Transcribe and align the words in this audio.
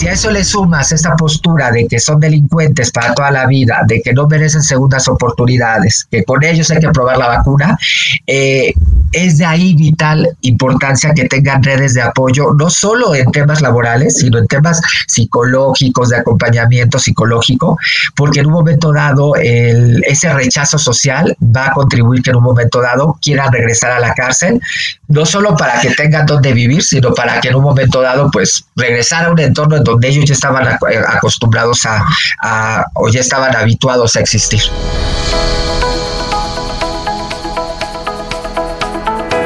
Si 0.00 0.08
a 0.08 0.12
eso 0.12 0.30
le 0.30 0.42
sumas 0.44 0.92
esta 0.92 1.14
postura 1.14 1.70
de 1.70 1.86
que 1.86 2.00
son 2.00 2.18
delincuentes 2.20 2.90
para 2.90 3.12
toda 3.12 3.30
la 3.30 3.46
vida, 3.46 3.82
de 3.86 4.00
que 4.00 4.14
no 4.14 4.26
merecen 4.26 4.62
segundas 4.62 5.06
oportunidades, 5.08 6.06
que 6.10 6.24
con 6.24 6.42
ellos 6.42 6.70
hay 6.70 6.78
que 6.78 6.88
probar 6.88 7.18
la 7.18 7.28
vacuna, 7.28 7.78
eh, 8.26 8.72
es 9.12 9.38
de 9.38 9.46
ahí 9.46 9.74
vital 9.74 10.36
importancia 10.42 11.12
que 11.14 11.24
tengan 11.24 11.62
redes 11.62 11.94
de 11.94 12.02
apoyo, 12.02 12.52
no 12.58 12.70
solo 12.70 13.14
en 13.14 13.30
temas 13.32 13.60
laborales, 13.60 14.18
sino 14.18 14.38
en 14.38 14.46
temas 14.46 14.80
psicológicos, 15.06 16.10
de 16.10 16.16
acompañamiento 16.16 16.98
psicológico, 16.98 17.78
porque 18.14 18.40
en 18.40 18.46
un 18.46 18.52
momento 18.52 18.92
dado 18.92 19.34
el, 19.36 20.02
ese 20.06 20.32
rechazo 20.32 20.78
social 20.78 21.36
va 21.44 21.66
a 21.66 21.72
contribuir 21.72 22.22
que 22.22 22.30
en 22.30 22.36
un 22.36 22.44
momento 22.44 22.80
dado 22.80 23.18
quieran 23.20 23.52
regresar 23.52 23.92
a 23.92 24.00
la 24.00 24.14
cárcel, 24.14 24.60
no 25.08 25.26
solo 25.26 25.56
para 25.56 25.80
que 25.80 25.90
tengan 25.90 26.26
donde 26.26 26.52
vivir, 26.52 26.82
sino 26.82 27.12
para 27.12 27.40
que 27.40 27.48
en 27.48 27.56
un 27.56 27.64
momento 27.64 28.00
dado 28.00 28.30
pues 28.30 28.64
regresar 28.76 29.26
a 29.26 29.30
un 29.30 29.38
entorno 29.40 29.76
en 29.76 29.84
donde 29.84 30.08
ellos 30.08 30.24
ya 30.24 30.34
estaban 30.34 30.66
acostumbrados 31.08 31.84
a, 31.86 32.04
a 32.42 32.84
o 32.94 33.08
ya 33.08 33.20
estaban 33.20 33.54
habituados 33.56 34.16
a 34.16 34.20
existir. 34.20 34.60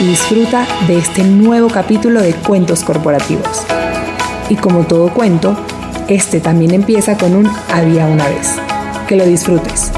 y 0.00 0.06
disfruta 0.06 0.66
de 0.86 0.98
este 0.98 1.24
nuevo 1.24 1.68
capítulo 1.68 2.20
de 2.22 2.32
Cuentos 2.32 2.84
Corporativos. 2.84 3.64
Y 4.48 4.54
como 4.56 4.86
todo 4.86 5.12
cuento, 5.12 5.56
este 6.08 6.40
también 6.40 6.72
empieza 6.72 7.16
con 7.16 7.34
un 7.34 7.50
había 7.72 8.06
una 8.06 8.28
vez. 8.28 8.56
Que 9.08 9.16
lo 9.16 9.26
disfrutes. 9.26 9.90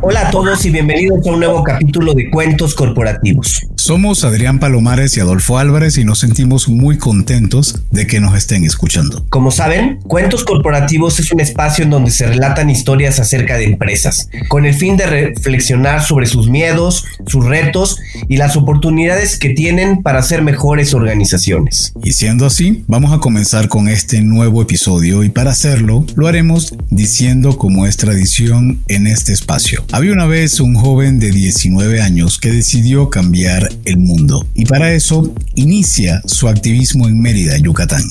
Hola 0.00 0.28
a 0.28 0.30
todos 0.30 0.64
y 0.64 0.70
bienvenidos 0.70 1.26
a 1.26 1.30
un 1.30 1.40
nuevo 1.40 1.62
capítulo 1.62 2.14
de 2.14 2.30
Cuentos 2.30 2.74
Corporativos. 2.74 3.66
Somos 3.86 4.24
Adrián 4.24 4.58
Palomares 4.58 5.16
y 5.16 5.20
Adolfo 5.20 5.58
Álvarez 5.58 5.96
y 5.96 6.02
nos 6.02 6.18
sentimos 6.18 6.68
muy 6.68 6.98
contentos 6.98 7.82
de 7.92 8.08
que 8.08 8.18
nos 8.18 8.36
estén 8.36 8.64
escuchando. 8.64 9.24
Como 9.28 9.52
saben, 9.52 10.00
Cuentos 10.02 10.42
Corporativos 10.42 11.20
es 11.20 11.30
un 11.30 11.38
espacio 11.38 11.84
en 11.84 11.90
donde 11.90 12.10
se 12.10 12.26
relatan 12.26 12.68
historias 12.68 13.20
acerca 13.20 13.56
de 13.56 13.66
empresas, 13.66 14.28
con 14.48 14.66
el 14.66 14.74
fin 14.74 14.96
de 14.96 15.06
reflexionar 15.06 16.02
sobre 16.02 16.26
sus 16.26 16.48
miedos, 16.48 17.04
sus 17.28 17.44
retos 17.44 17.96
y 18.28 18.38
las 18.38 18.56
oportunidades 18.56 19.38
que 19.38 19.50
tienen 19.50 20.02
para 20.02 20.20
ser 20.20 20.42
mejores 20.42 20.92
organizaciones. 20.92 21.92
Y 22.02 22.14
siendo 22.14 22.44
así, 22.44 22.82
vamos 22.88 23.12
a 23.12 23.20
comenzar 23.20 23.68
con 23.68 23.86
este 23.86 24.20
nuevo 24.20 24.62
episodio 24.62 25.22
y 25.22 25.28
para 25.28 25.52
hacerlo 25.52 26.04
lo 26.16 26.26
haremos 26.26 26.74
diciendo 26.90 27.56
como 27.56 27.86
es 27.86 27.96
tradición 27.96 28.80
en 28.88 29.06
este 29.06 29.32
espacio. 29.32 29.84
Había 29.92 30.10
una 30.10 30.26
vez 30.26 30.58
un 30.58 30.74
joven 30.74 31.20
de 31.20 31.30
19 31.30 32.02
años 32.02 32.40
que 32.40 32.50
decidió 32.50 33.10
cambiar 33.10 33.75
el 33.84 33.98
mundo 33.98 34.46
y 34.54 34.64
para 34.64 34.92
eso 34.92 35.32
inicia 35.54 36.22
su 36.26 36.48
activismo 36.48 37.08
en 37.08 37.20
Mérida, 37.20 37.56
Yucatán. 37.58 38.02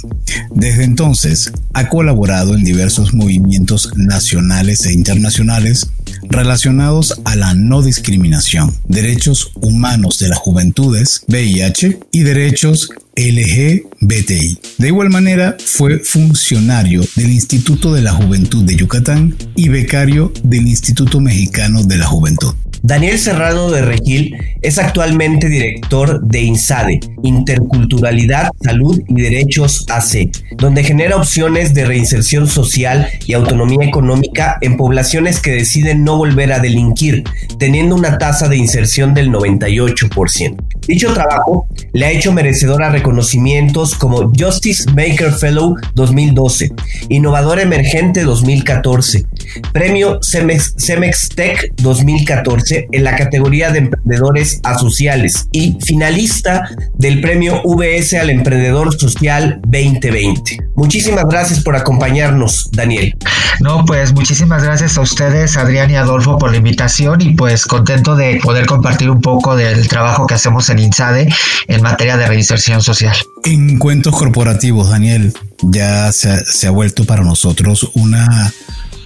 Desde 0.54 0.84
entonces 0.84 1.52
ha 1.74 1.90
colaborado 1.90 2.56
en 2.56 2.64
diversos 2.64 3.14
movimientos 3.14 3.92
nacionales 3.96 4.86
e 4.86 4.94
internacionales 4.94 5.90
relacionados 6.30 7.22
a 7.26 7.36
la 7.36 7.54
no 7.54 7.82
discriminación, 7.82 8.74
derechos 8.88 9.52
humanos 9.62 10.20
de 10.20 10.30
las 10.30 10.38
juventudes, 10.38 11.24
VIH 11.28 12.00
y 12.12 12.24
derechos 12.24 12.90
LGBTI. 13.16 14.60
De 14.78 14.88
igual 14.88 15.10
manera, 15.10 15.56
fue 15.64 16.00
funcionario 16.00 17.02
del 17.16 17.32
Instituto 17.32 17.94
de 17.94 18.02
la 18.02 18.12
Juventud 18.12 18.64
de 18.64 18.76
Yucatán 18.76 19.36
y 19.56 19.70
becario 19.70 20.34
del 20.44 20.68
Instituto 20.68 21.22
Mexicano 21.22 21.84
de 21.84 21.98
la 21.98 22.06
Juventud. 22.06 22.54
Daniel 22.86 23.18
Serrano 23.18 23.72
de 23.72 23.82
Regil 23.82 24.38
es 24.62 24.78
actualmente 24.78 25.50
director 25.50 26.22
de 26.22 26.42
INSADE, 26.42 27.00
Interculturalidad, 27.24 28.52
Salud 28.62 29.02
y 29.08 29.22
Derechos 29.24 29.88
AC, 29.90 30.30
donde 30.58 30.84
genera 30.84 31.16
opciones 31.16 31.74
de 31.74 31.86
reinserción 31.86 32.48
social 32.48 33.08
y 33.26 33.34
autonomía 33.34 33.88
económica 33.88 34.60
en 34.62 34.78
poblaciones 34.78 35.40
que 35.40 35.54
deciden 35.54 36.04
no 36.04 36.18
volver 36.18 36.54
a 36.54 36.60
delinquir, 36.60 37.24
teniendo 37.58 37.96
una 37.96 38.20
tasa 38.20 38.50
de 38.50 38.58
inserción 38.58 39.16
del 39.16 39.32
98%. 39.32 40.65
Dicho 40.88 41.14
trabajo 41.14 41.68
le 41.94 42.06
ha 42.06 42.12
hecho 42.12 42.32
merecedora 42.32 42.90
reconocimientos 42.90 43.96
como 43.96 44.32
Justice 44.38 44.86
Maker 44.92 45.32
Fellow 45.32 45.76
2012, 45.96 46.72
Innovador 47.10 47.60
Emergente 47.60 48.24
2014, 48.24 49.26
Premio 49.74 50.20
Cemex, 50.22 50.76
Cemex 50.78 51.30
Tech 51.30 51.74
2014, 51.78 52.88
en 52.92 53.04
la 53.04 53.16
categoría 53.16 53.72
de 53.72 53.80
emprendedores 53.80 54.60
asociales 54.64 55.48
y 55.52 55.78
finalista 55.84 56.70
del 56.94 57.22
premio 57.22 57.62
VS 57.64 58.14
al 58.16 58.30
Emprendedor 58.30 58.98
Social 58.98 59.60
2020. 59.64 60.60
Muchísimas 60.76 61.26
gracias 61.28 61.62
por 61.62 61.76
acompañarnos, 61.76 62.70
Daniel. 62.72 63.16
No, 63.62 63.86
pues 63.86 64.14
muchísimas 64.14 64.64
gracias 64.64 64.98
a 64.98 65.02
ustedes, 65.02 65.58
Adrián 65.58 65.90
y 65.90 65.96
Adolfo, 65.96 66.38
por 66.38 66.52
la 66.52 66.58
invitación 66.58 67.22
y 67.22 67.34
pues 67.36 67.66
contento 67.66 68.16
de 68.16 68.40
poder 68.44 68.66
compartir 68.66 69.10
un 69.10 69.22
poco 69.22 69.56
del 69.56 69.88
trabajo 69.88 70.28
que 70.28 70.34
hacemos 70.34 70.70
en 70.70 70.75
INSADE 70.80 71.30
en 71.68 71.82
materia 71.82 72.18
de 72.18 72.28
reinserción 72.28 72.82
social. 72.82 73.16
En 73.44 73.78
cuentos 73.80 74.16
corporativos, 74.16 74.90
Daniel, 74.90 75.34
ya 75.62 76.12
se, 76.12 76.46
se 76.46 76.68
ha 76.68 76.72
vuelto 76.72 77.06
para 77.06 77.24
nosotros 77.24 77.90
una 77.94 78.52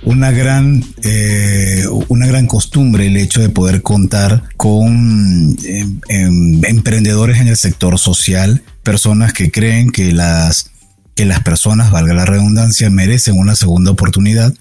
una 0.04 0.32
gran, 0.32 0.84
eh, 1.04 1.86
una 2.08 2.28
gran 2.28 2.48
costumbre 2.48 3.08
el 3.08 3.18
hecho 3.18 3.42
de 3.42 3.50
poder 3.50 3.82
contar 3.82 4.44
con 4.56 5.58
em, 5.66 6.00
em, 6.08 6.66
emprendedores 6.66 7.40
en 7.40 7.48
el 7.48 7.58
sector 7.58 8.00
social, 8.00 8.64
personas 8.84 9.34
que 9.34 9.52
creen 9.52 9.92
que 9.92 10.14
las, 10.14 10.72
que 11.16 11.26
las 11.26 11.42
personas, 11.42 11.92
valga 11.92 12.14
la 12.14 12.26
redundancia, 12.26 12.90
merecen 12.90 13.38
una 13.38 13.56
segunda 13.56 13.92
oportunidad 13.92 14.54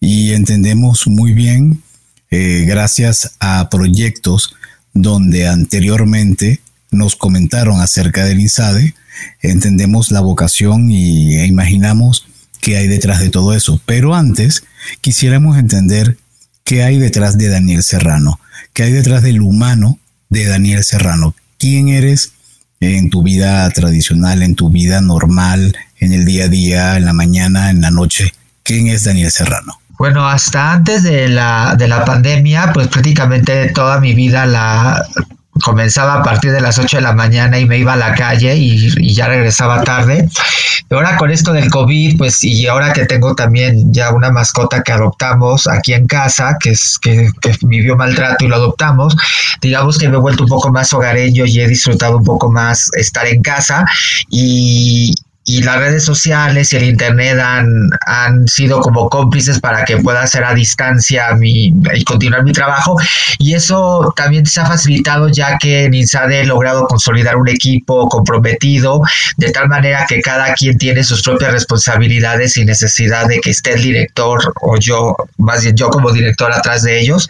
y 0.00 0.32
entendemos 0.32 1.06
muy 1.06 1.32
bien, 1.32 1.82
eh, 2.30 2.64
gracias 2.66 3.36
a 3.40 3.68
proyectos 3.70 4.56
donde 4.94 5.48
anteriormente 5.48 6.60
nos 6.90 7.16
comentaron 7.16 7.80
acerca 7.80 8.24
del 8.24 8.40
INSADE, 8.40 8.94
entendemos 9.40 10.10
la 10.10 10.20
vocación 10.20 10.90
y, 10.90 11.36
e 11.36 11.46
imaginamos 11.46 12.26
qué 12.60 12.76
hay 12.76 12.86
detrás 12.86 13.20
de 13.20 13.30
todo 13.30 13.54
eso. 13.54 13.80
Pero 13.86 14.14
antes 14.14 14.64
quisiéramos 15.00 15.58
entender 15.58 16.16
qué 16.64 16.82
hay 16.82 16.98
detrás 16.98 17.38
de 17.38 17.48
Daniel 17.48 17.82
Serrano, 17.82 18.40
qué 18.72 18.84
hay 18.84 18.92
detrás 18.92 19.22
del 19.22 19.40
humano 19.40 19.98
de 20.28 20.46
Daniel 20.46 20.84
Serrano. 20.84 21.34
¿Quién 21.58 21.88
eres 21.88 22.32
en 22.80 23.10
tu 23.10 23.22
vida 23.22 23.68
tradicional, 23.70 24.42
en 24.42 24.54
tu 24.54 24.70
vida 24.70 25.00
normal, 25.00 25.76
en 25.98 26.12
el 26.12 26.24
día 26.24 26.44
a 26.44 26.48
día, 26.48 26.96
en 26.96 27.04
la 27.04 27.12
mañana, 27.12 27.70
en 27.70 27.80
la 27.80 27.90
noche? 27.90 28.32
¿Quién 28.62 28.88
es 28.88 29.04
Daniel 29.04 29.30
Serrano? 29.30 29.81
Bueno, 30.02 30.26
hasta 30.26 30.72
antes 30.72 31.04
de 31.04 31.28
la, 31.28 31.76
de 31.78 31.86
la 31.86 32.04
pandemia, 32.04 32.72
pues 32.74 32.88
prácticamente 32.88 33.68
toda 33.68 34.00
mi 34.00 34.14
vida 34.14 34.46
la, 34.46 35.00
comenzaba 35.62 36.14
a 36.14 36.22
partir 36.24 36.50
de 36.50 36.60
las 36.60 36.76
8 36.80 36.96
de 36.96 37.02
la 37.04 37.12
mañana 37.12 37.60
y 37.60 37.66
me 37.66 37.78
iba 37.78 37.92
a 37.92 37.96
la 37.96 38.12
calle 38.12 38.56
y, 38.56 39.14
ya 39.14 39.28
regresaba 39.28 39.84
tarde. 39.84 40.28
Y 40.90 40.92
ahora 40.92 41.16
con 41.16 41.30
esto 41.30 41.52
del 41.52 41.70
COVID, 41.70 42.18
pues 42.18 42.42
y 42.42 42.66
ahora 42.66 42.92
que 42.92 43.06
tengo 43.06 43.36
también 43.36 43.94
ya 43.94 44.10
una 44.10 44.32
mascota 44.32 44.82
que 44.82 44.90
adoptamos 44.90 45.68
aquí 45.68 45.92
en 45.92 46.08
casa, 46.08 46.56
que 46.58 46.70
es 46.70 46.98
que, 47.00 47.30
que 47.40 47.54
vivió 47.62 47.96
maltrato 47.96 48.44
y 48.44 48.48
lo 48.48 48.56
adoptamos, 48.56 49.14
digamos 49.60 49.98
que 49.98 50.08
me 50.08 50.16
he 50.16 50.20
vuelto 50.20 50.42
un 50.42 50.48
poco 50.48 50.72
más 50.72 50.92
hogareño 50.92 51.44
y 51.46 51.60
he 51.60 51.68
disfrutado 51.68 52.16
un 52.16 52.24
poco 52.24 52.50
más 52.50 52.90
estar 52.96 53.24
en 53.28 53.40
casa 53.40 53.84
y, 54.28 55.14
y 55.44 55.62
las 55.62 55.78
redes 55.78 56.04
sociales 56.04 56.72
y 56.72 56.76
el 56.76 56.84
internet 56.84 57.38
han, 57.40 57.90
han 58.06 58.46
sido 58.46 58.80
como 58.80 59.08
cómplices 59.08 59.58
para 59.58 59.84
que 59.84 59.96
pueda 59.96 60.22
hacer 60.22 60.44
a 60.44 60.54
distancia 60.54 61.34
mi, 61.34 61.74
y 61.94 62.04
continuar 62.04 62.44
mi 62.44 62.52
trabajo. 62.52 62.96
Y 63.38 63.54
eso 63.54 64.12
también 64.16 64.46
se 64.46 64.60
ha 64.60 64.66
facilitado 64.66 65.28
ya 65.28 65.58
que 65.58 65.84
en 65.84 65.94
INSADE 65.94 66.40
he 66.40 66.46
logrado 66.46 66.86
consolidar 66.86 67.36
un 67.36 67.48
equipo 67.48 68.08
comprometido 68.08 69.00
de 69.36 69.50
tal 69.50 69.68
manera 69.68 70.06
que 70.08 70.20
cada 70.20 70.54
quien 70.54 70.78
tiene 70.78 71.02
sus 71.02 71.22
propias 71.22 71.52
responsabilidades 71.52 72.52
sin 72.52 72.66
necesidad 72.66 73.26
de 73.26 73.40
que 73.40 73.50
esté 73.50 73.74
el 73.74 73.82
director 73.82 74.52
o 74.60 74.78
yo, 74.78 75.16
más 75.38 75.62
bien 75.62 75.76
yo 75.76 75.88
como 75.90 76.12
director 76.12 76.52
atrás 76.52 76.82
de 76.82 77.00
ellos, 77.00 77.28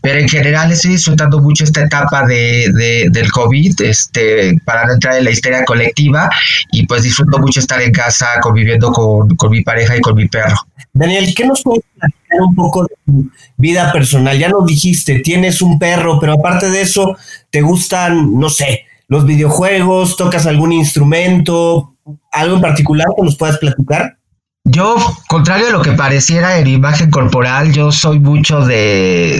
pero 0.00 0.18
en 0.18 0.28
general 0.28 0.72
estoy 0.72 0.92
disfrutando 0.92 1.40
mucho 1.40 1.64
esta 1.64 1.82
etapa 1.82 2.26
de, 2.26 2.70
de 2.74 3.08
del 3.10 3.30
COVID 3.30 3.80
este, 3.82 4.58
para 4.64 4.86
no 4.86 4.94
entrar 4.94 5.16
en 5.16 5.24
la 5.24 5.30
histeria 5.30 5.64
colectiva 5.64 6.28
y 6.72 6.86
pues 6.86 7.02
disfruto 7.02 7.38
mucho 7.44 7.60
estar 7.60 7.80
en 7.80 7.92
casa 7.92 8.26
conviviendo 8.40 8.90
con, 8.90 9.34
con 9.36 9.50
mi 9.50 9.62
pareja 9.62 9.96
y 9.96 10.00
con 10.00 10.14
mi 10.16 10.28
perro. 10.28 10.56
Daniel, 10.92 11.34
¿qué 11.34 11.46
nos 11.46 11.62
puedes 11.62 11.84
platicar 11.98 12.40
un 12.40 12.54
poco 12.54 12.84
de 12.84 12.94
tu 13.04 13.30
vida 13.56 13.92
personal? 13.92 14.38
Ya 14.38 14.48
nos 14.48 14.66
dijiste, 14.66 15.20
tienes 15.20 15.60
un 15.60 15.78
perro, 15.78 16.18
pero 16.20 16.34
aparte 16.34 16.70
de 16.70 16.82
eso, 16.82 17.16
¿te 17.50 17.62
gustan, 17.62 18.38
no 18.38 18.48
sé, 18.48 18.82
los 19.08 19.26
videojuegos? 19.26 20.16
¿Tocas 20.16 20.46
algún 20.46 20.72
instrumento? 20.72 21.96
¿Algo 22.32 22.56
en 22.56 22.62
particular 22.62 23.06
que 23.16 23.22
nos 23.22 23.36
puedas 23.36 23.58
platicar? 23.58 24.18
Yo, 24.64 24.96
contrario 25.28 25.68
a 25.68 25.70
lo 25.70 25.82
que 25.82 25.92
pareciera 25.92 26.58
en 26.58 26.66
imagen 26.66 27.10
corporal, 27.10 27.72
yo 27.72 27.92
soy 27.92 28.18
mucho 28.18 28.64
de, 28.64 29.38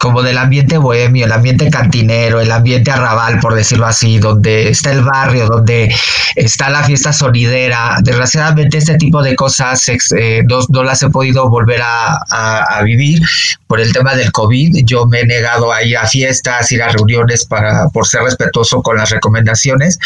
como 0.00 0.22
del 0.22 0.38
ambiente 0.38 0.78
bohemio, 0.78 1.26
el 1.26 1.32
ambiente 1.32 1.68
cantinero, 1.68 2.40
el 2.40 2.50
ambiente 2.50 2.90
arrabal, 2.90 3.38
por 3.38 3.54
decirlo 3.54 3.84
así, 3.84 4.18
donde 4.18 4.70
está 4.70 4.92
el 4.92 5.02
barrio, 5.04 5.46
donde 5.46 5.94
está 6.36 6.70
la 6.70 6.82
fiesta 6.84 7.12
sonidera. 7.12 7.98
Desgraciadamente 8.02 8.78
este 8.78 8.96
tipo 8.96 9.22
de 9.22 9.36
cosas 9.36 9.86
eh, 9.88 10.42
no, 10.48 10.82
las 10.82 11.02
he 11.02 11.10
podido 11.10 11.50
volver 11.50 11.82
a, 11.84 12.80
vivir 12.82 13.20
por 13.66 13.78
el 13.78 13.92
tema 13.92 14.14
del 14.14 14.32
COVID. 14.32 14.86
Yo 14.86 15.04
me 15.04 15.20
he 15.20 15.26
negado 15.26 15.70
a 15.70 15.82
ir 15.82 15.98
a 15.98 16.06
fiestas, 16.06 16.72
ir 16.72 16.82
a 16.82 16.88
reuniones 16.88 17.44
para, 17.44 17.90
por 17.90 18.06
ser 18.06 18.22
respetuoso 18.22 18.80
con 18.80 18.96
las 18.96 19.10
recomendaciones, 19.10 19.98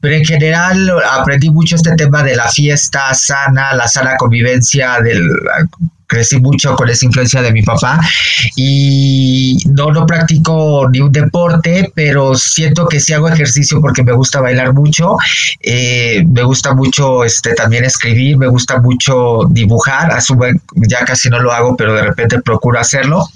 pero 0.00 0.14
en 0.14 0.24
general 0.24 0.90
aprendí 1.10 1.50
mucho 1.50 1.76
este 1.76 1.94
tema 1.94 2.22
de 2.22 2.36
la 2.36 2.50
fiesta 2.50 3.12
sana, 3.12 3.74
la 3.74 3.86
sana 3.86 4.16
convivencia, 4.16 4.98
del 5.02 5.28
crecí 6.12 6.38
mucho 6.40 6.76
con 6.76 6.90
esa 6.90 7.06
influencia 7.06 7.40
de 7.40 7.52
mi 7.52 7.62
papá 7.62 7.98
y 8.54 9.56
no, 9.64 9.90
no 9.90 10.04
practico 10.04 10.86
ni 10.90 11.00
un 11.00 11.10
deporte, 11.10 11.90
pero 11.94 12.34
siento 12.34 12.86
que 12.86 13.00
sí 13.00 13.14
hago 13.14 13.30
ejercicio 13.30 13.80
porque 13.80 14.02
me 14.02 14.12
gusta 14.12 14.42
bailar 14.42 14.74
mucho, 14.74 15.16
eh, 15.60 16.22
me 16.28 16.42
gusta 16.42 16.74
mucho 16.74 17.24
este, 17.24 17.54
también 17.54 17.84
escribir, 17.84 18.36
me 18.36 18.46
gusta 18.46 18.78
mucho 18.78 19.40
dibujar, 19.48 20.20
su 20.20 20.36
ya 20.74 21.04
casi 21.04 21.30
no 21.30 21.38
lo 21.38 21.50
hago, 21.50 21.76
pero 21.76 21.94
de 21.94 22.02
repente 22.02 22.42
procuro 22.42 22.78
hacerlo. 22.78 23.26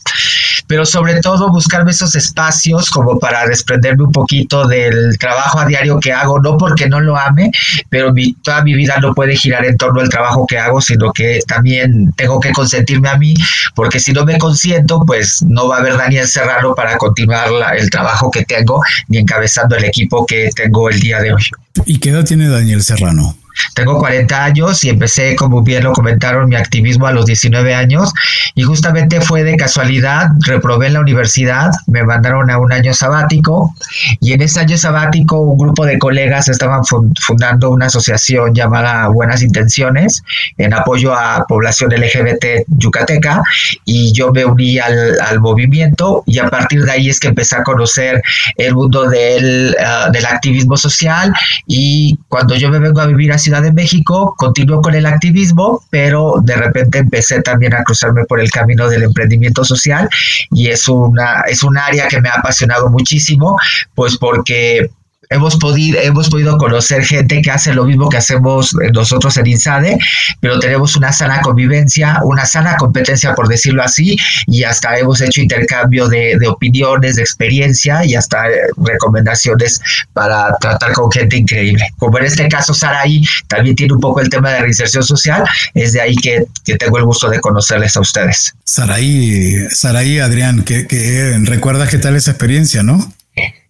Pero 0.67 0.85
sobre 0.85 1.21
todo 1.21 1.51
buscarme 1.51 1.93
esos 1.93 2.15
espacios 2.17 2.91
como 2.91 3.19
para 3.19 3.47
desprenderme 3.47 4.05
un 4.05 4.13
poquito 4.13 4.67
del 4.67 5.17
trabajo 5.19 5.61
a 5.61 5.67
diario 5.67 6.01
que 6.01 6.13
hago, 6.13 6.41
no 6.41 6.57
porque 6.59 6.89
no 6.89 7.01
lo 7.01 7.17
ame, 7.17 7.53
pero 7.89 8.13
mi, 8.13 8.35
toda 8.35 8.63
mi 8.65 8.75
vida 8.75 8.97
no 9.01 9.15
puede 9.15 9.37
girar 9.37 9.65
en 9.65 9.77
torno 9.77 10.01
al 10.01 10.09
trabajo 10.09 10.45
que 10.47 10.59
hago, 10.59 10.81
sino 10.81 11.13
que 11.13 11.41
también 11.47 12.13
tengo 12.17 12.41
que 12.41 12.51
consentirme 12.67 13.09
a 13.09 13.17
mí, 13.17 13.35
porque 13.75 14.01
si 14.01 14.13
no 14.13 14.25
me 14.25 14.39
consiento, 14.39 15.01
pues 15.07 15.43
no 15.43 15.69
va 15.69 15.77
a 15.77 15.81
haber 15.81 15.97
Daniel 15.97 16.27
Serrano 16.27 16.75
para 16.75 16.99
continuar 16.99 17.49
el 17.77 17.91
trabajo 17.91 18.31
que 18.31 18.45
tengo, 18.45 18.83
ni 19.09 19.19
encabezando 19.19 19.77
el 19.77 19.85
equipo 19.85 20.27
que 20.27 20.51
tengo 20.55 20.91
el 20.91 20.99
día 20.99 21.21
de 21.21 21.33
hoy. 21.33 21.43
¿Y 21.85 21.99
qué 21.99 22.11
edad 22.11 22.25
tiene 22.25 22.49
Daniel 22.49 22.83
Serrano? 22.83 23.37
Tengo 23.75 23.99
40 23.99 24.45
años 24.45 24.85
y 24.85 24.89
empecé, 24.89 25.37
como 25.37 25.63
bien 25.63 25.85
lo 25.85 25.93
comentaron, 25.93 26.49
mi 26.49 26.57
activismo 26.57 27.07
a 27.07 27.13
los 27.13 27.27
19 27.27 27.75
años. 27.75 28.13
Y 28.55 28.63
justamente 28.63 29.21
fue 29.21 29.45
de 29.45 29.57
casualidad, 29.57 30.29
reprobé 30.47 30.89
en 30.89 30.95
la 30.95 31.01
universidad, 31.01 31.71
me 31.87 32.03
mandaron 32.05 32.51
a 32.51 32.59
un 32.59 32.73
año 32.73 32.95
sabático. 32.95 33.75
Y 34.21 34.33
en 34.33 34.43
ese 34.43 34.61
año 34.61 34.79
sabático 34.79 35.41
un 35.41 35.59
grupo 35.59 35.87
de 35.87 35.99
colegas 35.99 36.49
estaban 36.49 36.83
fundando 37.21 37.71
una 37.71 37.87
asociación 37.87 38.55
llamada 38.55 39.09
Buenas 39.09 39.43
Intenciones 39.43 40.23
en 40.59 40.75
apoyo 40.75 41.15
a 41.15 41.45
población 41.47 41.91
LGBT 41.91 42.67
yucateca. 42.69 43.43
Y 43.85 44.13
yo 44.13 44.33
me 44.33 44.45
uní 44.45 44.79
al, 44.79 45.41
movimiento. 45.41 46.23
Y 46.27 46.39
a 46.39 46.49
partir 46.49 46.83
de 46.85 46.93
ahí 46.93 47.09
es 47.11 47.21
que 47.21 47.29
empecé 47.29 47.57
a 47.57 47.63
conocer 47.63 48.23
el 48.57 48.75
mundo 48.75 49.09
del, 49.09 49.77
ah, 49.85 50.09
del 50.11 50.25
activismo 50.25 50.77
social. 50.77 51.33
Y 51.67 52.19
cuando 52.29 52.55
yo 52.57 52.71
me 52.71 52.79
vengo 52.79 53.01
a 53.01 53.07
vivir 53.07 53.33
a 53.33 53.39
Ciudad 53.47 53.63
de 53.63 53.73
México, 53.73 54.35
continuó 54.37 54.83
con 54.83 54.97
el 54.97 55.07
activismo, 55.07 55.85
pero 55.89 56.41
de 56.43 56.57
repente 56.57 56.99
empecé 56.99 57.43
también 57.43 57.75
a 57.75 57.85
cruzarme 57.85 58.25
por 58.25 58.41
el 58.41 58.51
camino 58.51 58.89
del 58.89 59.05
emprendimiento 59.05 59.65
social 59.65 60.09
y 60.51 60.67
es 60.67 60.89
una 60.89 61.43
es 61.47 61.63
un 61.63 61.79
área 61.79 62.09
que 62.09 62.21
me 62.21 62.29
ha 62.29 62.41
apasionado 62.41 62.91
muchísimo, 62.91 63.57
pues 63.95 64.19
porque 64.19 64.91
hemos 65.31 65.57
podido, 65.57 66.01
hemos 66.01 66.29
podido 66.29 66.57
conocer 66.59 67.05
gente 67.05 67.41
que 67.43 67.51
hace 67.51 67.75
lo 67.75 67.85
mismo 67.85 68.09
que 68.09 68.17
hacemos 68.17 68.75
nosotros 68.93 69.37
en 69.37 69.47
INSADE, 69.47 69.99
pero 70.41 70.59
tenemos 70.59 70.97
una 70.97 71.13
sana 71.13 71.41
convivencia, 71.41 72.21
una 72.25 72.45
sana 72.47 72.77
competencia, 72.77 73.35
por 73.35 73.49
decirlo 73.49 73.83
así, 73.83 74.17
y 74.47 74.65
hasta 74.65 74.99
hemos 74.99 75.21
hecho 75.21 75.41
intercambio 75.41 76.09
de, 76.09 76.39
opiniones, 76.47 77.17
de 77.17 77.23
experiencia 77.23 78.05
y 78.05 78.15
hasta 78.15 78.45
recomendaciones 78.77 79.81
para 80.13 80.55
tratar 80.61 80.93
con 80.93 81.11
gente 81.11 81.37
increíble. 81.37 81.85
Como 81.99 82.19
en 82.19 82.27
este 82.27 82.49
caso, 82.49 82.75
Saraí 82.75 83.23
también 83.49 83.75
tiene 83.77 83.95
un 83.95 84.01
poco 84.01 84.21
el 84.21 84.29
tema 84.29 84.51
de 84.51 84.61
reinserción 84.61 85.03
social, 85.03 85.45
es 85.75 85.93
de 85.93 86.01
ahí 86.01 86.17
que, 86.17 86.47
tengo 86.79 86.99
el 86.99 87.05
gusto 87.05 87.29
de 87.31 87.41
conocerles 87.41 87.97
a 87.97 88.01
ustedes. 88.01 88.55
Saraí, 88.65 89.67
Saraí, 89.71 90.19
Adrián, 90.19 90.63
que, 90.63 90.87
que 90.87 91.39
recuerdas 91.45 91.89
qué 91.89 91.99
tal 91.99 92.17
esa 92.17 92.33
experiencia, 92.33 92.83
¿no? 92.83 93.16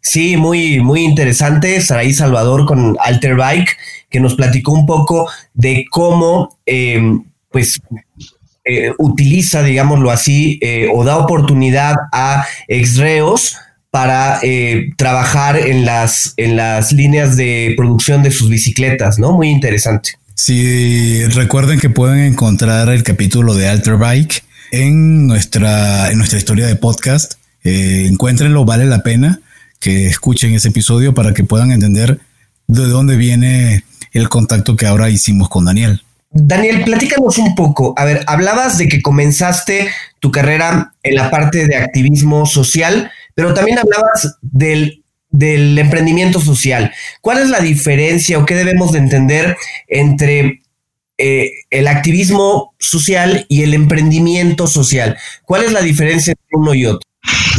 Sí, 0.08 0.36
muy, 0.36 0.78
muy 0.78 1.00
interesante. 1.00 1.80
Saraí 1.80 2.14
Salvador 2.14 2.64
con 2.64 2.96
Alter 3.00 3.34
Bike, 3.34 3.76
que 4.08 4.20
nos 4.20 4.36
platicó 4.36 4.70
un 4.70 4.86
poco 4.86 5.28
de 5.52 5.84
cómo, 5.90 6.60
em, 6.64 7.24
pues, 7.50 7.80
eh, 8.64 8.92
utiliza, 8.98 9.64
digámoslo 9.64 10.12
así, 10.12 10.60
eh, 10.62 10.88
o 10.94 11.02
da 11.02 11.16
oportunidad 11.16 11.96
a 12.12 12.46
exreos 12.68 13.56
para 13.90 14.38
eh, 14.42 14.90
trabajar 14.96 15.56
en 15.56 15.84
las, 15.84 16.34
en 16.36 16.54
las 16.54 16.92
líneas 16.92 17.36
de 17.36 17.74
producción 17.76 18.22
de 18.22 18.30
sus 18.30 18.48
bicicletas, 18.48 19.18
¿no? 19.18 19.32
Muy 19.32 19.48
interesante. 19.48 20.10
Sí, 20.36 21.24
recuerden 21.26 21.80
que 21.80 21.90
pueden 21.90 22.20
encontrar 22.20 22.90
el 22.90 23.02
capítulo 23.02 23.54
de 23.54 23.68
Alter 23.68 23.96
Bike 23.96 24.44
en 24.70 25.26
nuestra, 25.26 26.12
en 26.12 26.18
nuestra 26.18 26.38
historia 26.38 26.68
de 26.68 26.76
podcast. 26.76 27.34
encuéntrenlo, 27.64 28.64
vale 28.64 28.84
la 28.84 29.02
pena 29.02 29.40
que 29.80 30.06
escuchen 30.06 30.54
ese 30.54 30.68
episodio 30.68 31.14
para 31.14 31.34
que 31.34 31.44
puedan 31.44 31.70
entender 31.70 32.20
de 32.66 32.86
dónde 32.86 33.16
viene 33.16 33.84
el 34.12 34.28
contacto 34.28 34.76
que 34.76 34.86
ahora 34.86 35.10
hicimos 35.10 35.48
con 35.48 35.64
Daniel. 35.64 36.02
Daniel, 36.30 36.84
platícanos 36.84 37.38
un 37.38 37.54
poco. 37.54 37.94
A 37.96 38.04
ver, 38.04 38.22
hablabas 38.26 38.78
de 38.78 38.88
que 38.88 39.00
comenzaste 39.00 39.88
tu 40.20 40.30
carrera 40.30 40.92
en 41.02 41.14
la 41.14 41.30
parte 41.30 41.66
de 41.66 41.76
activismo 41.76 42.46
social, 42.46 43.10
pero 43.34 43.54
también 43.54 43.78
hablabas 43.78 44.38
del, 44.42 45.02
del 45.30 45.78
emprendimiento 45.78 46.40
social. 46.40 46.92
¿Cuál 47.20 47.38
es 47.38 47.48
la 47.48 47.60
diferencia 47.60 48.38
o 48.38 48.44
qué 48.44 48.54
debemos 48.54 48.92
de 48.92 48.98
entender 48.98 49.56
entre 49.88 50.62
eh, 51.18 51.50
el 51.70 51.88
activismo 51.88 52.74
social 52.78 53.46
y 53.48 53.62
el 53.62 53.72
emprendimiento 53.72 54.66
social? 54.66 55.16
¿Cuál 55.44 55.64
es 55.64 55.72
la 55.72 55.80
diferencia 55.80 56.32
entre 56.32 56.46
uno 56.52 56.74
y 56.74 56.86
otro? 56.86 57.08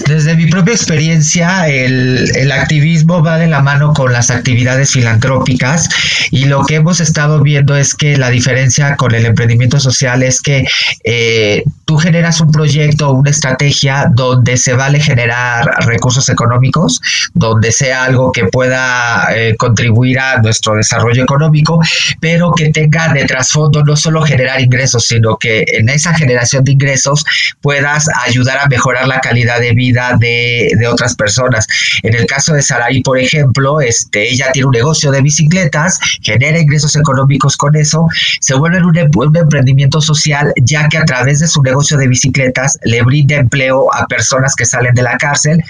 Desde 0.08 0.36
mi 0.36 0.46
propia 0.46 0.74
experiencia, 0.74 1.68
el, 1.68 2.50
activismo 2.50 3.22
va 3.22 3.38
de 3.38 3.48
la 3.48 3.62
mano 3.62 3.94
con 3.94 4.14
las 4.14 4.32
actividades 4.32 4.92
filantrópicas 4.92 5.90
y 6.32 6.46
lo 6.46 6.64
que 6.64 6.76
hemos 6.76 7.02
estado 7.02 7.42
viendo 7.42 7.76
es 7.76 7.94
que 7.94 8.16
la 8.16 8.30
diferencia 8.30 8.96
con 8.96 9.14
el 9.14 9.26
emprendimiento 9.26 9.82
social 9.82 10.24
es 10.24 10.42
que 10.42 10.66
eh, 11.04 11.64
tú 11.84 11.98
generas 11.98 12.40
un 12.40 12.52
proyecto 12.52 13.10
o 13.10 13.14
una 13.14 13.32
estrategia 13.32 14.10
donde 14.14 14.56
se 14.56 14.74
vale 14.74 15.02
generar 15.02 15.66
recursos 15.86 16.30
económicos, 16.30 17.02
donde 17.34 17.74
sea 17.74 18.06
algo 18.06 18.32
que 18.32 18.46
pueda 18.46 19.28
eh, 19.36 19.56
contribuir 19.58 20.20
a 20.20 20.42
nuestro 20.42 20.76
desarrollo 20.76 21.24
económico, 21.24 21.82
pero 22.22 22.54
que 22.54 22.70
tenga 22.70 23.12
de 23.14 23.26
trasfondo 23.26 23.84
no 23.84 23.98
solo 23.98 24.22
generar 24.22 24.62
ingresos, 24.62 25.06
sino 25.06 25.38
que 25.38 25.66
en 25.68 25.90
esa 25.90 26.14
generación 26.14 26.64
de 26.64 26.72
ingresos 26.72 27.26
puedas 27.62 28.10
ayudar 28.26 28.60
a 28.60 28.68
mejorar 28.68 29.08
la 29.08 29.20
calidad 29.20 29.60
de 29.60 29.74
vida 29.74 29.97
de, 30.20 30.88
otras 30.88 31.16
personas. 31.16 31.68
En 32.04 32.14
el 32.16 32.26
caso 32.26 32.54
de 32.54 32.62
Saraí, 32.62 33.02
por 33.02 33.18
ejemplo, 33.20 33.82
este, 33.82 34.32
ella 34.32 34.52
tiene 34.54 34.68
un 34.68 34.72
negocio 34.72 35.12
de 35.12 35.22
bicicletas, 35.22 36.00
genera 36.22 36.60
ingresos 36.60 36.96
económicos 36.96 37.58
con 37.58 37.76
eso, 37.76 38.08
se 38.40 38.56
vuelve 38.56 38.80
un, 38.80 39.10
un 39.16 39.38
emprendimiento 39.38 40.00
social, 40.02 40.54
ya 40.64 40.88
que 40.88 40.98
a 40.98 41.06
través 41.06 41.40
de 41.40 41.48
su 41.48 41.62
negocio 41.62 41.98
de 41.98 42.08
bicicletas 42.08 42.78
le 42.84 43.02
brinda 43.02 43.36
empleo 43.36 43.94
a 43.94 44.06
personas 44.08 44.56
que 44.56 44.66
salen 44.66 44.94
de 44.94 45.04
la 45.04 45.18
cárcel 45.18 45.64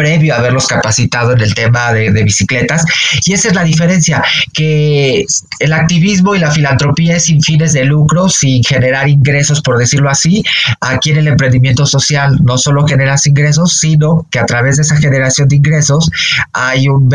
previo 0.00 0.32
a 0.32 0.38
haberlos 0.38 0.66
capacitado 0.66 1.32
en 1.32 1.42
el 1.42 1.54
tema 1.54 1.92
de, 1.92 2.10
bicicletas. 2.22 2.86
Y 3.26 3.34
esa 3.34 3.48
es 3.48 3.54
la 3.54 3.64
diferencia, 3.64 4.24
que 4.54 5.26
el 5.58 5.72
activismo 5.74 6.34
y 6.34 6.38
la 6.38 6.50
filantropía 6.50 7.16
es 7.16 7.24
sin 7.24 7.42
fines 7.42 7.74
de 7.74 7.84
lucro, 7.84 8.30
sin 8.30 8.64
generar 8.64 9.10
ingresos, 9.10 9.60
por 9.60 9.76
decirlo 9.76 10.08
así. 10.08 10.42
Aquí 10.80 11.10
en 11.10 11.18
el 11.18 11.28
emprendimiento 11.28 11.84
social 11.84 12.38
no 12.42 12.56
solo 12.56 12.86
generas 12.86 13.26
ingresos, 13.26 13.78
sino 13.78 14.26
que 14.30 14.38
a 14.38 14.46
través 14.46 14.76
de 14.76 14.82
esa 14.82 14.96
generación 14.96 15.48
de 15.48 15.56
ingresos 15.56 16.10
hay 16.54 16.88
un 16.88 17.10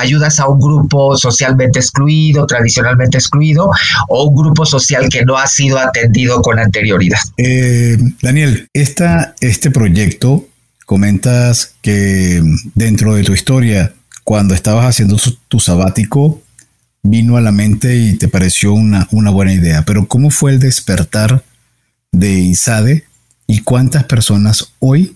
ayudas 0.00 0.40
a 0.40 0.48
un 0.48 0.58
grupo 0.58 1.16
socialmente 1.16 1.78
excluido, 1.78 2.46
tradicionalmente 2.46 3.18
excluido, 3.18 3.70
o 4.08 4.24
un 4.24 4.34
grupo 4.34 4.66
social 4.66 5.08
que 5.08 5.24
no 5.24 5.36
ha 5.36 5.46
sido 5.46 5.78
atendido 5.78 6.42
con 6.42 6.58
anterioridad. 6.58 7.18
Eh, 7.36 7.96
Daniel, 8.20 8.68
esta, 8.72 9.36
este 9.40 9.70
proyecto 9.70 10.47
Comentas 10.88 11.74
que 11.82 12.42
dentro 12.74 13.14
de 13.14 13.22
tu 13.22 13.34
historia, 13.34 13.92
cuando 14.24 14.54
estabas 14.54 14.86
haciendo 14.86 15.18
tu 15.48 15.60
sabático, 15.60 16.40
vino 17.02 17.36
a 17.36 17.42
la 17.42 17.52
mente 17.52 17.98
y 17.98 18.16
te 18.16 18.26
pareció 18.26 18.72
una, 18.72 19.06
una 19.10 19.30
buena 19.30 19.52
idea. 19.52 19.84
Pero 19.84 20.08
¿cómo 20.08 20.30
fue 20.30 20.52
el 20.52 20.60
despertar 20.60 21.44
de 22.10 22.38
INSADE 22.38 23.04
y 23.46 23.58
cuántas 23.58 24.04
personas 24.04 24.72
hoy 24.78 25.14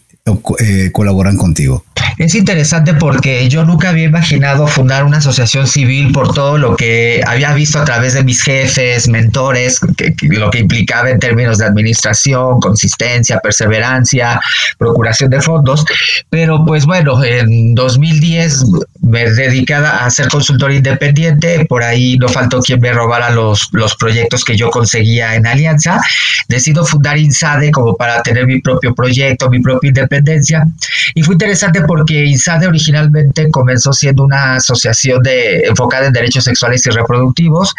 eh, 0.59 0.91
colaboran 0.93 1.39
contigo? 1.39 1.87
Es 2.19 2.35
interesante 2.35 2.95
porque 2.95 3.49
yo 3.49 3.65
nunca 3.65 3.89
había 3.89 4.05
imaginado 4.05 4.67
fundar 4.67 5.05
una 5.05 5.19
asociación 5.19 5.67
civil 5.67 6.13
por 6.13 6.33
todo 6.35 6.59
lo 6.59 6.77
que 6.77 7.23
había 7.27 7.53
visto 7.55 7.79
a 7.79 7.85
través 7.85 8.15
de 8.15 8.23
mis 8.23 8.43
jefes, 8.43 9.09
mentores, 9.09 9.81
lo 10.23 10.51
que 10.51 10.59
implicaba 10.59 11.11
en 11.11 11.19
términos 11.19 11.59
de 11.59 11.67
administración, 11.67 12.61
consistencia, 12.61 13.41
perseverancia, 13.41 14.41
procuración 14.79 15.31
de 15.31 15.41
fondos. 15.41 15.85
Pero 16.29 16.65
pues 16.67 16.85
bueno, 16.85 17.23
en 17.25 17.75
2010 17.75 18.65
me 19.03 19.31
dedicada 19.31 20.05
a 20.05 20.11
ser 20.11 20.29
consultor 20.29 20.73
independiente, 20.73 21.65
por 21.67 21.83
ahí 21.83 22.17
no 22.19 22.29
faltó 22.29 22.61
quien 22.61 22.81
me 22.81 22.93
robara 22.93 23.31
los, 23.31 23.69
los 23.73 23.97
proyectos 23.97 24.45
que 24.45 24.57
yo 24.57 24.71
conseguía 24.71 25.35
en 25.35 25.47
Alianza. 25.47 26.01
Decido 26.49 26.85
fundar 26.85 27.19
INSADE 27.19 27.71
como 27.71 27.97
para 27.97 28.23
tener 28.23 28.47
mi 28.47 28.61
propio 28.61 28.95
proyecto, 28.95 29.51
mi 29.51 29.61
propia 29.61 29.89
independencia. 29.89 30.67
Y 31.15 31.23
fue 31.23 31.35
interesante 31.35 31.83
porque 31.83 32.02
INSADE 32.11 32.67
originalmente 32.67 33.51
comenzó 33.51 33.93
siendo 33.93 34.25
una 34.25 34.57
asociación 34.57 35.23
de, 35.23 35.61
enfocada 35.61 36.07
en 36.07 36.13
derechos 36.13 36.45
sexuales 36.45 36.87
y 36.87 36.91
reproductivos, 36.91 37.75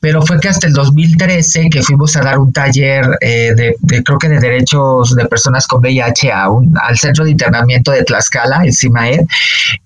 pero 0.00 0.22
fue 0.22 0.40
que 0.40 0.48
hasta 0.48 0.66
el 0.66 0.72
2013 0.72 1.68
que 1.70 1.82
fuimos 1.82 2.16
a 2.16 2.22
dar 2.22 2.38
un 2.38 2.52
taller 2.52 3.04
eh, 3.20 3.52
de, 3.56 4.02
creo 4.02 4.18
que 4.18 4.28
de 4.28 4.38
derechos 4.38 5.14
de 5.14 5.26
personas 5.26 5.66
con 5.66 5.80
VIH 5.80 6.32
a 6.32 6.50
un, 6.50 6.74
al 6.82 6.98
centro 6.98 7.24
de 7.24 7.30
internamiento 7.30 7.90
de 7.90 8.04
Tlaxcala, 8.04 8.64
en 8.64 8.72
CIMAED, 8.72 9.20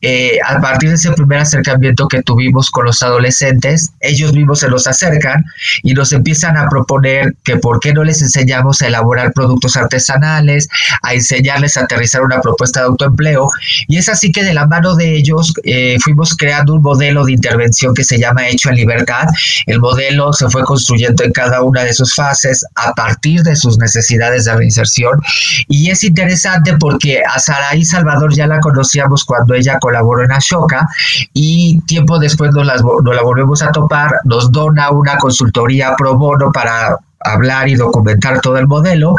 eh, 0.01 0.39
a 0.47 0.61
partir 0.61 0.91
de 0.91 0.97
ese 0.97 1.13
primer 1.13 1.39
acercamiento 1.39 2.09
que 2.09 2.23
tuvimos 2.23 2.71
con 2.71 2.85
los 2.85 3.03
adolescentes, 3.03 3.93
ellos 4.01 4.33
mismos 4.33 4.61
se 4.61 4.69
los 4.69 4.87
acercan 4.87 5.45
y 5.83 5.95
nos 5.95 6.13
empiezan 6.13 6.57
a 6.57 6.69
proponer 6.69 7.35
que 7.45 7.57
por 7.57 7.81
qué 7.81 7.93
no 7.93 8.05
les 8.05 8.23
enseñamos 8.23 8.83
a 8.83 8.87
elaborar 8.87 9.33
productos 9.33 9.77
artesanales, 9.77 10.69
a 11.03 11.15
enseñarles 11.15 11.77
a 11.77 11.83
aterrizar 11.83 12.23
una 12.23 12.41
propuesta 12.41 12.81
de 12.81 12.87
autoempleo 12.87 13.49
y 13.89 13.97
es 13.99 14.09
así 14.09 14.33
que 14.33 14.45
de 14.45 14.55
la 14.55 14.67
mano 14.67 14.95
de 14.95 15.17
ellos 15.17 15.53
eh, 15.65 15.97
fuimos 16.03 16.37
creando 16.37 16.75
un 16.75 16.83
modelo 16.83 17.25
de 17.25 17.33
intervención 17.33 17.95
que 17.95 18.05
se 18.05 18.19
llama 18.19 18.49
Hecho 18.49 18.71
en 18.71 18.77
Libertad. 18.77 19.27
El 19.67 19.81
modelo 19.81 20.33
se 20.33 20.49
fue 20.49 20.63
construyendo 20.63 21.25
en 21.25 21.33
cada 21.33 21.63
una 21.63 21.85
de 21.85 21.95
sus 21.95 22.15
fases 22.15 22.65
a 22.75 22.93
partir 22.93 23.43
de 23.43 23.57
sus 23.57 23.79
necesidades 23.79 24.45
de 24.45 24.55
reinserción. 24.55 25.21
Y 25.69 25.91
es 25.91 26.05
interesante 26.05 26.77
porque 26.79 27.23
a 27.23 27.39
Saraí 27.39 27.85
Salvador 27.85 28.35
ya 28.35 28.47
la 28.47 28.61
conocíamos 28.61 29.25
cuando 29.25 29.55
ella 29.55 29.79
colaboró 29.79 30.25
en 30.25 30.33
Ashoka 30.33 30.87
y 31.33 31.81
tiempo 31.87 32.19
después 32.19 32.53
nos, 32.53 32.67
nos 32.67 33.15
la 33.15 33.23
volvemos 33.23 33.63
a 33.63 33.73
topar, 33.73 34.11
nos 34.25 34.51
dona 34.51 34.91
una 34.91 35.17
consultoría 35.17 35.95
pro 35.97 36.17
bono 36.17 36.51
para 36.53 36.97
hablar 37.25 37.69
y 37.69 37.75
documentar 37.75 38.41
todo 38.41 38.59
el 38.59 38.67
modelo 38.67 39.15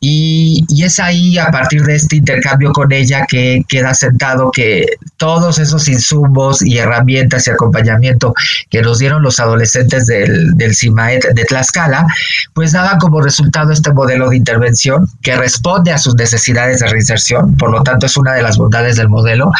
y, 0.00 0.64
es 0.86 1.00
ahí 1.00 1.36
a 1.36 1.50
partir 1.50 1.82
de 1.82 1.96
este 1.96 2.16
intercambio 2.16 2.70
con 2.70 2.92
ella 2.92 3.26
que 3.26 3.64
queda 3.68 3.92
sentado 3.92 4.52
que 4.52 4.86
todos 5.16 5.58
esos 5.58 5.88
insumos 5.88 6.62
y 6.62 6.78
herramientas 6.78 7.46
y 7.46 7.50
acompañamiento 7.50 8.32
que 8.70 8.82
nos 8.82 9.00
dieron 9.00 9.22
los 9.22 9.40
adolescentes 9.40 10.06
del, 10.06 10.56
del 10.56 10.76
CIMAET 10.76 11.34
de 11.34 11.44
Tlaxcala, 11.44 12.06
pues 12.54 12.70
daban 12.70 13.00
como 13.00 13.20
resultado 13.20 13.72
este 13.72 13.92
modelo 13.92 14.28
de 14.28 14.36
intervención 14.36 15.08
que 15.22 15.36
responde 15.36 15.92
a 15.92 15.98
sus 15.98 16.14
necesidades 16.14 16.78
de 16.78 16.86
reinserción, 16.86 17.56
por 17.56 17.72
lo 17.72 17.82
tanto 17.82 18.06
es 18.06 18.16
una 18.16 18.32
de 18.32 18.42
las 18.42 18.58
bondades 18.58 18.94
del 18.94 19.08
modelo 19.08 19.50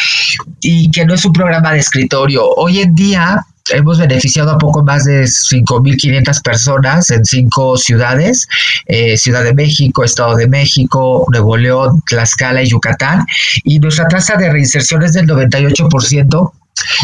y 0.61 0.91
que 0.93 1.05
no 1.05 1.15
es 1.15 1.25
un 1.25 1.33
programa 1.33 1.73
de 1.73 1.81
escritorio. 1.81 2.49
Hoy 2.57 2.81
en 2.81 2.95
día 2.95 3.45
hemos 3.71 3.99
beneficiado 3.99 4.53
a 4.53 4.59
poco 4.59 4.83
más 4.83 5.05
de 5.05 5.23
5.500 5.25 6.43
personas 6.43 7.11
en 7.11 7.25
cinco 7.25 7.77
ciudades, 7.77 8.47
eh, 8.87 9.17
Ciudad 9.17 9.45
de 9.45 9.55
México, 9.55 10.05
Estado 10.05 10.37
de 10.37 10.49
México, 10.49 11.27
Nuevo 11.31 11.57
León, 11.57 12.03
Tlaxcala 12.07 12.63
y 12.63 12.69
Yucatán, 12.69 13.27
y 13.65 13.79
nuestra 13.79 14.09
tasa 14.09 14.37
de 14.37 14.51
reinserción 14.51 15.03
es 15.03 15.13
del 15.13 15.27
98%. 15.27 16.53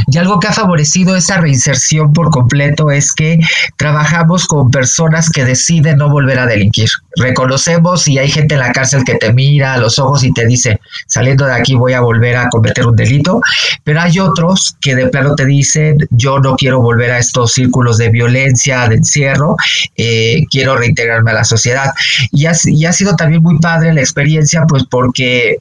Y 0.08 0.18
algo 0.18 0.38
que 0.38 0.48
ha 0.48 0.52
favorecido 0.52 1.16
esa 1.16 1.38
reinserción 1.38 2.12
por 2.12 2.30
completo 2.30 2.90
es 2.90 3.12
que 3.12 3.38
trabajamos 3.76 4.46
con 4.46 4.70
personas 4.70 5.30
que 5.30 5.44
deciden 5.44 5.96
no 5.98 6.10
volver 6.10 6.38
a 6.38 6.46
delinquir. 6.46 6.88
Reconocemos 7.16 8.08
y 8.08 8.18
hay 8.18 8.30
gente 8.30 8.54
en 8.54 8.60
la 8.60 8.72
cárcel 8.72 9.04
que 9.04 9.14
te 9.14 9.32
mira 9.32 9.74
a 9.74 9.78
los 9.78 9.98
ojos 9.98 10.24
y 10.24 10.32
te 10.32 10.46
dice, 10.46 10.80
saliendo 11.06 11.46
de 11.46 11.54
aquí 11.54 11.74
voy 11.74 11.92
a 11.92 12.00
volver 12.00 12.36
a 12.36 12.48
cometer 12.48 12.86
un 12.86 12.96
delito, 12.96 13.40
pero 13.84 14.00
hay 14.00 14.18
otros 14.18 14.76
que 14.80 14.94
de 14.94 15.08
plano 15.08 15.34
te 15.34 15.46
dicen, 15.46 15.96
yo 16.10 16.38
no 16.38 16.56
quiero 16.56 16.80
volver 16.80 17.10
a 17.10 17.18
estos 17.18 17.52
círculos 17.52 17.98
de 17.98 18.10
violencia, 18.10 18.88
de 18.88 18.96
encierro, 18.96 19.56
eh, 19.96 20.42
quiero 20.50 20.76
reintegrarme 20.76 21.30
a 21.30 21.34
la 21.34 21.44
sociedad. 21.44 21.90
Y 22.30 22.46
y 22.64 22.86
ha 22.86 22.92
sido 22.92 23.16
también 23.16 23.42
muy 23.42 23.58
padre 23.58 23.94
la 23.94 24.00
experiencia, 24.00 24.64
pues 24.68 24.84
porque 24.90 25.58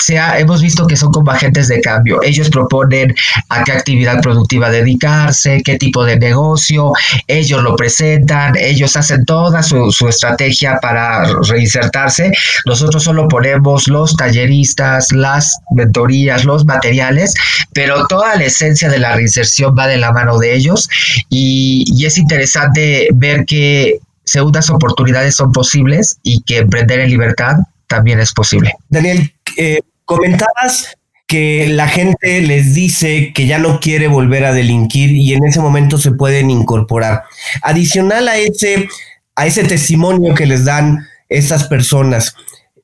sea, 0.00 0.38
hemos 0.38 0.62
visto 0.62 0.86
que 0.86 0.96
son 0.96 1.10
como 1.10 1.30
agentes 1.30 1.68
de 1.68 1.80
cambio. 1.80 2.22
Ellos 2.22 2.50
proponen 2.50 3.14
a 3.48 3.64
qué 3.64 3.72
actividad 3.72 4.20
productiva 4.20 4.70
dedicarse, 4.70 5.62
qué 5.64 5.76
tipo 5.76 6.04
de 6.04 6.18
negocio, 6.18 6.92
ellos 7.26 7.62
lo 7.62 7.76
presentan, 7.76 8.56
ellos 8.56 8.96
hacen 8.96 9.24
toda 9.24 9.62
su, 9.62 9.90
su 9.90 10.08
estrategia 10.08 10.78
para 10.80 11.24
reinsertarse. 11.48 12.32
Nosotros 12.66 13.02
solo 13.02 13.28
ponemos 13.28 13.88
los 13.88 14.16
talleristas, 14.16 15.12
las 15.12 15.58
mentorías, 15.74 16.44
los 16.44 16.64
materiales, 16.64 17.34
pero 17.72 18.06
toda 18.06 18.36
la 18.36 18.44
esencia 18.44 18.88
de 18.88 18.98
la 18.98 19.14
reinserción 19.14 19.74
va 19.78 19.86
de 19.86 19.96
la 19.96 20.12
mano 20.12 20.38
de 20.38 20.54
ellos 20.54 20.88
y, 21.28 21.84
y 21.86 22.06
es 22.06 22.18
interesante 22.18 23.08
ver 23.14 23.44
que 23.44 23.98
segundas 24.24 24.70
oportunidades 24.70 25.34
son 25.34 25.52
posibles 25.52 26.18
y 26.22 26.42
que 26.42 26.58
emprender 26.58 27.00
en 27.00 27.10
libertad 27.10 27.56
también 27.88 28.20
es 28.20 28.32
posible. 28.32 28.72
Daniel, 28.88 29.32
eh, 29.56 29.80
Comentabas 30.10 30.96
que 31.28 31.68
la 31.68 31.86
gente 31.86 32.40
les 32.40 32.74
dice 32.74 33.32
que 33.32 33.46
ya 33.46 33.60
no 33.60 33.78
quiere 33.78 34.08
volver 34.08 34.44
a 34.44 34.52
delinquir 34.52 35.12
y 35.12 35.34
en 35.34 35.44
ese 35.44 35.60
momento 35.60 35.98
se 35.98 36.10
pueden 36.10 36.50
incorporar. 36.50 37.22
Adicional 37.62 38.26
a 38.26 38.36
ese, 38.36 38.88
a 39.36 39.46
ese 39.46 39.62
testimonio 39.62 40.34
que 40.34 40.46
les 40.46 40.64
dan 40.64 41.06
estas 41.28 41.68
personas, 41.68 42.34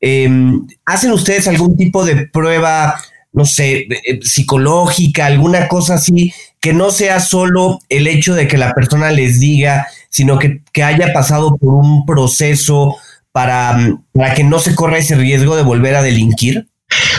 em, 0.00 0.64
¿hacen 0.84 1.10
ustedes 1.10 1.48
algún 1.48 1.76
tipo 1.76 2.04
de 2.04 2.28
prueba, 2.28 3.00
no 3.32 3.44
sé, 3.44 3.88
eh, 3.90 4.20
psicológica, 4.22 5.26
alguna 5.26 5.66
cosa 5.66 5.94
así, 5.94 6.32
que 6.60 6.72
no 6.72 6.92
sea 6.92 7.18
solo 7.18 7.80
el 7.88 8.06
hecho 8.06 8.36
de 8.36 8.46
que 8.46 8.56
la 8.56 8.72
persona 8.72 9.10
les 9.10 9.40
diga, 9.40 9.88
sino 10.08 10.38
que, 10.38 10.62
que 10.72 10.84
haya 10.84 11.12
pasado 11.12 11.56
por 11.56 11.74
un 11.74 12.06
proceso 12.06 12.94
para, 13.32 13.98
para 14.12 14.34
que 14.34 14.44
no 14.44 14.60
se 14.60 14.76
corra 14.76 14.98
ese 14.98 15.16
riesgo 15.16 15.56
de 15.56 15.64
volver 15.64 15.96
a 15.96 16.02
delinquir? 16.02 16.68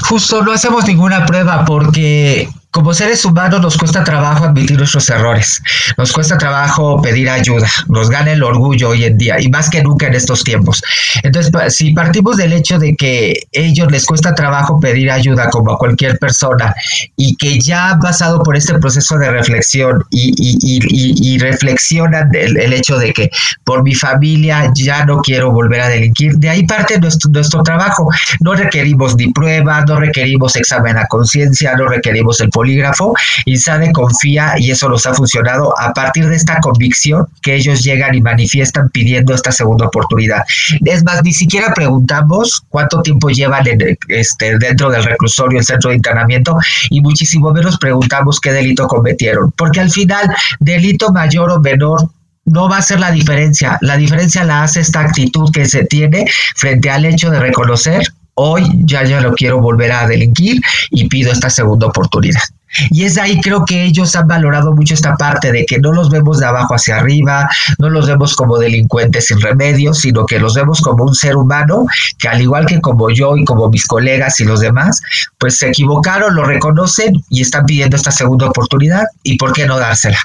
Justo 0.09 0.41
no 0.41 0.53
hacemos 0.53 0.85
ninguna 0.87 1.25
prueba 1.25 1.65
porque 1.65 2.47
como 2.77 2.93
seres 2.93 3.25
humanos 3.25 3.59
nos 3.59 3.75
cuesta 3.75 4.03
trabajo 4.03 4.45
admitir 4.45 4.77
nuestros 4.77 5.09
errores, 5.09 5.63
nos 5.97 6.11
cuesta 6.13 6.37
trabajo 6.37 7.01
pedir 7.01 7.27
ayuda, 7.27 7.67
nos 7.87 8.07
gana 8.07 8.33
el 8.33 8.43
orgullo 8.43 8.89
hoy 8.89 9.03
en 9.03 9.17
día 9.17 9.41
y 9.41 9.49
más 9.49 9.71
que 9.71 9.81
nunca 9.81 10.05
en 10.05 10.13
estos 10.13 10.43
tiempos. 10.43 10.83
Entonces, 11.23 11.51
si 11.73 11.93
partimos 11.93 12.37
del 12.37 12.53
hecho 12.53 12.77
de 12.77 12.95
que 12.95 13.39
ellos 13.51 13.91
les 13.91 14.05
cuesta 14.05 14.35
trabajo 14.35 14.79
pedir 14.79 15.09
ayuda 15.09 15.49
como 15.49 15.71
a 15.71 15.77
cualquier 15.79 16.19
persona 16.19 16.75
y 17.15 17.35
que 17.37 17.59
ya 17.59 17.93
han 17.93 17.99
pasado 17.99 18.43
por 18.43 18.55
este 18.55 18.75
proceso 18.75 19.17
de 19.17 19.31
reflexión 19.31 20.03
y, 20.11 20.35
y, 20.37 21.39
reflexionan 21.39 22.29
el, 22.35 22.73
hecho 22.73 22.99
de 22.99 23.11
que 23.11 23.31
por 23.63 23.81
mi 23.81 23.95
familia 23.95 24.71
ya 24.75 25.03
no 25.03 25.21
quiero 25.21 25.51
volver 25.51 25.81
a 25.81 25.89
delinquir, 25.89 26.33
de 26.35 26.49
ahí 26.49 26.63
parte 26.67 26.99
nuestro, 26.99 27.31
nuestro 27.31 27.63
trabajo. 27.63 28.07
No 28.41 28.53
requerimos 28.53 29.15
ni 29.15 29.31
pruebas, 29.31 29.85
no 29.87 29.99
requerimos 29.99 30.55
examen 30.55 30.95
a 30.95 31.07
conciencia, 31.07 31.75
no 31.75 31.87
requerimos 31.87 32.39
el 32.39 32.51
polígrafo, 32.67 33.13
INSADE 33.45 33.93
confía, 33.93 34.55
y 34.57 34.71
eso 34.71 34.89
los 34.89 35.05
ha 35.05 35.13
funcionado, 35.13 35.73
a 35.79 35.93
partir 35.93 36.27
de 36.27 36.35
esta 36.35 36.59
convicción 36.59 37.25
que 37.41 37.55
ellos 37.55 37.81
llegan 37.83 38.13
y 38.13 38.21
manifiestan 38.21 38.89
pidiendo 38.89 39.33
esta 39.33 39.53
segunda 39.53 39.87
oportunidad. 39.87 40.43
Es 40.83 41.03
más, 41.05 41.23
ni 41.23 41.33
siquiera 41.33 41.73
preguntamos 41.73 42.61
cuánto 42.69 43.01
tiempo 43.01 43.29
llevan 43.29 43.65
en, 43.67 43.97
este, 44.09 44.57
dentro 44.57 44.89
del 44.89 45.03
reclusorio, 45.05 45.59
el 45.59 45.65
centro 45.65 45.91
de 45.91 45.95
internamiento, 45.95 46.57
y 46.89 46.99
muchísimo 46.99 47.53
menos 47.53 47.77
preguntamos 47.77 48.41
qué 48.41 48.51
delito 48.51 48.85
cometieron, 48.87 49.51
porque 49.51 49.79
al 49.79 49.89
final, 49.89 50.35
delito 50.59 51.13
mayor 51.13 51.51
o 51.51 51.61
menor 51.61 52.09
no 52.43 52.69
va 52.69 52.77
a 52.77 52.81
ser 52.81 52.99
la 52.99 53.11
diferencia. 53.11 53.77
La 53.81 53.95
diferencia 53.95 54.43
la 54.43 54.63
hace 54.63 54.81
esta 54.81 55.01
actitud 55.01 55.51
que 55.51 55.65
se 55.65 55.85
tiene 55.85 56.25
frente 56.55 56.89
al 56.89 57.05
hecho 57.05 57.29
de 57.29 57.39
reconocer 57.39 58.03
hoy 58.37 58.63
ya 58.85 59.03
ya 59.03 59.19
lo 59.19 59.33
quiero 59.33 59.59
volver 59.59 59.91
a 59.91 60.07
delinquir 60.07 60.61
y 60.91 61.07
pido 61.07 61.31
esta 61.31 61.49
segunda 61.49 61.87
oportunidad. 61.87 62.41
Y 62.89 63.03
es 63.03 63.17
ahí 63.17 63.39
creo 63.41 63.65
que 63.65 63.83
ellos 63.83 64.15
han 64.15 64.27
valorado 64.27 64.75
mucho 64.75 64.93
esta 64.93 65.15
parte 65.15 65.51
de 65.51 65.65
que 65.65 65.79
no 65.79 65.91
los 65.93 66.09
vemos 66.09 66.39
de 66.39 66.45
abajo 66.45 66.75
hacia 66.75 66.97
arriba, 66.97 67.49
no 67.79 67.89
los 67.89 68.07
vemos 68.07 68.35
como 68.35 68.57
delincuentes 68.57 69.27
sin 69.27 69.41
remedio, 69.41 69.93
sino 69.93 70.25
que 70.25 70.39
los 70.39 70.55
vemos 70.55 70.81
como 70.81 71.05
un 71.05 71.15
ser 71.15 71.35
humano 71.35 71.85
que 72.19 72.27
al 72.27 72.41
igual 72.41 72.65
que 72.65 72.81
como 72.81 73.09
yo 73.09 73.37
y 73.37 73.45
como 73.45 73.69
mis 73.69 73.85
colegas 73.85 74.39
y 74.39 74.45
los 74.45 74.59
demás, 74.59 74.99
pues 75.37 75.57
se 75.57 75.69
equivocaron, 75.69 76.35
lo 76.35 76.45
reconocen 76.45 77.23
y 77.29 77.41
están 77.41 77.65
pidiendo 77.65 77.95
esta 77.95 78.11
segunda 78.11 78.47
oportunidad 78.47 79.05
y 79.23 79.37
por 79.37 79.53
qué 79.53 79.65
no 79.65 79.77
dársela. 79.77 80.19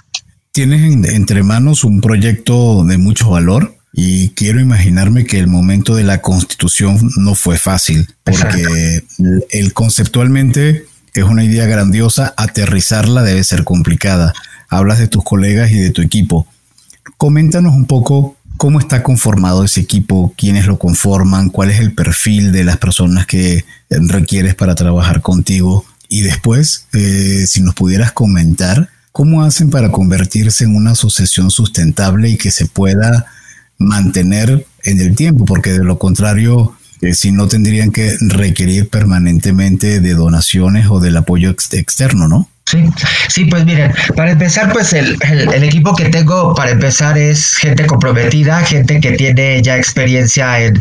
tienes 0.53 1.09
entre 1.13 1.43
manos 1.43 1.85
un 1.85 2.01
proyecto 2.01 2.85
de 2.85 2.99
mucho 2.99 3.31
valor 3.31 3.75
y 3.93 4.31
quiero 4.31 4.61
imaginarme 4.61 5.27
que 5.27 5.39
el 5.39 5.49
momento 5.49 5.95
de 5.95 6.03
la 6.03 6.23
constitución 6.23 6.99
no 7.19 7.35
fue 7.35 7.59
fácil, 7.59 8.09
porque 8.25 9.03
el, 9.51 9.73
conceptualmente 9.75 10.87
es 11.15 11.25
una 11.25 11.45
idea 11.45 11.67
grandiosa, 11.67 12.35
aterrizarla 12.37 13.23
debe 13.23 13.45
ser 13.45 13.65
complicada. 13.65 14.33
Hablas 14.69 14.99
de 14.99 15.09
tus 15.09 15.23
colegas 15.23 15.71
y 15.71 15.79
de 15.79 15.91
tu 15.91 16.03
equipo. 16.03 16.47
Coméntanos 17.17 17.75
un 17.75 17.87
poco 17.87 18.37
cómo 18.57 18.79
está 18.79 19.03
conformado 19.03 19.65
ese 19.65 19.81
equipo, 19.81 20.33
quiénes 20.37 20.67
lo 20.67 20.79
conforman, 20.79 21.51
cuál 21.51 21.71
es 21.71 21.81
el 21.81 21.95
perfil 21.95 22.53
de 22.53 22.65
las 22.65 22.79
personas 22.79 23.27
que 23.27 23.65
requieres 23.91 24.55
para 24.55 24.75
trabajar 24.75 25.21
contigo. 25.21 25.85
Y 26.09 26.23
después, 26.23 26.87
eh, 26.93 27.45
si 27.47 27.63
nos 27.63 27.75
pudieras 27.75 28.13
comentar, 28.13 28.89
¿cómo 29.11 29.43
hacen 29.43 29.71
para 29.71 29.91
convertirse 29.91 30.65
en 30.65 30.75
una 30.75 30.93
asociación 30.93 31.51
sustentable 31.51 32.31
y 32.31 32.37
que 32.37 32.51
se 32.51 32.67
pueda 32.67 33.27
mantener 33.79 34.67
en 34.85 35.01
el 35.01 35.15
tiempo, 35.15 35.45
porque 35.45 35.73
de 35.73 35.85
lo 35.85 35.99
contrario, 35.99 36.75
eh, 37.03 37.15
si 37.15 37.33
no 37.33 37.49
tendrían 37.49 37.91
que 37.91 38.17
requerir 38.21 38.89
permanentemente 38.89 40.01
de 40.01 40.15
donaciones 40.15 40.87
o 40.89 41.01
del 41.01 41.17
apoyo 41.17 41.51
externo, 41.51 42.29
¿no? 42.29 42.49
Sí, 42.65 42.85
sí, 43.29 43.45
pues 43.47 43.65
miren, 43.65 43.93
para 44.17 44.31
empezar, 44.31 44.73
pues 44.73 44.93
el, 44.93 45.19
equipo 45.65 45.95
que 45.97 46.09
tengo 46.11 46.55
para 46.55 46.71
empezar 46.71 47.19
es 47.19 47.57
gente 47.57 47.87
comprometida, 47.87 48.65
gente 48.65 49.01
que 49.01 49.13
tiene 49.13 49.61
ya 49.63 49.77
experiencia 49.77 50.61
en, 50.61 50.81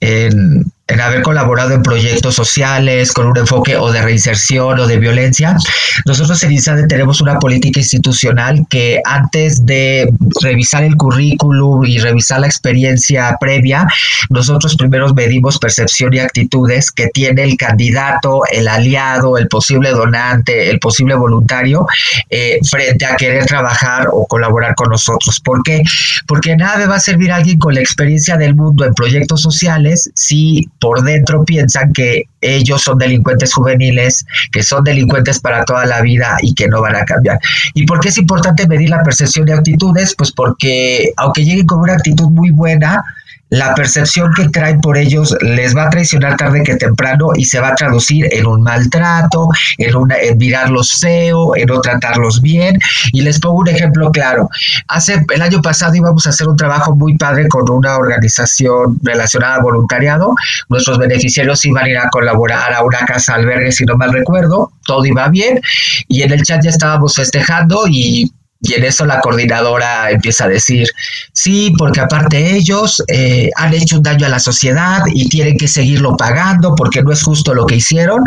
en 0.00 0.70
en 0.92 1.00
haber 1.00 1.22
colaborado 1.22 1.72
en 1.72 1.82
proyectos 1.82 2.34
sociales 2.34 3.12
con 3.12 3.26
un 3.26 3.36
enfoque 3.38 3.76
o 3.76 3.90
de 3.90 4.02
reinserción 4.02 4.78
o 4.78 4.86
de 4.86 4.98
violencia. 4.98 5.56
Nosotros 6.04 6.42
en 6.42 6.52
INSADE 6.52 6.86
tenemos 6.86 7.20
una 7.20 7.38
política 7.38 7.80
institucional 7.80 8.66
que 8.68 9.00
antes 9.04 9.64
de 9.64 10.12
revisar 10.42 10.84
el 10.84 10.96
currículum 10.96 11.84
y 11.84 11.98
revisar 11.98 12.40
la 12.40 12.46
experiencia 12.46 13.36
previa, 13.40 13.86
nosotros 14.28 14.76
primero 14.76 15.12
medimos 15.14 15.58
percepción 15.58 16.12
y 16.12 16.18
actitudes 16.18 16.90
que 16.90 17.08
tiene 17.08 17.44
el 17.44 17.56
candidato, 17.56 18.42
el 18.52 18.68
aliado, 18.68 19.38
el 19.38 19.48
posible 19.48 19.90
donante, 19.90 20.70
el 20.70 20.78
posible 20.78 21.14
voluntario 21.14 21.86
eh, 22.28 22.58
frente 22.68 23.06
a 23.06 23.16
querer 23.16 23.46
trabajar 23.46 24.08
o 24.12 24.26
colaborar 24.26 24.74
con 24.74 24.90
nosotros. 24.90 25.40
¿Por 25.40 25.62
qué? 25.62 25.82
Porque 26.26 26.56
nada 26.56 26.86
va 26.86 26.96
a 26.96 27.00
servir 27.00 27.32
a 27.32 27.36
alguien 27.36 27.58
con 27.58 27.74
la 27.74 27.80
experiencia 27.80 28.36
del 28.36 28.54
mundo 28.54 28.84
en 28.84 28.94
proyectos 28.94 29.40
sociales 29.40 30.10
si 30.14 30.68
por 30.82 31.00
dentro 31.04 31.44
piensan 31.44 31.92
que 31.92 32.24
ellos 32.40 32.82
son 32.82 32.98
delincuentes 32.98 33.54
juveniles, 33.54 34.26
que 34.50 34.64
son 34.64 34.82
delincuentes 34.82 35.38
para 35.38 35.64
toda 35.64 35.86
la 35.86 36.02
vida 36.02 36.36
y 36.42 36.54
que 36.54 36.66
no 36.66 36.82
van 36.82 36.96
a 36.96 37.04
cambiar. 37.04 37.38
¿Y 37.72 37.86
por 37.86 38.00
qué 38.00 38.08
es 38.08 38.18
importante 38.18 38.66
medir 38.66 38.90
la 38.90 39.00
percepción 39.04 39.46
de 39.46 39.52
actitudes? 39.52 40.16
Pues 40.18 40.32
porque 40.32 41.12
aunque 41.18 41.44
lleguen 41.44 41.66
con 41.66 41.78
una 41.78 41.92
actitud 41.92 42.28
muy 42.30 42.50
buena, 42.50 43.04
la 43.52 43.74
percepción 43.74 44.32
que 44.34 44.48
traen 44.48 44.80
por 44.80 44.96
ellos 44.96 45.36
les 45.42 45.76
va 45.76 45.84
a 45.84 45.90
traicionar 45.90 46.38
tarde 46.38 46.62
que 46.62 46.76
temprano 46.76 47.32
y 47.36 47.44
se 47.44 47.60
va 47.60 47.68
a 47.68 47.74
traducir 47.74 48.26
en 48.32 48.46
un 48.46 48.62
maltrato, 48.62 49.50
en, 49.76 49.94
en 50.22 50.38
mirarlos 50.38 50.92
feo, 50.98 51.54
en 51.54 51.66
no 51.66 51.82
tratarlos 51.82 52.40
bien. 52.40 52.78
Y 53.12 53.20
les 53.20 53.38
pongo 53.38 53.58
un 53.58 53.68
ejemplo 53.68 54.10
claro. 54.10 54.48
Hace 54.88 55.22
el 55.34 55.42
año 55.42 55.60
pasado 55.60 55.94
íbamos 55.94 56.26
a 56.26 56.30
hacer 56.30 56.48
un 56.48 56.56
trabajo 56.56 56.96
muy 56.96 57.18
padre 57.18 57.46
con 57.48 57.70
una 57.70 57.98
organización 57.98 58.98
relacionada 59.02 59.56
a 59.56 59.60
voluntariado. 59.60 60.34
Nuestros 60.70 60.96
beneficiarios 60.96 61.62
iban 61.66 61.84
a 61.84 61.90
ir 61.90 61.98
a 61.98 62.08
colaborar 62.08 62.72
a 62.72 62.82
una 62.82 63.00
casa 63.00 63.34
albergue, 63.34 63.70
si 63.70 63.84
no 63.84 63.98
mal 63.98 64.14
recuerdo. 64.14 64.72
Todo 64.86 65.04
iba 65.04 65.28
bien. 65.28 65.60
Y 66.08 66.22
en 66.22 66.32
el 66.32 66.42
chat 66.42 66.64
ya 66.64 66.70
estábamos 66.70 67.14
festejando 67.14 67.84
y 67.86 68.32
y 68.62 68.74
en 68.74 68.84
eso 68.84 69.04
la 69.04 69.20
coordinadora 69.20 70.10
empieza 70.10 70.44
a 70.44 70.48
decir, 70.48 70.88
sí, 71.32 71.74
porque 71.76 72.00
aparte 72.00 72.54
ellos 72.54 73.02
eh, 73.08 73.50
han 73.56 73.74
hecho 73.74 73.96
un 73.96 74.04
daño 74.04 74.26
a 74.26 74.28
la 74.28 74.38
sociedad 74.38 75.02
y 75.12 75.28
tienen 75.28 75.58
que 75.58 75.66
seguirlo 75.66 76.16
pagando 76.16 76.76
porque 76.76 77.02
no 77.02 77.12
es 77.12 77.22
justo 77.22 77.54
lo 77.54 77.66
que 77.66 77.76
hicieron. 77.76 78.22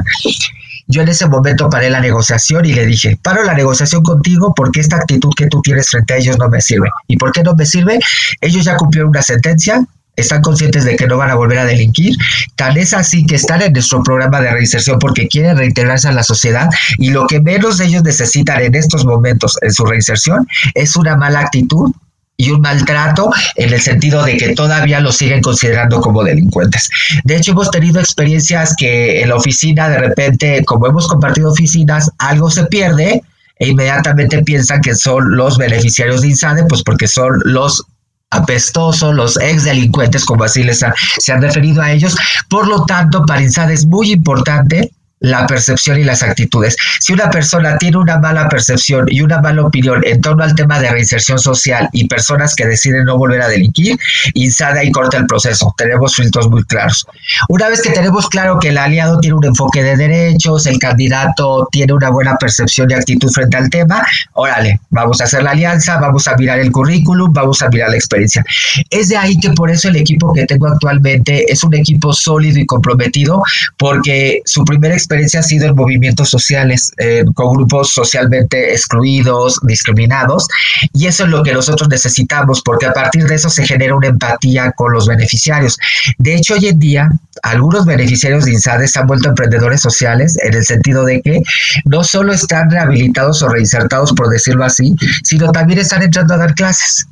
Yo 0.88 1.02
en 1.02 1.08
ese 1.08 1.28
momento 1.28 1.70
paré 1.70 1.90
la 1.90 2.02
negociación 2.02 2.66
y 2.66 2.74
le 2.74 2.86
dije, 2.86 3.18
paro 3.24 3.44
la 3.44 3.54
negociación 3.54 4.04
contigo 4.04 4.54
porque 4.54 4.82
esta 4.82 4.98
actitud 4.98 5.32
que 5.36 5.48
tú 5.48 5.62
tienes 5.62 5.90
frente 5.90 6.14
a 6.14 6.18
ellos 6.18 6.38
no 6.38 6.50
me 6.50 6.60
sirve. 6.62 6.90
¿Y 7.08 7.16
por 7.16 7.32
qué 7.32 7.42
no 7.42 7.56
me 7.56 7.66
sirve? 7.66 7.98
Ellos 8.42 8.66
ya 8.66 8.76
cumplieron 8.76 9.10
una 9.10 9.22
sentencia, 9.22 9.86
están 10.16 10.42
conscientes 10.42 10.86
de 10.86 10.96
que 10.96 11.08
no 11.08 11.18
van 11.18 11.30
a 11.30 11.36
volver 11.36 11.60
a 11.60 11.66
delinquir. 11.66 12.16
Tal 12.56 12.78
es 12.78 12.94
así 12.94 13.26
que 13.26 13.36
están 13.36 13.62
en 13.62 13.74
nuestro 13.74 14.04
programa 14.04 14.42
de 14.42 14.52
reinserción 14.52 15.00
porque 15.00 15.28
quieren 15.28 15.58
reintegrarse 15.58 16.08
a 16.08 16.12
la 16.12 16.24
sociedad 16.24 16.70
y 16.98 17.12
lo 17.12 17.28
que 17.28 17.42
menos 17.42 17.80
ellos 17.80 18.04
necesitan 18.04 18.62
en 18.62 18.76
estos 18.76 19.06
momentos 19.06 19.58
en 19.62 19.72
su 19.72 19.86
reinserción 19.86 20.48
es 20.74 20.96
una 20.96 21.16
mala 21.16 21.40
actitud 21.40 21.92
y 22.38 22.52
un 22.52 22.62
maltrato 22.62 23.32
en 23.56 23.74
el 23.74 23.80
sentido 23.80 24.24
de 24.24 24.38
que 24.38 24.54
todavía 24.56 25.00
los 25.00 25.18
siguen 25.18 25.42
considerando 25.42 26.02
como 26.02 26.24
delincuentes. 26.24 26.90
De 27.24 27.38
hecho, 27.38 27.52
hemos 27.52 27.72
tenido 27.72 28.00
experiencias 28.00 28.76
que 28.78 29.22
en 29.22 29.30
la 29.30 29.36
oficina 29.36 29.88
de 29.90 30.00
repente, 30.00 30.64
como 30.66 30.88
hemos 30.88 31.08
compartido 31.08 31.52
oficinas, 31.52 32.12
algo 32.18 32.50
se 32.50 32.66
pierde 32.66 33.22
e 33.58 33.70
inmediatamente 33.70 34.44
piensan 34.44 34.82
que 34.82 34.96
son 34.96 35.38
los 35.38 35.58
beneficiarios 35.58 36.22
de 36.22 36.28
INSADE, 36.30 36.66
pues 36.66 36.84
porque 36.84 37.08
son 37.08 37.40
los 37.46 37.86
apestosos, 38.32 39.14
los 39.14 39.38
ex 39.38 39.64
delincuentes, 39.64 40.26
como 40.26 40.44
así 40.44 40.64
les 40.64 40.80
se 41.20 41.34
han 41.34 41.42
referido 41.42 41.82
a 41.82 41.92
ellos. 41.92 42.16
Por 42.50 42.68
lo 42.68 42.86
tanto, 42.86 43.26
para 43.26 43.42
INSAD 43.42 43.72
es 43.72 43.86
muy 43.86 44.12
importante 44.12 44.92
la 45.20 45.48
percepción 45.48 46.00
y 46.00 46.04
las 46.04 46.24
actitudes. 46.24 46.76
Si 47.00 47.14
una 47.14 47.30
persona 47.30 47.78
tiene 47.78 47.98
una 47.98 48.20
mala 48.20 48.48
percepción 48.50 49.06
y 49.10 49.22
una 49.22 49.42
mala 49.42 49.64
opinión 49.64 50.02
en 50.06 50.22
torno 50.22 50.44
al 50.44 50.56
tema 50.56 50.80
de 50.80 50.90
reinserción 50.90 51.40
social 51.40 51.90
y 51.94 52.08
personas 52.08 52.56
que 52.56 52.66
deciden 52.66 53.06
no 53.06 53.18
volver 53.18 53.42
a 53.42 53.48
delinquir, 53.48 53.98
INSADE 54.34 54.80
ahí 54.80 54.92
corta 54.92 55.18
el 55.18 55.26
proceso. 55.26 55.74
Tenemos 55.78 56.16
filtros 56.16 56.50
muy 56.50 56.64
claros. 56.66 57.06
Una 57.50 57.70
vez 57.70 57.82
que 57.82 57.92
tenemos 57.92 58.28
claro 58.30 58.60
que 58.60 58.70
el 58.70 58.78
aliado 58.78 59.20
tiene 59.20 59.38
un 59.38 59.46
enfoque 59.46 59.84
de 59.84 59.98
derechos, 59.98 60.66
el 60.68 60.80
candidato 60.80 61.68
tiene 61.72 61.94
una 61.94 62.10
buena 62.10 62.36
percepción 62.38 62.92
y 62.92 62.94
actitud 62.94 63.32
frente 63.32 63.58
al 63.58 63.70
tema, 63.70 64.06
órale, 64.34 64.80
vamos 64.90 65.22
a 65.22 65.24
hacer 65.24 65.44
la 65.44 65.52
alianza, 65.52 65.98
vamos 65.98 66.28
a 66.28 66.36
mirar 66.36 66.60
el 66.60 66.72
currículum, 66.72 67.32
vamos 67.34 67.62
a 67.62 67.70
mirar 67.70 67.90
la 67.90 67.96
experiencia. 67.96 68.44
Es 68.90 69.10
de 69.10 69.18
ahí 69.18 69.38
que 69.40 69.50
por 69.52 69.72
eso 69.72 69.88
el 69.88 69.96
equipo 69.96 70.34
que 70.34 70.46
tengo 70.46 70.68
actualmente 70.68 71.52
es 71.52 71.64
un 71.64 71.74
equipo 71.74 72.14
sólido 72.14 72.60
y 72.60 72.66
comprometido, 72.66 73.42
porque 73.78 74.42
su 74.46 74.64
primera 74.66 74.94
experiencia 74.94 75.15
experiencia 75.16 75.40
ha 75.40 75.44
sido 75.44 75.68
en 75.68 75.76
movimientos 75.76 76.30
sociales, 76.30 76.92
eh, 76.98 77.24
con 77.34 77.56
grupos 77.56 77.94
socialmente 77.94 78.72
excluidos, 78.72 79.60
discriminados, 79.64 80.48
y 80.94 81.08
eso 81.08 81.24
es 81.24 81.30
lo 81.30 81.44
que 81.44 81.54
nosotros 81.54 81.90
necesitamos, 81.90 82.62
porque 82.62 82.86
a 82.86 82.94
partir 82.94 83.26
de 83.26 83.36
eso 83.36 83.50
se 83.50 83.66
genera 83.66 83.96
una 83.96 84.08
empatía 84.08 84.72
con 84.72 84.92
los 84.92 85.08
beneficiarios. 85.08 85.78
De 86.18 86.36
hecho, 86.36 86.56
hoy 86.56 86.68
en 86.68 86.80
día, 86.80 87.10
algunos 87.44 87.86
beneficiarios 87.86 88.46
de 88.46 88.52
INSADE 88.52 88.88
se 88.88 89.00
han 89.00 89.08
vuelto 89.08 89.30
emprendedores 89.30 89.82
sociales 89.82 90.38
en 90.44 90.54
el 90.54 90.66
sentido 90.66 91.06
de 91.06 91.22
que 91.22 91.42
no 91.86 92.04
solo 92.04 92.34
están 92.34 92.70
rehabilitados 92.70 93.42
o 93.42 93.50
reinsertados, 93.50 94.14
por 94.14 94.30
decirlo 94.30 94.66
así, 94.66 94.96
sino 95.24 95.52
también 95.52 95.80
están 95.80 96.04
entrando 96.04 96.34
a 96.34 96.38
dar 96.38 96.56
clases 96.56 97.08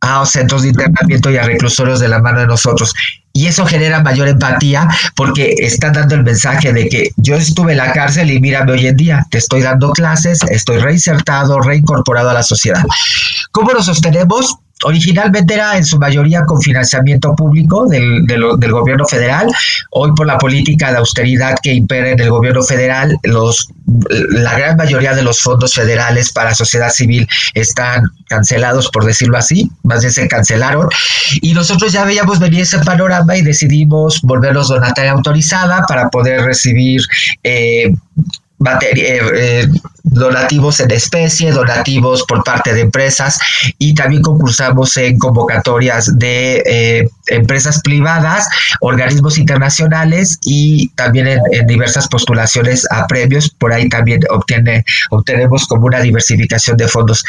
a 0.00 0.24
centros 0.26 0.62
de 0.62 0.68
internamiento 0.68 1.30
y 1.30 1.36
a 1.36 1.42
reclusorios 1.42 2.00
de 2.00 2.08
la 2.08 2.20
mano 2.20 2.40
de 2.40 2.46
nosotros. 2.46 2.94
Y 3.38 3.46
eso 3.46 3.64
genera 3.64 4.02
mayor 4.02 4.26
empatía 4.26 4.88
porque 5.14 5.54
están 5.58 5.92
dando 5.92 6.16
el 6.16 6.24
mensaje 6.24 6.72
de 6.72 6.88
que 6.88 7.10
yo 7.18 7.36
estuve 7.36 7.70
en 7.70 7.78
la 7.78 7.92
cárcel 7.92 8.32
y 8.32 8.40
mírame 8.40 8.72
hoy 8.72 8.88
en 8.88 8.96
día, 8.96 9.24
te 9.30 9.38
estoy 9.38 9.62
dando 9.62 9.92
clases, 9.92 10.42
estoy 10.50 10.78
reinsertado, 10.78 11.60
reincorporado 11.60 12.30
a 12.30 12.34
la 12.34 12.42
sociedad. 12.42 12.82
¿Cómo 13.52 13.70
lo 13.70 13.80
sostenemos? 13.80 14.56
Originalmente 14.84 15.54
era 15.54 15.76
en 15.76 15.84
su 15.84 15.98
mayoría 15.98 16.44
con 16.44 16.60
financiamiento 16.60 17.34
público 17.34 17.86
del, 17.86 18.26
del, 18.26 18.72
gobierno 18.72 19.04
federal. 19.06 19.48
Hoy 19.90 20.12
por 20.14 20.26
la 20.26 20.38
política 20.38 20.92
de 20.92 20.98
austeridad 20.98 21.56
que 21.62 21.74
impera 21.74 22.10
en 22.10 22.20
el 22.20 22.30
gobierno 22.30 22.62
federal, 22.62 23.16
los, 23.24 23.70
la 24.30 24.56
gran 24.56 24.76
mayoría 24.76 25.14
de 25.14 25.22
los 25.22 25.40
fondos 25.40 25.74
federales 25.74 26.32
para 26.32 26.54
sociedad 26.54 26.90
civil 26.90 27.26
están 27.54 28.02
cancelados, 28.28 28.88
por 28.90 29.04
decirlo 29.04 29.36
así, 29.36 29.68
más 29.82 30.00
bien 30.00 30.12
se 30.12 30.28
cancelaron. 30.28 30.88
Y 31.40 31.54
nosotros 31.54 31.92
ya 31.92 32.04
veíamos 32.04 32.38
venir 32.38 32.60
ese 32.60 32.78
panorama 32.78 33.36
y 33.36 33.42
decidimos 33.42 34.20
volverlos 34.22 34.68
donataria 34.68 35.12
autorizada 35.12 35.82
para 35.88 36.08
poder 36.08 36.42
recibir 36.42 37.00
eh, 37.42 37.92
eh, 38.60 39.20
eh, 39.34 39.68
donativos 40.02 40.80
en 40.80 40.90
especie, 40.90 41.52
donativos 41.52 42.24
por 42.24 42.42
parte 42.42 42.74
de 42.74 42.80
empresas 42.80 43.38
y 43.78 43.94
también 43.94 44.22
concursamos 44.22 44.96
en 44.96 45.18
convocatorias 45.18 46.18
de 46.18 46.62
eh, 46.66 47.08
empresas 47.28 47.80
privadas, 47.82 48.48
organismos 48.80 49.38
internacionales 49.38 50.38
y 50.42 50.88
también 50.96 51.28
en, 51.28 51.66
diversas 51.66 52.08
postulaciones 52.08 52.86
a 52.90 53.06
premios. 53.06 53.48
Por 53.50 53.72
ahí 53.72 53.88
también 53.88 54.20
obtiene, 54.30 54.84
obtenemos 55.10 55.66
como 55.66 55.86
una 55.86 56.00
diversificación 56.00 56.76
de 56.76 56.88
fondos. 56.88 57.24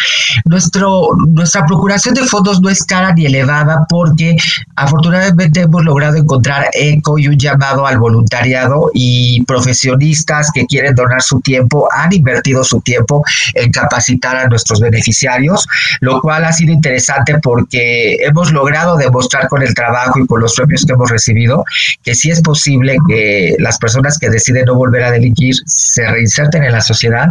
Nuestro, 0.45 1.09
nuestra 1.27 1.65
procuración 1.65 2.15
de 2.15 2.23
fondos 2.23 2.59
no 2.61 2.69
es 2.69 2.83
cara 2.83 3.13
ni 3.13 3.25
elevada 3.25 3.85
porque 3.89 4.35
afortunadamente 4.75 5.61
hemos 5.61 5.83
logrado 5.83 6.17
encontrar 6.17 6.69
eco 6.73 7.19
y 7.19 7.27
un 7.27 7.37
llamado 7.37 7.85
al 7.85 7.99
voluntariado 7.99 8.89
y 8.93 9.43
profesionistas 9.43 10.49
que 10.53 10.65
quieren 10.65 10.95
donar 10.95 11.18
su 11.21 11.39
tiempo 11.41 11.87
han 11.91 12.13
invertido 12.13 12.63
su 12.63 12.81
tiempo 12.81 13.23
en 13.53 13.71
capacitar 13.71 14.37
a 14.37 14.47
nuestros 14.47 14.79
beneficiarios, 14.79 15.67
lo 16.01 16.21
cual 16.21 16.45
ha 16.45 16.53
sido 16.53 16.73
interesante 16.73 17.39
porque 17.39 18.17
hemos 18.21 18.51
logrado 18.51 18.97
demostrar 18.97 19.47
con 19.47 19.61
el 19.61 19.73
trabajo 19.73 20.19
y 20.19 20.27
con 20.27 20.41
los 20.41 20.55
premios 20.55 20.85
que 20.85 20.93
hemos 20.93 21.09
recibido 21.09 21.63
que 22.03 22.15
sí 22.15 22.31
es 22.31 22.41
posible 22.41 22.97
que 23.07 23.55
las 23.59 23.77
personas 23.77 24.17
que 24.17 24.29
deciden 24.29 24.65
no 24.65 24.75
volver 24.75 25.03
a 25.03 25.11
delinquir 25.11 25.55
se 25.65 26.09
reinserten 26.09 26.63
en 26.63 26.71
la 26.71 26.81
sociedad, 26.81 27.27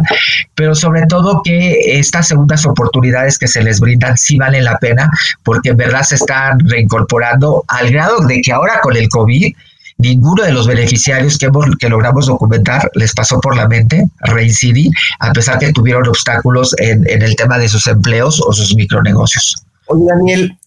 pero 0.55 0.75
sobre 0.75 1.05
todo 1.07 1.41
que 1.43 1.99
estas 1.99 2.27
segundas 2.27 2.65
oportunidades 2.65 3.37
que 3.37 3.47
se 3.47 3.63
les 3.63 3.79
brindan 3.79 4.17
sí 4.17 4.37
valen 4.37 4.63
la 4.63 4.77
pena 4.77 5.09
porque 5.43 5.69
en 5.69 5.77
verdad 5.77 6.03
se 6.03 6.15
están 6.15 6.59
reincorporando 6.59 7.63
al 7.67 7.91
grado 7.91 8.19
de 8.25 8.41
que 8.41 8.51
ahora 8.51 8.79
con 8.81 8.95
el 8.95 9.09
COVID 9.09 9.53
ninguno 9.99 10.43
de 10.43 10.53
los 10.53 10.65
beneficiarios 10.65 11.37
que, 11.37 11.47
hemos, 11.47 11.65
que 11.77 11.89
logramos 11.89 12.25
documentar 12.25 12.89
les 12.95 13.13
pasó 13.13 13.39
por 13.39 13.55
la 13.55 13.67
mente 13.67 14.07
reincidir, 14.21 14.91
a 15.19 15.31
pesar 15.33 15.59
que 15.59 15.71
tuvieron 15.73 16.07
obstáculos 16.07 16.73
en, 16.79 17.05
el 17.07 17.35
tema 17.35 17.59
de 17.59 17.67
sus 17.67 17.85
empleos 17.85 18.41
o 18.45 18.51
sus 18.53 18.75
micronegocios. 18.75 19.55
Oye, 19.87 20.05
Daniel, 20.07 20.57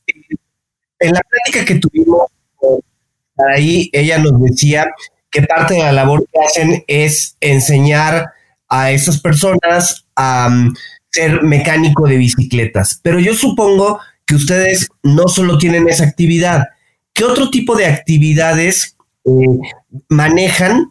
en 1.01 1.15
la 1.15 1.21
plática 1.23 1.65
que 1.65 1.77
tuvimos 1.77 2.27
ahí, 3.53 3.89
ella 3.93 4.19
nos 4.19 4.41
decía 4.41 4.87
que 5.31 5.43
parte 5.43 5.75
de 5.75 5.81
la 5.81 5.93
labor 5.93 6.27
que 6.31 6.39
hacen 6.47 6.85
es 6.87 7.37
enseñar 7.41 8.33
a 8.69 8.91
esas 8.91 9.19
personas 9.19 10.05
a 10.15 10.49
um, 10.51 10.75
ser 11.11 11.43
mecánico 11.43 12.07
de 12.07 12.19
bicicletas. 12.19 13.01
Pero 13.03 13.19
yo 13.19 13.35
supongo 13.35 13.99
que 14.27 14.35
ustedes 14.35 14.89
no 15.03 15.29
solo 15.29 15.57
tienen 15.57 15.89
esa 15.89 16.05
actividad. 16.05 16.69
¿Qué 17.15 17.25
otro 17.25 17.51
tipo 17.51 17.77
de 17.77 17.87
actividades 17.87 18.97
eh, 19.25 19.59
manejan 20.09 20.91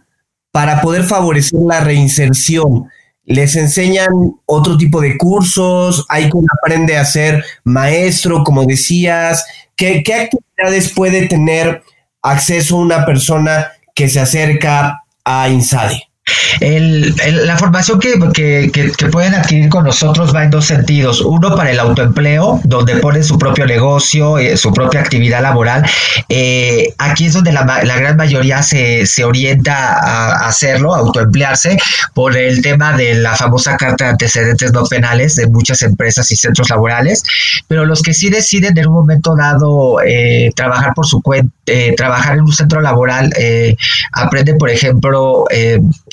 para 0.52 0.82
poder 0.82 1.04
favorecer 1.04 1.60
la 1.60 1.82
reinserción. 1.82 2.90
Les 3.24 3.56
enseñan 3.56 4.10
otro 4.46 4.78
tipo 4.78 5.00
de 5.00 5.18
cursos, 5.18 6.06
hay 6.10 6.30
quien 6.30 6.46
aprende 6.62 6.98
a 6.98 7.06
ser 7.06 7.44
maestro, 7.64 8.44
como 8.44 8.66
decías. 8.66 9.46
¿Qué, 9.76 10.04
qué 10.04 10.14
actividades 10.14 10.92
puede 10.94 11.28
tener 11.28 11.84
acceso 12.22 12.78
una 12.78 13.06
persona 13.06 13.68
que 13.96 14.10
se 14.10 14.20
acerca 14.20 15.04
a 15.24 15.50
INSADE? 15.50 16.11
El, 16.60 17.16
la 17.46 17.58
formación 17.58 18.00
que, 18.00 18.20
pueden 19.12 19.34
adquirir 19.34 19.70
con 19.70 19.84
nosotros 19.86 20.34
va 20.34 20.44
en 20.44 20.52
dos 20.52 20.66
sentidos. 20.66 21.22
Uno 21.22 21.56
para 21.56 21.72
el 21.72 21.80
autoempleo, 21.80 22.62
donde 22.64 22.98
ponen 22.98 23.24
su 23.24 23.38
propio 23.38 23.66
negocio, 23.66 24.38
eh, 24.38 24.56
su 24.58 24.72
propia 24.72 25.00
actividad 25.00 25.42
laboral. 25.42 25.84
Eh, 26.30 26.94
aquí 27.00 27.26
es 27.26 27.34
donde 27.34 27.52
la, 27.52 27.64
gran 27.64 28.16
mayoría 28.16 28.62
se, 28.62 29.06
orienta 29.24 29.94
a, 29.94 30.48
hacerlo, 30.48 30.94
a 30.94 31.00
autoemplearse, 31.00 31.78
por 32.14 32.38
el 32.38 32.62
tema 32.62 32.96
de 32.96 33.16
la 33.16 33.36
famosa 33.36 33.76
carta 33.78 34.06
de 34.06 34.10
antecedentes 34.12 34.72
no 34.72 34.86
penales 34.86 35.36
de 35.36 35.48
muchas 35.48 35.82
empresas 35.82 36.32
y 36.32 36.36
centros 36.36 36.70
laborales. 36.70 37.24
Pero 37.68 37.86
los 37.86 38.02
que 38.02 38.14
sí 38.14 38.30
deciden 38.30 38.78
en 38.78 38.88
un 38.88 38.94
momento 38.94 39.36
dado 39.36 40.02
eh, 40.06 40.52
trabajar 40.56 40.94
por 40.94 41.08
su 41.08 41.22
cuenta, 41.22 41.52
trabajar 41.96 42.34
en 42.34 42.42
un 42.42 42.52
centro 42.52 42.82
laboral, 42.82 43.34
aprenden, 44.12 44.58
por 44.58 44.70
ejemplo, 44.70 45.46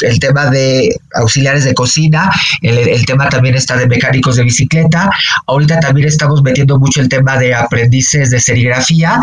el 0.03 0.19
tema 0.19 0.47
de 0.47 0.95
auxiliares 1.15 1.65
de 1.65 1.75
cocina, 1.75 2.31
el, 2.63 3.05
tema 3.07 3.29
también 3.29 3.55
está 3.55 3.77
de 3.77 3.87
mecánicos 3.87 4.37
de 4.37 4.45
bicicleta, 4.45 5.11
ahorita 5.47 5.81
también 5.81 6.09
estamos 6.09 6.43
metiendo 6.43 6.79
mucho 6.79 7.01
el 7.01 7.09
tema 7.09 7.37
de 7.39 7.55
aprendices 7.55 8.31
de 8.31 8.41
serigrafía 8.41 9.21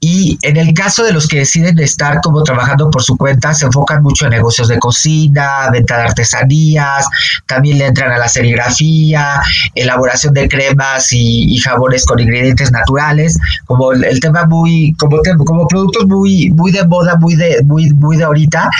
y 0.00 0.38
en 0.42 0.56
el 0.56 0.72
caso 0.74 1.02
de 1.04 1.12
los 1.12 1.26
que 1.26 1.38
deciden 1.38 1.78
estar 1.78 2.20
como 2.22 2.42
trabajando 2.42 2.90
por 2.90 3.02
su 3.02 3.16
cuenta, 3.16 3.54
se 3.54 3.66
enfocan 3.66 4.02
mucho 4.02 4.26
en 4.26 4.32
negocios 4.32 4.68
de 4.68 4.78
cocina, 4.78 5.70
venta 5.72 5.96
de 5.96 6.02
artesanías, 6.04 7.06
también 7.46 7.78
le 7.78 7.86
entran 7.86 8.12
a 8.12 8.18
la 8.18 8.28
serigrafía, 8.28 9.40
elaboración 9.74 10.34
de 10.34 10.48
cremas 10.48 11.08
y, 11.12 11.56
jabones 11.64 12.04
con 12.04 12.20
ingredientes 12.20 12.70
naturales, 12.72 13.38
como 13.64 13.92
el, 13.92 14.20
tema 14.20 14.44
muy, 14.44 14.94
como, 14.98 15.18
como 15.44 15.66
productos 15.66 16.06
muy, 16.06 16.50
muy 16.50 16.72
de 16.72 16.86
moda, 16.86 17.16
muy 17.16 17.36
de, 17.36 17.62
muy, 17.64 17.90
muy 17.94 18.16
de 18.16 18.24
ahorita, 18.24 18.70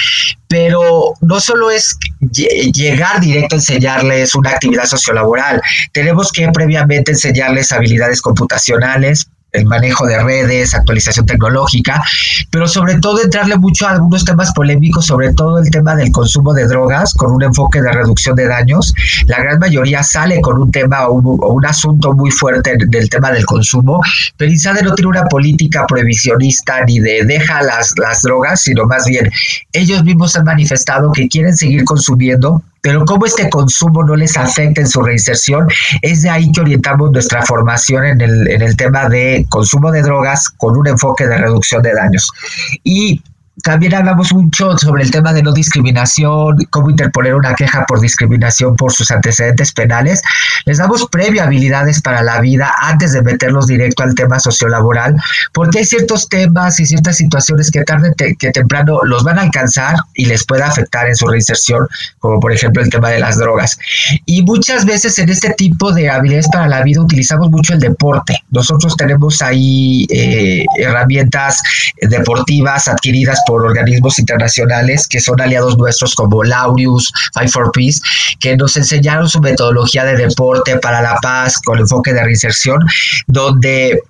pero 0.49 1.15
no 1.21 1.34
solo 1.41 1.71
es 1.71 1.97
llegar 2.31 3.21
directo 3.21 3.57
a 3.57 3.59
enseñarles 3.59 4.35
una 4.35 4.51
actividad 4.51 4.85
sociolaboral, 4.85 5.61
tenemos 5.93 6.33
que 6.33 6.49
previamente 6.49 7.13
enseñarles 7.13 7.73
habilidades 7.73 8.21
computacionales, 8.21 9.29
el 9.55 9.67
manejo 9.67 10.07
de 10.07 10.23
redes, 10.23 10.75
actualización 10.75 11.27
tecnológica, 11.27 12.03
pero 12.51 12.67
sobre 12.69 12.99
todo 12.99 13.23
entrarle 13.23 13.57
mucho 13.57 13.87
a 13.87 13.93
algunos 13.93 14.25
temas 14.25 14.53
polémicos, 14.53 15.07
sobre 15.07 15.33
todo 15.33 15.59
el 15.59 15.71
tema 15.71 15.95
del 15.95 16.11
consumo 16.13 16.53
de 16.53 16.67
drogas, 16.67 17.15
con 17.15 17.33
un 17.33 17.43
enfoque 17.43 17.81
de 17.81 17.93
reducción 17.93 18.37
de 18.37 18.49
daños. 18.49 18.93
La 19.27 19.39
gran 19.39 19.59
mayoría 19.59 20.03
sale 20.03 20.41
con 20.41 20.61
un 20.61 20.71
tema 20.71 21.07
o 21.07 21.15
un, 21.15 21.65
asunto 21.65 22.13
muy 22.13 22.31
fuerte 22.31 22.77
del 22.89 23.09
tema 23.09 23.31
del 23.31 23.47
consumo, 23.47 24.03
pero 24.37 24.51
INSADE 24.51 24.83
no 24.83 24.95
tiene 24.95 25.09
una 25.09 25.25
política 25.25 25.87
prohibicionista 25.87 26.85
ni 26.85 26.99
de 26.99 27.25
deja 27.25 27.63
las, 27.63 27.95
las 27.97 28.23
drogas, 28.23 28.61
sino 28.61 28.85
más 28.85 29.07
bien 29.07 29.31
ellos 29.73 30.05
mismos 30.05 30.37
han 30.37 30.45
manifestado 30.45 31.11
que 31.13 31.27
quieren 31.29 31.57
seguir 31.57 31.85
consumiendo, 31.85 32.63
pero 32.85 33.03
cómo 33.07 33.25
este 33.25 33.49
consumo 33.49 34.05
no 34.05 34.15
les 34.15 34.37
afecta 34.37 34.83
en 34.83 34.87
su 34.87 35.01
reinserción, 35.01 35.67
es 36.03 36.21
de 36.21 36.29
ahí 36.29 36.53
que 36.53 36.61
orientamos 36.61 37.11
nuestra 37.13 37.41
formación 37.41 38.05
en 38.05 38.21
el, 38.21 38.47
en 38.47 38.61
el 38.61 38.77
tema 38.77 39.09
de 39.09 39.47
consumo 39.49 39.91
de 39.91 40.03
drogas 40.03 40.51
con 40.59 40.77
un 40.77 40.87
enfoque 40.87 41.27
de 41.27 41.39
reducción 41.39 41.83
de 41.83 41.95
daños. 41.95 42.31
Y 42.83 43.23
también 43.63 43.95
hablamos 43.95 44.33
mucho 44.33 44.77
sobre 44.79 45.05
el 45.05 45.11
tema 45.11 45.33
de 45.33 45.43
no 45.43 45.53
discriminación, 45.53 46.57
cómo 46.71 46.91
interponer 46.91 47.35
una 47.35 47.55
queja 47.55 47.85
por 47.87 48.01
discriminación 48.01 48.75
por 48.75 48.93
sus 48.93 49.11
antecedentes 49.11 49.73
penales. 49.73 50.23
Les 50.65 50.79
damos 50.79 51.07
previo 51.07 51.43
habilidades 51.43 52.01
para 52.01 52.23
la 52.23 52.41
vida 52.41 52.73
antes 52.81 53.13
de 53.13 53.23
meterlos 53.23 53.67
directo 53.67 54.03
al 54.03 54.15
tema 54.15 54.41
sociolaboral, 54.41 55.17
porque 55.53 55.79
hay 55.79 55.85
ciertos 55.85 56.29
temas 56.29 56.81
y 56.81 56.87
ciertas 56.87 57.17
situaciones 57.17 57.71
que 57.71 57.85
tarde 57.85 58.13
que 58.17 58.51
temprano 58.51 59.01
los 59.05 59.23
van 59.23 59.39
a 59.39 59.43
alcanzar 59.43 59.97
y 60.15 60.27
les 60.27 60.45
puede 60.45 60.63
afectar 60.63 61.07
en 61.07 61.15
su 61.15 61.27
reinserción, 61.27 61.87
como 62.19 62.41
por 62.41 62.53
ejemplo 62.53 62.83
el 62.83 62.91
tema 62.91 63.11
de 63.11 63.21
las 63.21 63.39
drogas. 63.39 63.79
Y 64.27 64.43
muchas 64.43 64.85
veces 64.85 65.19
en 65.19 65.29
este 65.29 65.51
tipo 65.51 65.93
de 65.93 66.11
habilidades 66.11 66.49
para 66.49 66.67
la 66.67 66.83
vida 66.83 67.01
utilizamos 67.01 67.51
mucho 67.51 67.75
el 67.75 67.81
deporte. 67.81 68.37
Nosotros 68.51 68.97
tenemos 68.97 69.41
ahí 69.43 70.07
eh, 70.11 70.65
herramientas 70.79 71.63
deportivas 72.03 72.89
adquiridas 72.89 73.44
por 73.47 73.65
organismos 73.65 74.19
internacionales 74.19 75.07
que 75.09 75.21
son 75.21 75.41
aliados 75.41 75.77
nuestros 75.79 76.15
como 76.15 76.43
Laureus, 76.43 77.13
Fight 77.33 77.51
for 77.51 77.71
Peace, 77.73 78.01
que 78.41 78.57
nos 78.57 78.77
enseñaron 78.77 79.29
su 79.29 79.41
metodología 79.41 80.05
de 80.05 80.17
deporte 80.17 80.79
para 80.79 81.03
la 81.03 81.17
paz 81.23 81.61
con 81.65 81.79
enfoque 81.79 82.13
de 82.13 82.23
reinserción, 82.23 82.81
donde 83.27 84.01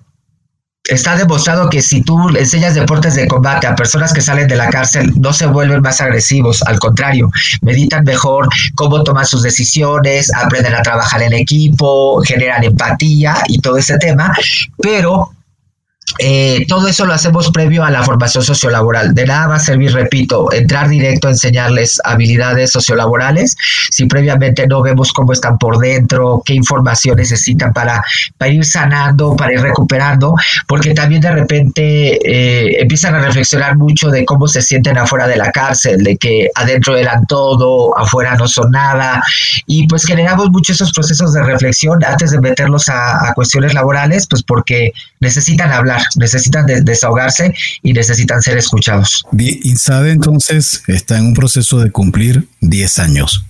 está 0.87 1.15
demostrado 1.15 1.69
que 1.69 1.81
si 1.81 2.01
tú 2.01 2.29
enseñas 2.29 2.75
deportes 2.75 3.15
de 3.15 3.27
combate 3.27 3.67
a 3.67 3.75
personas 3.75 4.13
que 4.13 4.21
salen 4.21 4.47
de 4.47 4.55
la 4.55 4.69
cárcel, 4.69 5.11
no 5.15 5.33
se 5.33 5.47
vuelven 5.47 5.81
más 5.81 6.01
agresivos, 6.01 6.61
al 6.63 6.79
contrario, 6.79 7.31
meditan 7.61 8.03
mejor 8.03 8.47
cómo 8.75 9.03
toman 9.03 9.25
sus 9.25 9.41
decisiones, 9.41 10.31
aprenden 10.33 10.75
a 10.75 10.81
trabajar 10.81 11.21
en 11.21 11.33
equipo, 11.33 12.21
generan 12.21 12.63
empatía 12.63 13.35
y 13.47 13.59
todo 13.59 13.77
ese 13.77 13.97
tema, 13.97 14.33
pero 14.81 15.34
eh, 16.19 16.65
todo 16.67 16.87
eso 16.87 17.05
lo 17.05 17.13
hacemos 17.13 17.51
previo 17.51 17.83
a 17.83 17.91
la 17.91 18.03
formación 18.03 18.43
sociolaboral. 18.43 19.13
De 19.13 19.25
nada 19.25 19.47
va 19.47 19.55
a 19.55 19.59
servir, 19.59 19.93
repito, 19.93 20.51
entrar 20.51 20.87
directo 20.89 21.27
a 21.27 21.31
enseñarles 21.31 21.99
habilidades 22.03 22.71
sociolaborales 22.71 23.55
si 23.91 24.05
previamente 24.05 24.67
no 24.67 24.81
vemos 24.81 25.11
cómo 25.11 25.33
están 25.33 25.57
por 25.57 25.77
dentro, 25.77 26.41
qué 26.45 26.53
información 26.53 27.17
necesitan 27.17 27.73
para, 27.73 28.03
ir 28.47 28.65
sanando, 28.65 29.35
para 29.35 29.53
ir 29.53 29.61
recuperando, 29.61 30.35
porque 30.67 30.93
también 30.93 31.21
de 31.21 31.31
repente 31.31 32.19
eh, 32.23 32.81
empiezan 32.81 33.15
a 33.15 33.19
reflexionar 33.19 33.77
mucho 33.77 34.09
de 34.09 34.25
cómo 34.25 34.47
se 34.47 34.61
sienten 34.61 34.97
afuera 34.97 35.27
de 35.27 35.37
la 35.37 35.51
cárcel, 35.51 36.03
de 36.03 36.17
que 36.17 36.49
adentro 36.55 36.95
eran 36.95 37.25
todo, 37.25 37.97
afuera 37.97 38.35
no 38.35 38.47
son 38.47 38.71
nada, 38.71 39.23
y 39.65 39.87
pues 39.87 40.05
generamos 40.05 40.49
mucho 40.49 40.73
esos 40.73 40.91
procesos 40.91 41.33
de 41.33 41.43
reflexión 41.43 42.03
antes 42.03 42.31
de 42.31 42.39
meterlos 42.39 42.89
a 42.89 43.33
cuestiones 43.35 43.73
laborales, 43.73 44.27
pues 44.27 44.43
porque 44.43 44.91
necesitan 45.19 45.71
hablar 45.71 46.04
necesitan 46.17 46.65
desahogarse 46.65 47.53
y 47.83 47.93
necesitan 47.93 48.41
ser 48.41 48.57
escuchados. 48.57 49.23
INSADE 49.37 50.11
entonces 50.11 50.83
está 50.87 51.17
en 51.17 51.27
un 51.27 51.33
proceso 51.33 51.79
de 51.79 51.91
cumplir 51.91 52.47
10 52.61 52.99
años. 52.99 53.45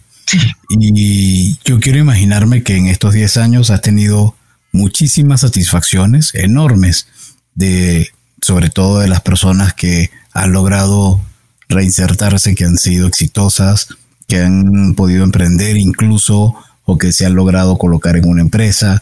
Y 0.69 1.57
yo 1.63 1.79
quiero 1.79 1.99
imaginarme 1.99 2.63
que 2.63 2.77
en 2.77 2.87
estos 2.87 3.13
10 3.13 3.37
años 3.37 3.69
has 3.69 3.81
tenido 3.81 4.35
muchísimas 4.71 5.41
satisfacciones 5.41 6.31
enormes 6.33 7.07
de 7.53 8.09
sobre 8.41 8.69
todo 8.69 8.99
de 8.99 9.07
las 9.07 9.21
personas 9.21 9.73
que 9.73 10.11
han 10.33 10.51
logrado 10.51 11.21
reinsertarse, 11.69 12.53
que 12.53 12.65
han 12.65 12.77
sido 12.77 13.07
exitosas, 13.07 13.87
que 14.27 14.41
han 14.41 14.93
podido 14.95 15.23
emprender 15.23 15.77
incluso 15.77 16.55
o 16.83 16.97
que 16.97 17.11
se 17.11 17.25
han 17.25 17.35
logrado 17.35 17.77
colocar 17.77 18.17
en 18.17 18.27
una 18.27 18.41
empresa. 18.41 19.01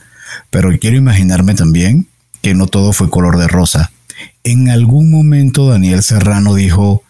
Pero 0.49 0.69
quiero 0.79 0.97
imaginarme 0.97 1.55
también 1.55 2.07
que 2.43 2.53
no 2.53 2.67
todo 2.67 2.93
fue 2.93 3.09
color 3.09 3.37
de 3.37 3.47
rosa. 3.47 3.91
En 4.43 4.69
algún 4.69 5.09
momento 5.09 5.69
Daniel 5.69 6.03
Serrano 6.03 6.53
dijo, 6.53 7.03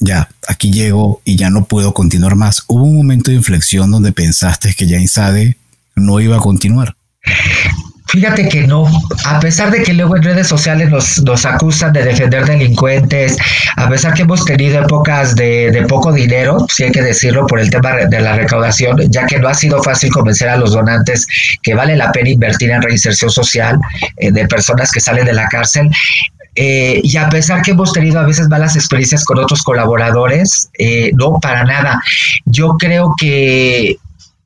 ya, 0.00 0.30
aquí 0.48 0.72
llego 0.72 1.20
y 1.24 1.36
ya 1.36 1.50
no 1.50 1.66
puedo 1.66 1.92
continuar 1.92 2.34
más. 2.34 2.64
Hubo 2.66 2.82
un 2.84 2.96
momento 2.96 3.30
de 3.30 3.36
inflexión 3.36 3.90
donde 3.90 4.12
pensaste 4.12 4.74
que 4.74 4.86
ya 4.86 4.98
Insade 4.98 5.58
no 5.94 6.18
iba 6.20 6.36
a 6.36 6.40
continuar. 6.40 6.96
Fíjate 8.12 8.46
que 8.46 8.66
no, 8.66 8.84
a 9.24 9.40
pesar 9.40 9.70
de 9.70 9.82
que 9.82 9.94
luego 9.94 10.14
en 10.16 10.22
redes 10.22 10.46
sociales 10.46 10.90
nos, 10.90 11.46
acusan 11.46 11.94
de 11.94 12.04
defender 12.04 12.44
delincuentes, 12.44 13.38
a 13.76 13.88
pesar 13.88 14.12
que 14.12 14.20
hemos 14.20 14.44
tenido 14.44 14.82
épocas 14.82 15.34
de, 15.34 15.82
poco 15.88 16.12
dinero, 16.12 16.58
si 16.70 16.84
hay 16.84 16.92
que 16.92 17.00
decirlo, 17.00 17.46
por 17.46 17.58
el 17.58 17.70
tema 17.70 17.92
de 17.92 18.20
la 18.20 18.36
recaudación, 18.36 18.98
ya 19.10 19.24
que 19.24 19.38
no 19.38 19.48
ha 19.48 19.54
sido 19.54 19.82
fácil 19.82 20.12
convencer 20.12 20.50
a 20.50 20.58
los 20.58 20.72
donantes 20.72 21.26
que 21.62 21.72
vale 21.74 21.96
la 21.96 22.12
pena 22.12 22.28
invertir 22.28 22.70
en 22.70 22.82
reinserción 22.82 23.30
social 23.30 23.78
eh, 24.18 24.30
de 24.30 24.46
personas 24.46 24.92
que 24.92 25.00
salen 25.00 25.24
de 25.24 25.32
la 25.32 25.48
cárcel. 25.48 25.90
Eh, 26.54 27.00
y 27.02 27.16
a 27.16 27.30
pesar 27.30 27.62
que 27.62 27.70
hemos 27.70 27.94
tenido 27.94 28.20
a 28.20 28.26
veces 28.26 28.46
malas 28.48 28.76
experiencias 28.76 29.24
con 29.24 29.38
otros 29.38 29.62
colaboradores, 29.62 30.68
eh, 30.78 31.12
no, 31.14 31.38
para 31.40 31.64
nada. 31.64 32.02
Yo 32.44 32.76
creo 32.78 33.14
que 33.18 33.96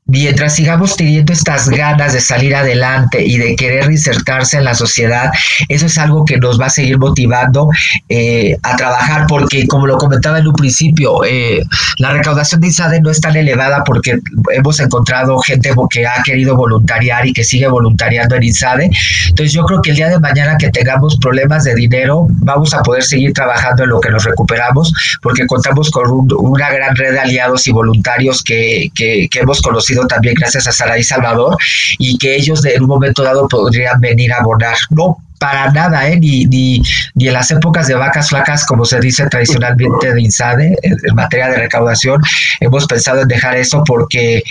mientras 0.06 0.54
sigamos 0.54 0.96
teniendo 0.96 1.32
estas 1.32 1.68
ganas 1.68 2.12
de 2.12 2.20
salir 2.20 2.54
adelante 2.54 3.24
y 3.24 3.38
de 3.38 3.56
querer 3.56 3.90
insertarse 3.90 4.56
en 4.58 4.64
la 4.64 4.74
sociedad, 4.74 5.30
eso 5.68 5.86
es 5.86 5.98
algo 5.98 6.24
que 6.24 6.38
nos 6.38 6.60
va 6.60 6.66
a 6.66 6.70
seguir 6.70 6.98
motivando 6.98 7.68
eh, 8.08 8.56
a 8.62 8.76
trabajar 8.76 9.26
porque, 9.28 9.66
como 9.66 9.86
lo 9.86 9.98
comentaba 9.98 10.38
en 10.38 10.46
un 10.46 10.54
principio, 10.54 11.24
eh, 11.24 11.62
la 11.98 12.12
recaudación 12.12 12.60
de 12.60 12.68
ISADE 12.68 13.00
no 13.00 13.10
es 13.10 13.20
tan 13.20 13.36
elevada 13.36 13.82
porque 13.84 14.20
hemos 14.54 14.78
encontrado 14.78 15.38
gente 15.40 15.72
que 15.90 16.06
ha 16.06 16.22
querido 16.22 16.56
voluntariar 16.56 17.26
y 17.26 17.32
que 17.32 17.42
sigue 17.42 17.66
voluntariando 17.66 18.36
en 18.36 18.44
ISADE. 18.44 18.90
Entonces 19.28 19.52
yo 19.52 19.64
creo 19.64 19.82
que 19.82 19.90
el 19.90 19.96
día 19.96 20.08
de 20.08 20.20
mañana 20.20 20.56
que 20.56 20.70
tengamos 20.70 21.16
problemas 21.20 21.64
de 21.64 21.74
dinero, 21.74 22.26
vamos 22.28 22.74
a 22.74 22.82
poder 22.82 23.02
seguir 23.02 23.32
trabajando 23.32 23.82
en 23.82 23.90
lo 23.90 24.00
que 24.00 24.10
nos 24.10 24.24
recuperamos 24.24 24.92
porque 25.20 25.46
contamos 25.46 25.90
con 25.90 26.04
una 26.38 26.70
gran 26.70 26.94
red 26.94 27.12
de 27.12 27.20
aliados 27.20 27.66
y 27.66 27.72
voluntarios 27.72 28.42
que, 28.42 28.88
que 28.94 29.28
hemos 29.34 29.60
conocido 29.60 29.95
también 30.06 30.34
gracias 30.34 30.66
a 30.66 30.72
Saraí 30.72 31.02
Salvador 31.02 31.56
y 31.98 32.18
que 32.18 32.36
ellos 32.36 32.64
en 32.64 32.82
un 32.82 32.88
momento 32.88 33.22
dado 33.22 33.48
podrían 33.48 34.00
venir 34.00 34.32
a 34.32 34.38
abonar. 34.38 34.76
No 34.90 35.18
para 35.38 35.70
nada, 35.70 36.08
¿eh? 36.08 36.18
ni, 36.18 36.46
ni, 36.46 36.82
ni 37.14 37.28
en 37.28 37.34
las 37.34 37.50
épocas 37.50 37.86
de 37.86 37.94
vacas 37.94 38.30
flacas, 38.30 38.64
como 38.64 38.84
se 38.84 39.00
dice 39.00 39.26
tradicionalmente 39.26 40.14
de 40.14 40.22
INSADE, 40.22 40.78
en 40.82 41.14
materia 41.14 41.48
de 41.48 41.58
recaudación, 41.58 42.20
hemos 42.60 42.86
pensado 42.86 43.22
en 43.22 43.28
dejar 43.28 43.56
eso 43.56 43.82
porque 43.84 44.42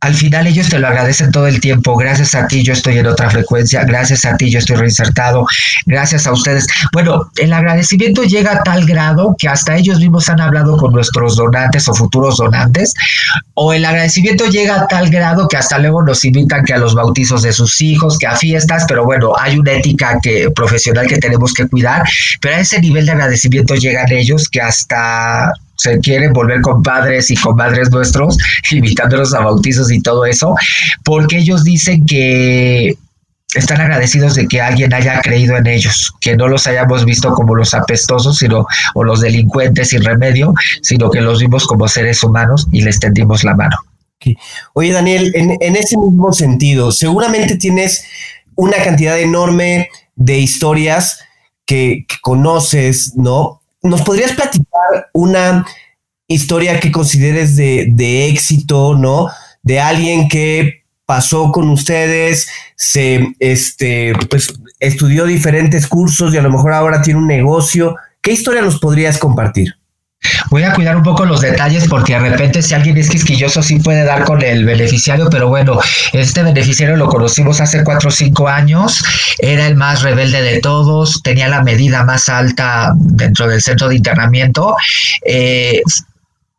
al 0.00 0.14
final 0.14 0.46
ellos 0.46 0.68
te 0.68 0.78
lo 0.78 0.86
agradecen 0.86 1.32
todo 1.32 1.46
el 1.46 1.60
tiempo. 1.60 1.96
Gracias 1.96 2.34
a 2.34 2.46
ti 2.46 2.62
yo 2.62 2.72
estoy 2.72 2.98
en 2.98 3.06
otra 3.06 3.30
frecuencia, 3.30 3.84
gracias 3.84 4.24
a 4.24 4.36
ti 4.36 4.50
yo 4.50 4.58
estoy 4.58 4.76
reinsertado, 4.76 5.46
gracias 5.86 6.26
a 6.26 6.32
ustedes. 6.32 6.66
Bueno, 6.92 7.30
el 7.36 7.52
agradecimiento 7.52 8.22
llega 8.22 8.52
a 8.52 8.62
tal 8.62 8.86
grado 8.86 9.34
que 9.38 9.48
hasta 9.48 9.76
ellos 9.76 9.98
mismos 9.98 10.28
han 10.28 10.40
hablado 10.40 10.76
con 10.76 10.92
nuestros 10.92 11.36
donantes 11.36 11.88
o 11.88 11.94
futuros 11.94 12.36
donantes, 12.36 12.94
o 13.54 13.72
el 13.72 13.84
agradecimiento 13.84 14.46
llega 14.46 14.82
a 14.82 14.86
tal 14.86 15.10
grado 15.10 15.48
que 15.48 15.56
hasta 15.56 15.78
luego 15.78 16.02
nos 16.02 16.24
invitan 16.24 16.64
que 16.64 16.74
a 16.74 16.78
los 16.78 16.94
bautizos 16.94 17.42
de 17.42 17.52
sus 17.52 17.80
hijos, 17.80 18.18
que 18.18 18.26
a 18.26 18.36
fiestas, 18.36 18.84
pero 18.86 19.04
bueno, 19.04 19.32
hay 19.38 19.58
una 19.58 19.72
ética 19.72 20.18
que, 20.22 20.50
profesional 20.54 21.06
que 21.06 21.18
tenemos 21.18 21.52
que 21.52 21.66
cuidar, 21.66 22.02
pero 22.40 22.56
a 22.56 22.60
ese 22.60 22.80
nivel 22.80 23.06
de 23.06 23.12
agradecimiento 23.12 23.74
llegan 23.74 24.10
ellos 24.12 24.48
que 24.48 24.60
hasta 24.60 25.52
se 25.78 25.98
quieren 26.00 26.32
volver 26.32 26.60
compadres 26.60 27.30
y 27.30 27.36
comadres 27.36 27.90
nuestros, 27.90 28.36
invitándolos 28.70 29.32
a 29.32 29.40
bautizos 29.40 29.90
y 29.90 30.02
todo 30.02 30.26
eso, 30.26 30.54
porque 31.04 31.38
ellos 31.38 31.64
dicen 31.64 32.04
que 32.04 32.96
están 33.54 33.80
agradecidos 33.80 34.34
de 34.34 34.46
que 34.46 34.60
alguien 34.60 34.92
haya 34.92 35.20
creído 35.22 35.56
en 35.56 35.66
ellos, 35.66 36.12
que 36.20 36.36
no 36.36 36.48
los 36.48 36.66
hayamos 36.66 37.04
visto 37.04 37.32
como 37.32 37.54
los 37.54 37.72
apestosos 37.72 38.36
sino, 38.38 38.66
o 38.94 39.04
los 39.04 39.20
delincuentes 39.20 39.88
sin 39.88 40.04
remedio, 40.04 40.52
sino 40.82 41.10
que 41.10 41.22
los 41.22 41.40
vimos 41.40 41.66
como 41.66 41.88
seres 41.88 42.22
humanos 42.22 42.66
y 42.72 42.82
les 42.82 43.00
tendimos 43.00 43.44
la 43.44 43.54
mano. 43.54 43.76
Oye, 44.74 44.92
Daniel, 44.92 45.32
en, 45.34 45.76
ese 45.76 45.96
mismo 45.96 46.32
sentido, 46.32 46.92
seguramente 46.92 47.56
tienes 47.56 48.04
una 48.56 48.76
cantidad 48.82 49.18
enorme 49.18 49.88
de 50.16 50.38
historias 50.38 51.20
que 51.64 52.04
conoces, 52.20 53.14
¿no? 53.16 53.57
¿Nos 53.82 54.02
podrías 54.02 54.32
platicar 54.32 55.10
una 55.12 55.66
historia 56.26 56.78
que 56.80 56.92
consideres 56.92 57.56
de, 57.56 58.28
éxito, 58.28 58.96
¿no? 58.96 59.28
De 59.62 59.80
alguien 59.80 60.28
que 60.28 60.84
pasó 61.06 61.50
con 61.52 61.70
ustedes, 61.70 62.48
se 62.76 63.34
este, 63.38 64.12
pues, 64.28 64.52
estudió 64.78 65.24
diferentes 65.24 65.86
cursos 65.86 66.34
y 66.34 66.36
a 66.36 66.42
lo 66.42 66.50
mejor 66.50 66.72
ahora 66.72 67.00
tiene 67.00 67.20
un 67.20 67.26
negocio. 67.26 67.96
¿Qué 68.20 68.32
historia 68.32 68.62
nos 68.62 68.78
podrías 68.78 69.16
compartir? 69.18 69.77
Voy 70.50 70.62
a 70.62 70.72
cuidar 70.72 70.96
un 70.96 71.02
poco 71.02 71.24
los 71.26 71.42
detalles 71.42 71.86
porque 71.88 72.14
de 72.14 72.30
repente 72.30 72.62
si 72.62 72.74
alguien 72.74 72.96
es 72.96 73.10
quisquilloso 73.10 73.62
sí 73.62 73.80
puede 73.80 74.04
dar 74.04 74.24
con 74.24 74.42
el 74.42 74.64
beneficiario, 74.64 75.28
pero 75.30 75.48
bueno, 75.48 75.78
este 76.12 76.42
beneficiario 76.42 76.96
lo 76.96 77.08
conocimos 77.08 77.60
hace 77.60 77.84
cuatro 77.84 78.08
o 78.08 78.12
cinco 78.12 78.48
años, 78.48 79.04
era 79.38 79.66
el 79.66 79.76
más 79.76 80.02
rebelde 80.02 80.40
de 80.42 80.60
todos, 80.60 81.22
tenía 81.22 81.48
la 81.48 81.62
medida 81.62 82.04
más 82.04 82.28
alta 82.28 82.92
dentro 82.96 83.46
del 83.46 83.60
centro 83.60 83.88
de 83.88 83.96
internamiento. 83.96 84.74
Eh, 85.24 85.82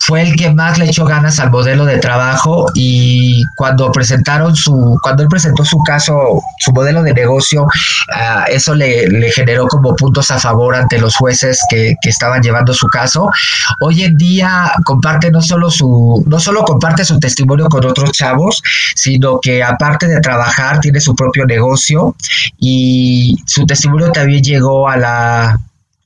fue 0.01 0.21
el 0.21 0.35
que 0.35 0.49
más 0.49 0.79
le 0.79 0.85
echó 0.85 1.05
ganas 1.05 1.39
al 1.39 1.51
modelo 1.51 1.85
de 1.85 1.99
trabajo 1.99 2.67
y 2.73 3.43
cuando 3.55 3.91
presentaron 3.91 4.55
su, 4.55 4.97
cuando 5.03 5.23
él 5.23 5.29
presentó 5.29 5.65
su 5.65 5.77
caso, 5.79 6.41
su 6.59 6.71
modelo 6.71 7.03
de 7.03 7.13
negocio, 7.13 7.67
ah, 8.13 8.45
eso 8.49 8.73
le, 8.73 9.31
generó 9.31 9.67
como 9.67 9.95
puntos 9.95 10.31
a 10.31 10.39
favor 10.39 10.75
ante 10.75 10.99
los 10.99 11.15
jueces 11.15 11.59
que, 11.69 11.95
que, 12.01 12.09
estaban 12.09 12.41
llevando 12.41 12.73
su 12.73 12.87
caso. 12.87 13.29
Hoy 13.81 14.03
en 14.03 14.17
día 14.17 14.71
comparte 14.85 15.31
no 15.31 15.41
solo 15.41 15.69
su, 15.69 16.23
no 16.25 16.39
solo 16.39 16.63
comparte 16.63 17.03
su 17.03 17.19
testimonio 17.19 17.67
con 17.67 17.85
otros 17.85 18.11
chavos, 18.13 18.63
sino 18.95 19.39
que 19.39 19.61
aparte 19.61 20.07
de 20.07 20.21
trabajar 20.21 20.79
tiene 20.79 21.01
su 21.01 21.13
propio 21.13 21.45
negocio 21.45 22.15
y 22.57 23.37
su 23.45 23.65
testimonio 23.65 24.11
también 24.11 24.43
llegó 24.43 24.87
a 24.89 24.97
la 24.97 25.59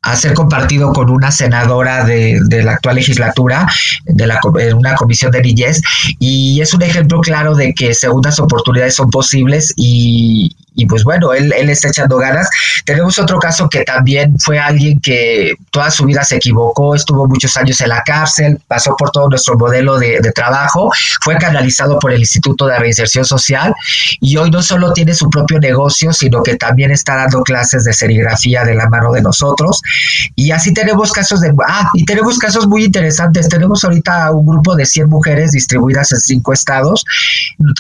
a 0.04 0.16
ser 0.18 0.34
compartido 0.34 0.92
con 0.92 1.10
una 1.10 1.32
senadora 1.32 2.04
de, 2.04 2.40
la 2.64 2.74
actual 2.74 2.98
legislatura, 2.98 3.68
de 4.06 4.28
la, 4.28 4.40
en 4.60 4.74
una 4.76 4.96
comisión 4.96 5.32
de 5.32 5.42
niñez, 5.42 5.82
y 6.20 6.60
es 6.62 6.74
un 6.74 6.82
ejemplo 6.82 7.22
claro 7.22 7.56
de 7.56 7.74
que 7.74 7.94
segundas 7.94 8.40
oportunidades 8.40 8.96
son 8.96 9.10
posibles 9.10 9.74
y, 9.78 10.56
y 10.76 10.86
pues 10.86 11.04
bueno, 11.04 11.34
él, 11.34 11.54
él 11.56 11.70
está 11.70 11.90
echando 11.90 12.18
ganas. 12.18 12.50
Tenemos 12.86 13.18
otro 13.20 13.40
caso 13.40 13.70
que 13.70 13.84
también 13.84 14.38
fue 14.40 14.60
alguien 14.60 15.00
que 15.00 15.54
toda 15.72 15.92
su 15.92 16.06
vida 16.06 16.24
se 16.24 16.38
equivocó, 16.38 16.96
estuvo 16.96 17.28
muchos 17.28 17.56
años 17.58 17.80
en 17.82 17.90
la 17.90 18.02
cárcel, 18.04 18.60
pasó 18.68 18.96
por 18.98 19.12
todo 19.12 19.30
nuestro 19.30 19.58
modelo 19.58 19.98
de, 19.98 20.20
trabajo, 20.34 20.92
fue 21.22 21.38
canalizado 21.38 22.00
por 22.00 22.12
el 22.12 22.20
Instituto 22.20 22.66
de 22.66 22.80
Reinserción 22.80 23.26
Social 23.26 23.74
y 24.20 24.38
hoy 24.38 24.50
no 24.50 24.64
solo 24.64 24.94
tiene 24.94 25.14
su 25.14 25.30
propio 25.30 25.60
negocio, 25.60 26.12
sino 26.12 26.42
que 26.42 26.56
también 26.56 26.92
está 26.92 27.16
dando 27.16 27.44
clases 27.44 27.84
de 27.84 27.94
serigrafía 27.94 28.64
de 28.64 28.74
la 28.74 28.90
mano 28.90 29.12
de 29.12 29.22
nosotros. 29.22 29.82
Y 30.36 30.52
así 30.52 30.74
tenemos 30.74 31.12
casos 31.12 31.42
de... 31.42 31.54
Ah, 31.68 31.90
y 31.94 32.06
tenemos 32.06 32.40
casos 32.40 32.68
muy 32.68 32.86
interesantes. 32.86 33.48
Tenemos 33.48 33.84
ahorita 33.84 34.32
un 34.32 34.46
grupo 34.46 34.76
de 34.76 34.86
100 34.86 35.10
mujeres 35.10 35.52
distribuidas 35.52 36.12
en 36.12 36.20
cinco 36.20 36.54
estados 36.54 37.06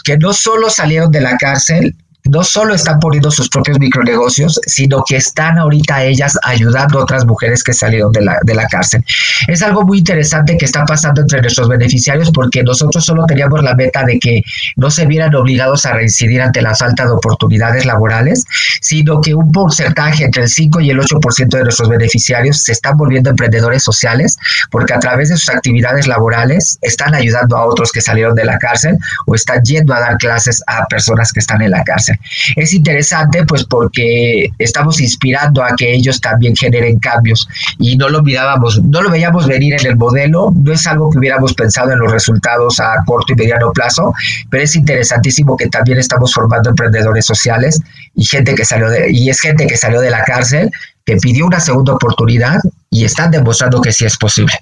que 0.03 0.17
no 0.17 0.33
solo 0.33 0.69
salieron 0.69 1.11
de 1.11 1.21
la 1.21 1.37
cárcel, 1.37 1.95
no 2.25 2.43
solo 2.43 2.73
están 2.73 2.99
poniendo 2.99 3.29
sus 3.31 3.49
propios 3.49 3.79
micronegocios, 3.79 4.59
sino 4.65 5.03
que 5.03 5.17
están 5.17 5.57
ahorita 5.57 6.03
ellas 6.03 6.37
ayudando 6.43 6.99
a 6.99 7.03
otras 7.03 7.25
mujeres 7.25 7.63
que 7.63 7.73
salieron 7.73 8.11
de 8.11 8.21
la, 8.21 8.37
de 8.43 8.55
la 8.55 8.67
cárcel. 8.67 9.03
Es 9.47 9.61
algo 9.61 9.83
muy 9.83 9.99
interesante 9.99 10.57
que 10.57 10.65
está 10.65 10.85
pasando 10.85 11.21
entre 11.21 11.41
nuestros 11.41 11.67
beneficiarios 11.67 12.31
porque 12.31 12.63
nosotros 12.63 13.05
solo 13.05 13.25
teníamos 13.25 13.61
la 13.63 13.75
meta 13.75 14.03
de 14.03 14.19
que 14.19 14.41
no 14.75 14.89
se 14.89 15.05
vieran 15.05 15.35
obligados 15.35 15.85
a 15.85 15.93
reincidir 15.93 16.41
ante 16.41 16.61
la 16.61 16.75
falta 16.75 17.05
de 17.05 17.11
oportunidades 17.11 17.85
laborales, 17.85 18.45
sino 18.81 19.21
que 19.21 19.35
un 19.35 19.51
porcentaje 19.51 20.23
entre 20.25 20.43
el 20.43 20.49
5 20.49 20.81
y 20.81 20.89
el 20.91 20.99
8% 20.99 21.49
de 21.49 21.63
nuestros 21.63 21.89
beneficiarios 21.89 22.63
se 22.63 22.71
están 22.71 22.97
volviendo 22.97 23.29
emprendedores 23.29 23.83
sociales 23.83 24.37
porque 24.71 24.93
a 24.93 24.99
través 24.99 25.29
de 25.29 25.37
sus 25.37 25.49
actividades 25.49 26.07
laborales 26.07 26.77
están 26.81 27.13
ayudando 27.15 27.57
a 27.57 27.65
otros 27.65 27.91
que 27.91 28.01
salieron 28.01 28.35
de 28.35 28.45
la 28.45 28.57
cárcel 28.57 28.97
o 29.25 29.35
están 29.35 29.61
yendo 29.63 29.93
a 29.93 29.99
dar 29.99 30.17
clases 30.17 30.61
a 30.67 30.85
personas 30.85 31.31
que 31.31 31.39
están 31.39 31.61
en 31.61 31.71
la 31.71 31.83
cárcel. 31.83 32.12
Es 32.55 32.73
interesante 32.73 33.45
pues 33.45 33.63
porque 33.63 34.49
estamos 34.59 34.99
inspirando 35.01 35.63
a 35.63 35.75
que 35.75 35.93
ellos 35.93 36.19
también 36.21 36.55
generen 36.55 36.99
cambios 36.99 37.47
y 37.79 37.95
no 37.97 38.09
lo 38.09 38.21
mirábamos, 38.23 38.81
no 38.83 39.01
lo 39.01 39.09
veíamos 39.09 39.47
venir 39.47 39.75
en 39.79 39.85
el 39.85 39.97
modelo, 39.97 40.51
no 40.55 40.73
es 40.73 40.85
algo 40.87 41.09
que 41.09 41.19
hubiéramos 41.19 41.53
pensado 41.53 41.91
en 41.91 41.99
los 41.99 42.11
resultados 42.11 42.79
a 42.79 43.03
corto 43.05 43.33
y 43.33 43.35
mediano 43.35 43.71
plazo, 43.71 44.13
pero 44.49 44.63
es 44.63 44.75
interesantísimo 44.75 45.57
que 45.57 45.67
también 45.67 45.97
estamos 45.97 46.33
formando 46.33 46.69
emprendedores 46.69 47.25
sociales 47.25 47.79
y 48.15 48.25
gente 48.25 48.55
que 48.55 48.65
salió 48.65 48.89
de, 48.89 49.11
y 49.11 49.29
es 49.29 49.39
gente 49.39 49.67
que 49.67 49.77
salió 49.77 50.01
de 50.01 50.09
la 50.09 50.23
cárcel 50.23 50.69
que 51.05 51.17
pidió 51.17 51.45
una 51.45 51.59
segunda 51.59 51.93
oportunidad 51.93 52.59
y 52.89 53.03
están 53.05 53.31
demostrando 53.31 53.81
que 53.81 53.91
sí 53.91 54.05
es 54.05 54.17
posible. 54.17 54.53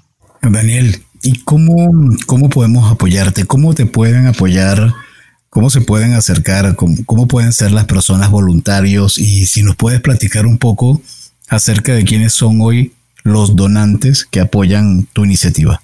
Daniel, 0.42 1.02
¿y 1.22 1.40
cómo, 1.44 1.92
cómo 2.26 2.48
podemos 2.48 2.90
apoyarte? 2.90 3.44
¿Cómo 3.44 3.74
te 3.74 3.86
pueden 3.86 4.26
apoyar? 4.26 4.92
¿Cómo 5.52 5.68
se 5.68 5.82
pueden 5.82 6.14
acercar? 6.14 6.76
¿Cómo, 6.76 6.96
¿Cómo, 7.04 7.28
pueden 7.28 7.52
ser 7.52 7.72
las 7.72 7.84
personas 7.84 8.30
voluntarios? 8.30 9.18
Y 9.18 9.44
si 9.44 9.62
nos 9.62 9.76
puedes 9.76 10.00
platicar 10.00 10.46
un 10.46 10.56
poco 10.56 11.02
acerca 11.46 11.92
de 11.92 12.04
quiénes 12.06 12.32
son 12.32 12.62
hoy 12.62 12.94
los 13.22 13.54
donantes 13.54 14.24
que 14.24 14.40
apoyan 14.40 15.06
tu 15.12 15.26
iniciativa. 15.26 15.82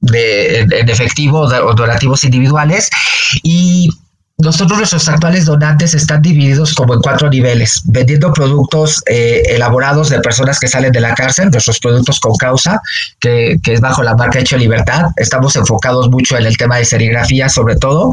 de, 0.00 0.60
en 0.60 0.88
efectivo 0.88 1.40
o 1.40 1.74
donativos 1.74 2.24
individuales. 2.24 2.90
Y 3.42 3.90
nosotros, 4.38 4.78
nuestros 4.78 5.08
actuales 5.08 5.44
donantes 5.44 5.94
están 5.94 6.20
divididos 6.20 6.74
como 6.74 6.94
en 6.94 7.00
cuatro 7.00 7.30
niveles, 7.30 7.80
vendiendo 7.84 8.32
productos 8.32 9.00
eh, 9.06 9.42
elaborados 9.46 10.08
de 10.08 10.18
personas 10.18 10.58
que 10.58 10.66
salen 10.66 10.90
de 10.90 11.00
la 11.00 11.14
cárcel, 11.14 11.50
nuestros 11.50 11.78
productos 11.78 12.18
con 12.18 12.34
causa, 12.34 12.80
que, 13.20 13.56
es 13.64 13.80
bajo 13.80 14.02
la 14.02 14.16
marca 14.16 14.40
Hecho 14.40 14.56
Libertad. 14.56 15.06
Estamos 15.16 15.54
enfocados 15.54 16.10
mucho 16.10 16.36
en 16.36 16.46
el 16.46 16.56
tema 16.56 16.78
de 16.78 16.84
serigrafía, 16.84 17.48
sobre 17.48 17.76
todo. 17.76 18.10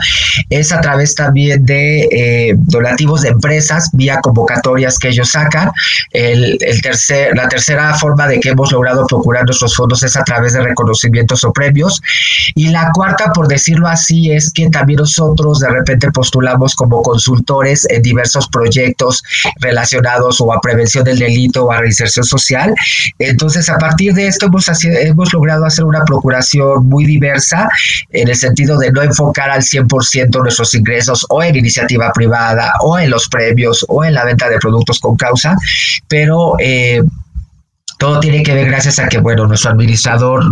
Es 0.51 0.71
a 0.71 0.79
través 0.79 1.15
también 1.15 1.65
de 1.65 2.07
eh, 2.11 2.53
donativos 2.55 3.21
de 3.21 3.29
empresas, 3.29 3.89
vía 3.93 4.19
convocatorias 4.21 4.99
que 4.99 5.09
ellos 5.09 5.31
sacan. 5.31 5.71
El, 6.11 6.59
tercer, 6.83 7.35
la 7.35 7.49
tercera 7.49 7.95
forma 7.95 8.27
de 8.27 8.39
que 8.39 8.49
hemos 8.49 8.71
logrado 8.71 9.07
procurar 9.07 9.45
nuestros 9.45 9.75
fondos 9.75 10.03
es 10.03 10.15
a 10.15 10.23
través 10.23 10.53
de 10.53 10.61
reconocimientos 10.61 11.43
o 11.43 11.51
premios. 11.51 11.99
Y 12.53 12.67
la 12.67 12.91
cuarta, 12.93 13.31
por 13.33 13.47
decirlo 13.47 13.87
así, 13.87 14.31
es 14.31 14.51
que 14.53 14.69
también 14.69 14.99
nosotros 14.99 15.59
de 15.59 15.69
repente 15.69 16.10
postulamos 16.11 16.75
como 16.75 17.01
consultores 17.01 17.87
en 17.89 18.01
diversos 18.01 18.47
proyectos 18.47 19.23
relacionados 19.59 20.41
o 20.41 20.53
a 20.53 20.61
prevención 20.61 21.03
del 21.03 21.19
delito 21.19 21.65
o 21.65 21.71
a 21.71 21.79
reinserción 21.79 22.25
social. 22.25 22.73
Entonces, 23.19 23.69
a 23.69 23.77
partir 23.77 24.13
de 24.13 24.27
esto 24.27 24.47
hemos, 24.47 24.67
hemos 24.83 25.33
logrado 25.33 25.65
hacer 25.65 25.85
una 25.85 26.03
procuración 26.05 26.85
muy 26.87 27.05
diversa 27.05 27.69
en 28.11 28.27
el 28.27 28.35
sentido 28.35 28.77
de 28.77 28.91
no 28.91 29.01
enfocar 29.01 29.49
al 29.49 29.61
100% 29.61 30.41
nuestros 30.41 30.73
ingresos 30.73 31.25
o 31.29 31.43
en 31.43 31.55
iniciativa 31.55 32.11
privada 32.13 32.73
o 32.81 32.97
en 32.97 33.09
los 33.09 33.27
premios 33.27 33.85
o 33.87 34.03
en 34.03 34.13
la 34.13 34.25
venta 34.25 34.49
de 34.49 34.59
productos 34.59 34.99
con 34.99 35.15
causa, 35.15 35.55
pero 36.07 36.55
eh, 36.59 37.01
todo 38.01 38.19
tiene 38.19 38.41
que 38.41 38.55
ver 38.55 38.65
gracias 38.65 38.97
a 38.97 39.07
que, 39.07 39.19
bueno, 39.19 39.45
nuestro 39.45 39.69
administrador 39.69 40.43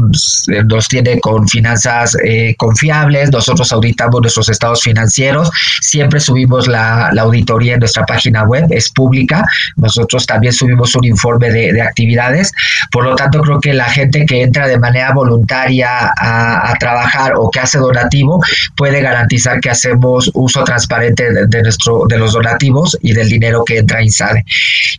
nos 0.68 0.88
tiene 0.88 1.20
con 1.20 1.48
finanzas 1.48 2.16
eh, 2.24 2.54
confiables, 2.56 3.32
nosotros 3.32 3.72
auditamos 3.72 4.22
nuestros 4.22 4.50
estados 4.50 4.84
financieros, 4.84 5.50
siempre 5.82 6.20
subimos 6.20 6.68
la, 6.68 7.08
auditoría 7.08 7.74
en 7.74 7.80
nuestra 7.80 8.06
página 8.06 8.44
web, 8.44 8.68
es 8.70 8.92
pública, 8.92 9.44
nosotros 9.78 10.28
también 10.28 10.54
subimos 10.54 10.96
un 10.96 11.06
informe 11.06 11.50
de, 11.50 11.82
actividades, 11.82 12.52
por 12.92 13.04
lo 13.04 13.16
tanto 13.16 13.42
creo 13.42 13.60
que 13.60 13.74
la 13.74 13.90
gente 13.90 14.28
que 14.28 14.44
entra 14.44 14.68
de 14.68 14.78
manera 14.78 15.12
voluntaria 15.12 16.14
a, 16.16 16.76
trabajar 16.80 17.34
o 17.36 17.50
que 17.50 17.62
hace 17.62 17.80
donativo 17.80 18.44
puede 18.78 19.02
garantizar 19.02 19.60
que 19.60 19.72
hacemos 19.72 20.30
uso 20.36 20.64
transparente 20.64 21.48
de, 21.48 21.64
nuestro, 21.64 22.04
de 22.08 22.20
los 22.20 22.34
donativos 22.34 22.96
y 23.02 23.14
del 23.14 23.28
dinero 23.28 23.64
que 23.66 23.80
entra 23.80 23.98
a 23.98 24.04
INSADE. 24.04 24.46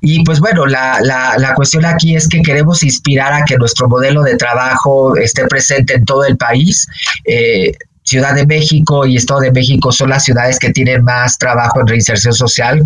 Y 0.00 0.24
pues 0.24 0.40
bueno, 0.40 0.66
la, 0.66 0.98
la, 1.00 1.38
la 1.38 1.54
cuestión 1.54 1.84
aquí 1.84 2.16
es 2.16 2.26
que 2.28 2.39
queremos 2.42 2.82
inspirar 2.82 3.32
a 3.32 3.44
que 3.44 3.56
nuestro 3.56 3.88
modelo 3.88 4.22
de 4.22 4.36
trabajo 4.36 5.16
esté 5.16 5.46
presente 5.46 5.94
en 5.94 6.04
todo 6.04 6.24
el 6.24 6.36
país. 6.36 6.86
Eh, 7.24 7.72
Ciudad 8.02 8.34
de 8.34 8.46
México 8.46 9.06
y 9.06 9.16
Estado 9.16 9.40
de 9.40 9.52
México 9.52 9.92
son 9.92 10.10
las 10.10 10.24
ciudades 10.24 10.58
que 10.58 10.70
tienen 10.70 11.04
más 11.04 11.38
trabajo 11.38 11.80
en 11.80 11.86
reinserción 11.86 12.34
social, 12.34 12.82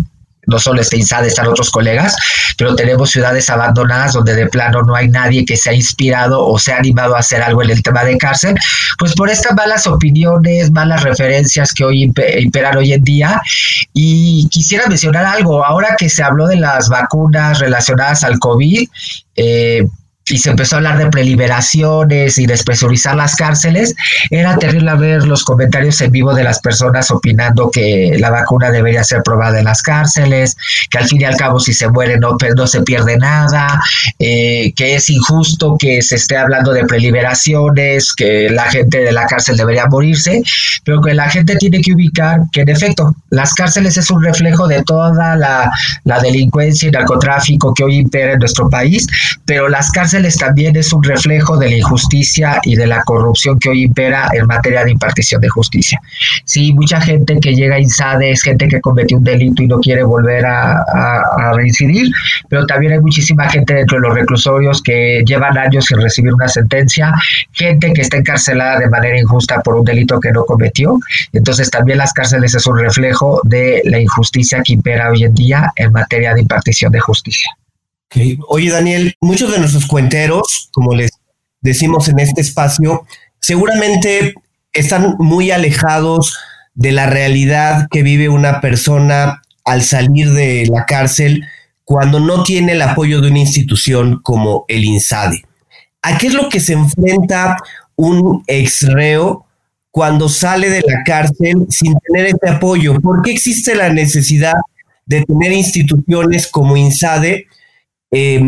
no 0.47 0.59
solo 0.59 0.81
está 0.81 0.95
INSADE, 0.95 1.27
están 1.27 1.47
otros 1.47 1.69
colegas, 1.69 2.15
pero 2.57 2.75
tenemos 2.75 3.11
ciudades 3.11 3.49
abandonadas 3.49 4.13
donde 4.13 4.35
de 4.35 4.47
plano 4.47 4.81
no 4.83 4.95
hay 4.95 5.07
nadie 5.07 5.45
que 5.45 5.57
se 5.57 5.69
ha 5.69 5.73
inspirado 5.73 6.45
o 6.45 6.57
se 6.59 6.73
ha 6.73 6.77
animado 6.77 7.15
a 7.15 7.19
hacer 7.19 7.41
algo 7.41 7.63
en 7.63 7.71
el 7.71 7.83
tema 7.83 8.03
de 8.03 8.17
cárcel, 8.17 8.55
pues 8.97 9.13
por 9.13 9.29
estas 9.29 9.53
malas 9.55 9.87
opiniones, 9.87 10.71
malas 10.71 11.03
referencias 11.03 11.73
que 11.73 11.83
hoy 11.83 12.03
imperan 12.03 12.77
hoy 12.77 12.93
en 12.93 13.03
día. 13.03 13.41
Y 13.93 14.47
quisiera 14.49 14.87
mencionar 14.87 15.25
algo, 15.25 15.65
ahora 15.65 15.95
que 15.97 16.09
se 16.09 16.23
habló 16.23 16.47
de 16.47 16.57
las 16.57 16.89
vacunas 16.89 17.59
relacionadas 17.59 18.23
al 18.23 18.39
COVID, 18.39 18.87
eh, 19.35 19.85
y 20.27 20.39
se 20.39 20.49
empezó 20.49 20.75
a 20.75 20.77
hablar 20.77 20.97
de 20.97 21.09
preliberaciones 21.09 22.39
y 22.39 22.47
despresurizar 22.47 23.15
las 23.15 23.35
cárceles, 23.35 23.93
era 24.31 24.57
terrible 24.57 24.95
ver 24.95 25.27
los 25.27 25.43
comentarios 25.43 26.01
en 26.01 26.11
vivo 26.11 26.33
de 26.33 26.43
las 26.43 26.59
personas 26.59 27.11
opinando 27.11 27.69
que 27.69 28.15
la 28.19 28.31
vacuna 28.31 28.71
debería 28.71 29.03
ser 29.03 29.21
probada 29.21 29.59
en 29.59 29.65
las 29.65 29.83
cárceles, 29.83 30.57
que 30.89 30.97
al 30.97 31.07
fin 31.07 31.21
y 31.21 31.25
al 31.25 31.37
cabo 31.37 31.59
si 31.59 31.73
se 31.73 31.89
muere 31.89 32.17
no, 32.17 32.37
no 32.55 32.67
se 32.67 32.81
pierde 32.81 33.17
nada, 33.17 33.79
eh, 34.17 34.73
que 34.75 34.95
es 34.95 35.09
injusto 35.11 35.77
que 35.77 36.01
se 36.01 36.15
esté 36.15 36.37
hablando 36.37 36.73
de 36.73 36.85
preliberaciones, 36.85 38.13
que 38.15 38.49
la 38.49 38.65
gente 38.71 39.01
de 39.01 39.11
la 39.11 39.27
cárcel 39.27 39.57
debería 39.57 39.85
morirse, 39.85 40.41
pero 40.83 41.01
que 41.01 41.13
la 41.13 41.29
gente 41.29 41.55
tiene 41.57 41.81
que 41.81 41.93
ubicar 41.93 42.39
que 42.51 42.61
en 42.61 42.69
efecto 42.69 43.15
las 43.29 43.53
cárceles 43.53 43.97
es 43.97 44.09
un 44.09 44.23
reflejo 44.23 44.67
de 44.67 44.81
toda 44.83 45.35
la, 45.35 45.71
la 46.03 46.19
delincuencia 46.19 46.87
y 46.87 46.91
narcotráfico 46.91 47.75
que 47.75 47.83
hoy 47.83 47.97
impera 47.97 48.33
en 48.33 48.39
nuestro 48.39 48.69
país, 48.71 49.05
pero 49.45 49.69
las 49.69 49.91
cárceles 49.91 50.14
también 50.37 50.75
es 50.75 50.93
un 50.93 51.03
reflejo 51.03 51.57
de 51.57 51.69
la 51.69 51.75
injusticia 51.77 52.59
y 52.63 52.75
de 52.75 52.87
la 52.87 53.03
corrupción 53.03 53.59
que 53.59 53.69
hoy 53.69 53.83
impera 53.83 54.29
en 54.33 54.45
materia 54.47 54.83
de 54.85 54.91
impartición 54.91 55.41
de 55.41 55.49
justicia. 55.49 55.99
Sí, 56.45 56.73
mucha 56.73 57.01
gente 57.01 57.37
que 57.41 57.53
llega 57.53 57.75
a 57.75 57.79
INSADE 57.79 58.31
es 58.31 58.41
gente 58.41 58.67
que 58.67 58.79
cometió 58.79 59.17
un 59.17 59.23
delito 59.23 59.61
y 59.61 59.67
no 59.67 59.79
quiere 59.79 60.03
volver 60.03 60.45
a, 60.45 61.53
reincidir, 61.53 62.11
pero 62.49 62.65
también 62.65 62.93
hay 62.93 62.99
muchísima 62.99 63.49
gente 63.49 63.73
dentro 63.73 63.97
de 63.97 64.07
los 64.07 64.15
reclusorios 64.15 64.81
que 64.81 65.23
llevan 65.25 65.57
años 65.57 65.85
sin 65.85 66.01
recibir 66.01 66.33
una 66.33 66.47
sentencia, 66.47 67.13
gente 67.51 67.93
que 67.93 68.01
está 68.01 68.17
encarcelada 68.17 68.79
de 68.79 68.89
manera 68.89 69.19
injusta 69.19 69.61
por 69.61 69.75
un 69.75 69.85
delito 69.85 70.19
que 70.19 70.31
no 70.31 70.45
cometió. 70.45 70.97
Entonces 71.33 71.69
también 71.69 71.97
las 71.97 72.13
cárceles 72.13 72.55
es 72.55 72.65
un 72.67 72.79
reflejo 72.79 73.41
de 73.43 73.81
la 73.85 73.99
injusticia 73.99 74.61
que 74.63 74.73
impera 74.73 75.11
hoy 75.11 75.23
en 75.23 75.35
día 75.35 75.71
en 75.75 75.91
materia 75.91 76.33
de 76.33 76.41
impartición 76.41 76.91
de 76.91 76.99
justicia. 76.99 77.51
Oye, 78.47 78.71
Daniel, 78.71 79.15
muchos 79.21 79.51
de 79.51 79.59
nuestros 79.59 79.85
cuenteros, 79.85 80.69
como 80.71 80.93
les 80.93 81.11
decimos 81.61 82.07
en 82.07 82.19
este 82.19 82.41
espacio, 82.41 83.05
seguramente 83.39 84.33
están 84.71 85.15
muy 85.19 85.51
alejados 85.51 86.37
de 86.73 86.91
la 86.91 87.07
realidad 87.07 87.87
que 87.89 88.03
vive 88.03 88.29
una 88.29 88.61
persona 88.61 89.41
al 89.63 89.83
salir 89.83 90.31
de 90.31 90.67
la 90.71 90.85
cárcel 90.85 91.45
cuando 91.83 92.19
no 92.19 92.43
tiene 92.43 92.73
el 92.73 92.81
apoyo 92.81 93.21
de 93.21 93.29
una 93.29 93.39
institución 93.39 94.19
como 94.21 94.65
el 94.67 94.83
INSADE. 94.83 95.43
¿A 96.01 96.17
qué 96.17 96.27
es 96.27 96.33
lo 96.33 96.49
que 96.49 96.59
se 96.59 96.73
enfrenta 96.73 97.57
un 97.95 98.43
ex 98.47 98.81
reo 98.91 99.45
cuando 99.91 100.29
sale 100.29 100.69
de 100.69 100.81
la 100.81 101.03
cárcel 101.03 101.65
sin 101.69 101.95
tener 101.99 102.27
ese 102.27 102.49
apoyo? 102.49 102.99
¿Por 102.99 103.21
qué 103.21 103.31
existe 103.31 103.75
la 103.75 103.89
necesidad 103.89 104.53
de 105.05 105.23
tener 105.23 105.51
instituciones 105.51 106.47
como 106.47 106.77
INSADE 106.77 107.47
eh, 108.11 108.41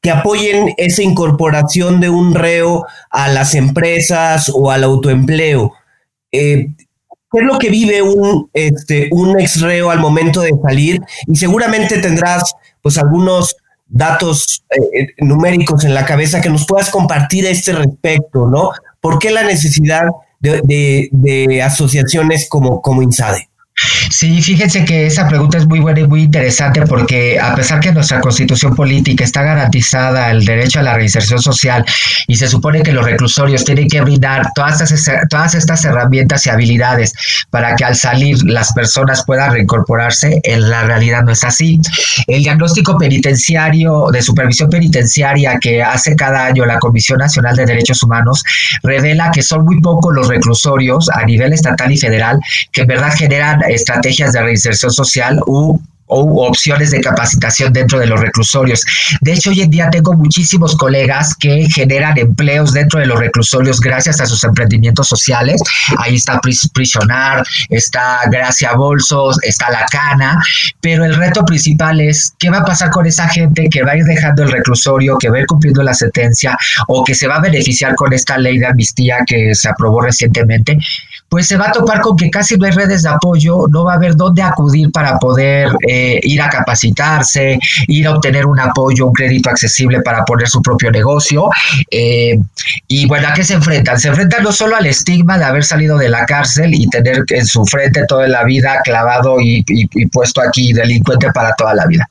que 0.00 0.10
apoyen 0.10 0.74
esa 0.76 1.02
incorporación 1.02 2.00
de 2.00 2.08
un 2.08 2.34
reo 2.34 2.86
a 3.10 3.28
las 3.28 3.54
empresas 3.54 4.50
o 4.54 4.70
al 4.70 4.84
autoempleo. 4.84 5.72
Eh, 6.30 6.68
¿Qué 7.30 7.40
es 7.40 7.44
lo 7.44 7.58
que 7.58 7.68
vive 7.68 8.00
un, 8.00 8.48
este, 8.54 9.08
un 9.12 9.38
ex 9.38 9.60
reo 9.60 9.90
al 9.90 9.98
momento 9.98 10.40
de 10.40 10.52
salir? 10.62 11.00
Y 11.26 11.36
seguramente 11.36 11.98
tendrás 11.98 12.54
pues 12.80 12.96
algunos 12.96 13.56
datos 13.86 14.64
eh, 14.70 15.08
numéricos 15.18 15.84
en 15.84 15.94
la 15.94 16.04
cabeza 16.04 16.40
que 16.40 16.50
nos 16.50 16.66
puedas 16.66 16.90
compartir 16.90 17.46
a 17.46 17.50
este 17.50 17.72
respecto, 17.72 18.46
¿no? 18.46 18.70
¿Por 19.00 19.18
qué 19.18 19.30
la 19.30 19.42
necesidad 19.42 20.04
de, 20.40 21.62
asociaciones 21.62 22.48
como, 22.48 22.80
como 22.80 23.02
INSADE? 23.02 23.48
Sí, 24.10 24.40
fíjense 24.42 24.84
que 24.84 25.06
esa 25.06 25.28
pregunta 25.28 25.58
es 25.58 25.66
muy 25.66 25.80
buena 25.80 26.00
y 26.00 26.06
muy 26.06 26.22
interesante 26.22 26.82
porque 26.82 27.38
a 27.38 27.54
pesar 27.54 27.80
que 27.80 27.92
nuestra 27.92 28.20
constitución 28.20 28.74
política 28.74 29.24
está 29.24 29.42
garantizada 29.42 30.30
el 30.30 30.44
derecho 30.44 30.80
a 30.80 30.82
la 30.82 30.94
reinserción 30.94 31.40
social 31.40 31.84
y 32.26 32.36
se 32.36 32.48
supone 32.48 32.82
que 32.82 32.92
los 32.92 33.04
reclusorios 33.04 33.64
tienen 33.64 33.88
que 33.88 34.00
brindar 34.00 34.46
todas 34.54 34.80
estas, 34.90 35.28
todas 35.28 35.54
estas 35.54 35.84
herramientas 35.84 36.46
y 36.46 36.50
habilidades 36.50 37.12
para 37.50 37.76
que 37.76 37.84
al 37.84 37.96
salir 37.96 38.42
las 38.44 38.72
personas 38.72 39.24
puedan 39.24 39.52
reincorporarse, 39.52 40.40
en 40.42 40.68
la 40.68 40.84
realidad 40.84 41.22
no 41.22 41.32
es 41.32 41.44
así. 41.44 41.80
El 42.26 42.42
diagnóstico 42.42 42.98
penitenciario 42.98 44.08
de 44.12 44.22
supervisión 44.22 44.70
penitenciaria 44.70 45.58
que 45.60 45.82
hace 45.82 46.16
cada 46.16 46.46
año 46.46 46.64
la 46.64 46.78
Comisión 46.78 47.18
Nacional 47.18 47.56
de 47.56 47.66
Derechos 47.66 48.02
Humanos 48.02 48.42
revela 48.82 49.30
que 49.30 49.42
son 49.42 49.64
muy 49.64 49.80
pocos 49.80 50.14
los 50.14 50.28
reclusorios 50.28 51.08
a 51.10 51.24
nivel 51.24 51.52
estatal 51.52 51.92
y 51.92 51.96
federal 51.96 52.38
que 52.72 52.82
en 52.82 52.86
verdad 52.86 53.12
generan 53.16 53.60
estrategias 53.68 54.32
de 54.32 54.42
reinserción 54.42 54.92
social 54.92 55.40
u 55.46 55.80
opciones 56.08 56.90
de 56.90 57.00
capacitación 57.00 57.72
dentro 57.72 57.98
de 57.98 58.06
los 58.06 58.20
reclusorios. 58.20 58.84
De 59.20 59.34
hecho, 59.34 59.50
hoy 59.50 59.60
en 59.60 59.70
día 59.70 59.90
tengo 59.90 60.14
muchísimos 60.14 60.76
colegas 60.76 61.34
que 61.34 61.66
generan 61.74 62.16
empleos 62.18 62.72
dentro 62.72 63.00
de 63.00 63.06
los 63.06 63.18
reclusorios 63.18 63.80
gracias 63.80 64.20
a 64.20 64.26
sus 64.26 64.42
emprendimientos 64.44 65.08
sociales. 65.08 65.62
Ahí 65.98 66.16
está 66.16 66.40
Prisionar, 66.72 67.44
está 67.68 68.20
Gracia 68.30 68.74
Bolsos, 68.74 69.38
está 69.42 69.70
La 69.70 69.84
Cana, 69.90 70.42
pero 70.80 71.04
el 71.04 71.14
reto 71.14 71.44
principal 71.44 72.00
es 72.00 72.32
qué 72.38 72.50
va 72.50 72.58
a 72.58 72.64
pasar 72.64 72.90
con 72.90 73.06
esa 73.06 73.28
gente 73.28 73.68
que 73.70 73.82
va 73.82 73.92
a 73.92 73.96
ir 73.96 74.04
dejando 74.04 74.44
el 74.44 74.52
reclusorio, 74.52 75.18
que 75.18 75.28
va 75.28 75.38
a 75.38 75.40
ir 75.40 75.46
cumpliendo 75.46 75.82
la 75.82 75.94
sentencia 75.94 76.56
o 76.86 77.04
que 77.04 77.14
se 77.14 77.26
va 77.26 77.36
a 77.36 77.40
beneficiar 77.40 77.94
con 77.94 78.12
esta 78.12 78.38
ley 78.38 78.58
de 78.58 78.66
amnistía 78.66 79.18
que 79.26 79.54
se 79.54 79.68
aprobó 79.68 80.00
recientemente 80.00 80.78
pues 81.28 81.46
se 81.46 81.56
va 81.56 81.68
a 81.68 81.72
topar 81.72 82.00
con 82.00 82.16
que 82.16 82.30
casi 82.30 82.56
no 82.56 82.66
hay 82.66 82.72
redes 82.72 83.02
de 83.02 83.10
apoyo, 83.10 83.66
no 83.70 83.84
va 83.84 83.92
a 83.92 83.96
haber 83.96 84.16
dónde 84.16 84.42
acudir 84.42 84.90
para 84.90 85.18
poder 85.18 85.70
eh, 85.86 86.18
ir 86.22 86.40
a 86.40 86.48
capacitarse, 86.48 87.58
ir 87.86 88.06
a 88.06 88.14
obtener 88.14 88.46
un 88.46 88.58
apoyo, 88.58 89.06
un 89.06 89.12
crédito 89.12 89.50
accesible 89.50 90.00
para 90.02 90.24
poner 90.24 90.48
su 90.48 90.62
propio 90.62 90.90
negocio. 90.90 91.50
Eh, 91.90 92.38
y 92.86 93.06
bueno, 93.06 93.28
¿a 93.28 93.34
qué 93.34 93.44
se 93.44 93.54
enfrentan? 93.54 93.98
Se 94.00 94.08
enfrentan 94.08 94.42
no 94.42 94.52
solo 94.52 94.76
al 94.76 94.86
estigma 94.86 95.38
de 95.38 95.44
haber 95.44 95.64
salido 95.64 95.98
de 95.98 96.08
la 96.08 96.24
cárcel 96.24 96.74
y 96.74 96.88
tener 96.88 97.24
en 97.28 97.46
su 97.46 97.64
frente 97.66 98.04
toda 98.06 98.26
la 98.28 98.44
vida 98.44 98.80
clavado 98.84 99.36
y 99.40 99.64
puesto 100.12 100.40
aquí 100.40 100.72
delincuente 100.72 101.30
para 101.32 101.52
toda 101.54 101.74
la 101.74 101.86
vida. 101.86 102.08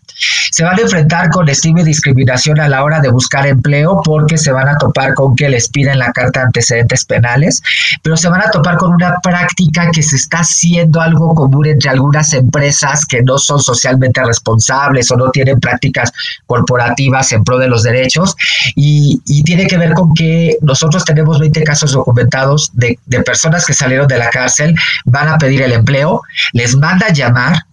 Se 0.52 0.64
van 0.64 0.78
a 0.78 0.82
enfrentar 0.82 1.30
con 1.30 1.48
estigma 1.50 1.82
y 1.82 1.84
discriminación 1.84 2.60
a 2.60 2.68
la 2.68 2.84
hora 2.84 3.00
de 3.00 3.10
buscar 3.10 3.46
empleo 3.46 4.02
porque 4.04 4.38
se 4.38 4.52
van 4.52 4.68
a 4.68 4.78
topar 4.78 5.14
con 5.14 5.36
que 5.36 5.50
les 5.50 5.70
piden 5.70 6.00
la 6.00 6.12
carta 6.12 6.40
de 6.40 6.46
antecedentes 6.48 7.06
penales, 7.06 7.62
pero 8.02 8.18
se 8.18 8.30
van 8.30 8.42
a 8.42 8.50
topar 8.50 8.78
con 8.78 8.94
una 8.94 9.07
práctica 9.22 9.90
que 9.92 10.04
se 10.04 10.16
está 10.16 10.40
haciendo 10.40 11.02
algo 11.02 11.34
común 11.34 11.68
entre 11.68 11.90
algunas 11.90 12.34
empresas 12.34 13.06
que 13.06 13.22
no 13.24 13.38
son 13.38 13.60
socialmente 13.60 14.24
responsables 14.24 15.12
o 15.12 15.18
no 15.18 15.30
tienen 15.32 15.60
prácticas 15.60 16.12
corporativas 16.46 17.32
en 17.32 17.44
pro 17.44 17.58
de 17.58 17.68
los 17.68 17.84
derechos. 17.84 18.36
Y, 18.76 19.22
tiene 19.44 19.68
que 19.68 19.78
ver 19.78 19.94
con 19.94 20.14
que 20.14 20.58
nosotros 20.62 21.06
tenemos 21.06 21.40
20 21.40 21.64
casos 21.64 21.94
documentados 21.94 22.72
de, 22.74 23.00
de 23.06 23.22
personas 23.22 23.66
que 23.66 23.74
salieron 23.74 24.08
de 24.08 24.18
la 24.18 24.30
cárcel, 24.30 24.76
van 25.06 25.30
a 25.30 25.38
pedir 25.38 25.62
el 25.62 25.72
empleo, 25.72 26.22
les 26.52 26.76
mandan 26.76 27.14
llamar, 27.14 27.64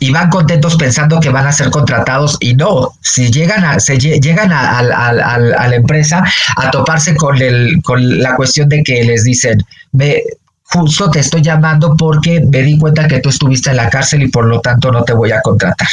y 0.00 0.10
van 0.10 0.30
contentos 0.30 0.76
pensando 0.76 1.20
que 1.20 1.30
van 1.30 1.46
a 1.46 1.52
ser 1.52 1.70
contratados 1.70 2.36
y 2.40 2.54
no, 2.54 2.92
si 3.02 3.30
llegan 3.30 3.64
a, 3.64 3.80
se 3.80 3.98
llegan 3.98 4.52
a, 4.52 4.82
la 4.82 5.74
empresa 5.74 6.24
a 6.56 6.70
toparse 6.70 7.16
con, 7.16 7.40
el, 7.40 7.80
con 7.82 8.20
la 8.20 8.36
cuestión 8.36 8.68
de 8.68 8.82
que 8.82 9.02
les 9.04 9.24
dicen, 9.24 9.62
me, 9.92 10.22
justo 10.70 11.10
te 11.10 11.20
estoy 11.20 11.42
llamando 11.42 11.96
porque 11.96 12.40
me 12.40 12.62
di 12.62 12.78
cuenta 12.78 13.08
que 13.08 13.20
tú 13.20 13.30
estuviste 13.30 13.70
en 13.70 13.76
la 13.76 13.88
cárcel 13.88 14.22
y 14.22 14.28
por 14.28 14.46
lo 14.46 14.60
tanto 14.60 14.92
no 14.92 15.02
te 15.02 15.12
voy 15.12 15.32
a 15.32 15.40
contratar. 15.40 15.88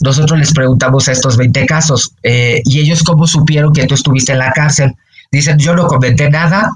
Nosotros 0.00 0.38
les 0.38 0.52
preguntamos 0.52 1.08
a 1.08 1.12
estos 1.12 1.36
20 1.36 1.66
casos, 1.66 2.12
eh, 2.22 2.60
¿y 2.64 2.80
ellos 2.80 3.02
cómo 3.02 3.26
supieron 3.26 3.72
que 3.72 3.86
tú 3.86 3.94
estuviste 3.94 4.32
en 4.32 4.38
la 4.38 4.52
cárcel? 4.52 4.94
Dicen, 5.30 5.58
yo 5.58 5.74
no 5.74 5.86
comenté 5.86 6.30
nada, 6.30 6.72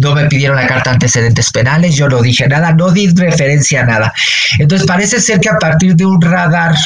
no 0.00 0.14
me 0.14 0.26
pidieron 0.26 0.56
la 0.56 0.66
carta 0.66 0.92
antecedentes 0.92 1.50
penales, 1.50 1.96
yo 1.96 2.08
no 2.08 2.22
dije 2.22 2.46
nada, 2.46 2.72
no 2.72 2.90
di 2.90 3.08
referencia 3.08 3.82
a 3.82 3.86
nada. 3.86 4.12
Entonces 4.58 4.86
parece 4.86 5.20
ser 5.20 5.40
que 5.40 5.48
a 5.48 5.58
partir 5.58 5.96
de 5.96 6.06
un 6.06 6.20
radar 6.20 6.76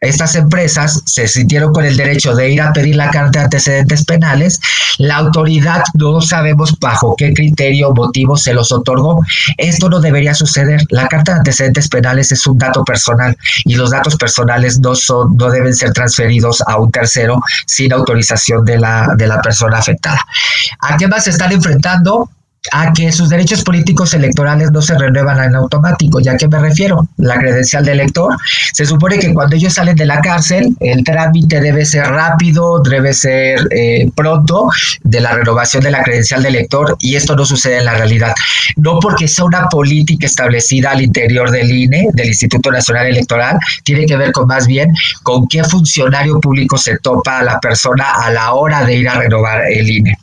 estas 0.00 0.34
empresas 0.34 1.02
se 1.04 1.28
sintieron 1.28 1.74
con 1.74 1.84
el 1.84 1.96
derecho 1.96 2.34
de 2.34 2.50
ir 2.50 2.62
a 2.62 2.72
pedir 2.72 2.96
la 2.96 3.10
carta 3.10 3.40
de 3.40 3.44
antecedentes 3.44 4.04
penales. 4.06 4.58
La 4.96 5.16
autoridad 5.16 5.82
no 5.94 6.22
sabemos 6.22 6.78
bajo 6.78 7.14
qué 7.16 7.34
criterio 7.34 7.90
o 7.90 7.94
motivo 7.94 8.36
se 8.36 8.54
los 8.54 8.72
otorgó. 8.72 9.22
Esto 9.58 9.90
no 9.90 10.00
debería 10.00 10.32
suceder. 10.32 10.80
La 10.88 11.06
carta 11.06 11.32
de 11.32 11.38
antecedentes 11.38 11.88
penales 11.88 12.32
es 12.32 12.46
un 12.46 12.56
dato 12.56 12.82
personal 12.82 13.36
y 13.64 13.74
los 13.74 13.90
datos 13.90 14.16
personales 14.16 14.80
no 14.80 14.94
son, 14.94 15.36
no 15.36 15.50
deben 15.50 15.74
ser 15.74 15.92
transferidos 15.92 16.62
a 16.66 16.78
un 16.78 16.90
tercero 16.90 17.40
sin 17.66 17.92
autorización 17.92 18.64
de 18.64 18.78
la, 18.78 19.14
de 19.18 19.26
la 19.26 19.42
persona 19.42 19.78
afectada. 19.78 20.24
¿A 20.80 20.96
qué 20.96 21.08
más 21.08 21.24
se 21.24 21.30
están 21.30 21.52
enfrentando? 21.52 22.30
A 22.72 22.92
que 22.92 23.10
sus 23.10 23.30
derechos 23.30 23.64
políticos 23.64 24.12
electorales 24.12 24.70
no 24.70 24.82
se 24.82 24.96
renuevan 24.96 25.42
en 25.42 25.54
automático. 25.54 26.20
¿Ya 26.20 26.36
qué 26.36 26.46
me 26.46 26.58
refiero? 26.58 27.08
La 27.16 27.38
credencial 27.38 27.84
de 27.84 27.92
elector. 27.92 28.36
Se 28.74 28.84
supone 28.84 29.18
que 29.18 29.32
cuando 29.32 29.56
ellos 29.56 29.74
salen 29.74 29.96
de 29.96 30.04
la 30.04 30.20
cárcel, 30.20 30.76
el 30.80 31.02
trámite 31.02 31.60
debe 31.60 31.84
ser 31.86 32.06
rápido, 32.06 32.82
debe 32.82 33.14
ser 33.14 33.66
eh, 33.70 34.10
pronto 34.14 34.68
de 35.02 35.20
la 35.20 35.32
renovación 35.32 35.82
de 35.82 35.90
la 35.90 36.02
credencial 36.02 36.42
de 36.42 36.50
elector 36.50 36.96
y 37.00 37.16
esto 37.16 37.34
no 37.34 37.46
sucede 37.46 37.78
en 37.78 37.86
la 37.86 37.94
realidad. 37.94 38.34
No 38.76 39.00
porque 39.00 39.26
sea 39.26 39.44
una 39.46 39.68
política 39.68 40.26
establecida 40.26 40.90
al 40.90 41.00
interior 41.00 41.50
del 41.50 41.70
INE, 41.70 42.08
del 42.12 42.28
Instituto 42.28 42.70
Nacional 42.70 43.06
Electoral, 43.06 43.58
tiene 43.84 44.04
que 44.04 44.16
ver 44.16 44.32
con 44.32 44.46
más 44.46 44.66
bien 44.66 44.92
con 45.22 45.48
qué 45.48 45.64
funcionario 45.64 46.38
público 46.40 46.76
se 46.76 46.98
topa 46.98 47.38
a 47.38 47.42
la 47.42 47.58
persona 47.58 48.04
a 48.22 48.30
la 48.30 48.52
hora 48.52 48.84
de 48.84 48.96
ir 48.96 49.08
a 49.08 49.14
renovar 49.14 49.62
el 49.70 49.88
INE. 49.88 50.18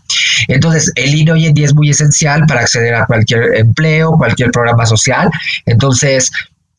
Entonces, 0.47 0.91
el 0.95 1.13
INE 1.15 1.31
hoy 1.31 1.45
en 1.47 1.53
día 1.53 1.65
es 1.65 1.73
muy 1.73 1.89
esencial 1.89 2.26
para 2.47 2.61
acceder 2.61 2.93
a 2.95 3.05
cualquier 3.05 3.55
empleo, 3.55 4.11
cualquier 4.17 4.51
programa 4.51 4.85
social. 4.85 5.29
Entonces, 5.65 6.31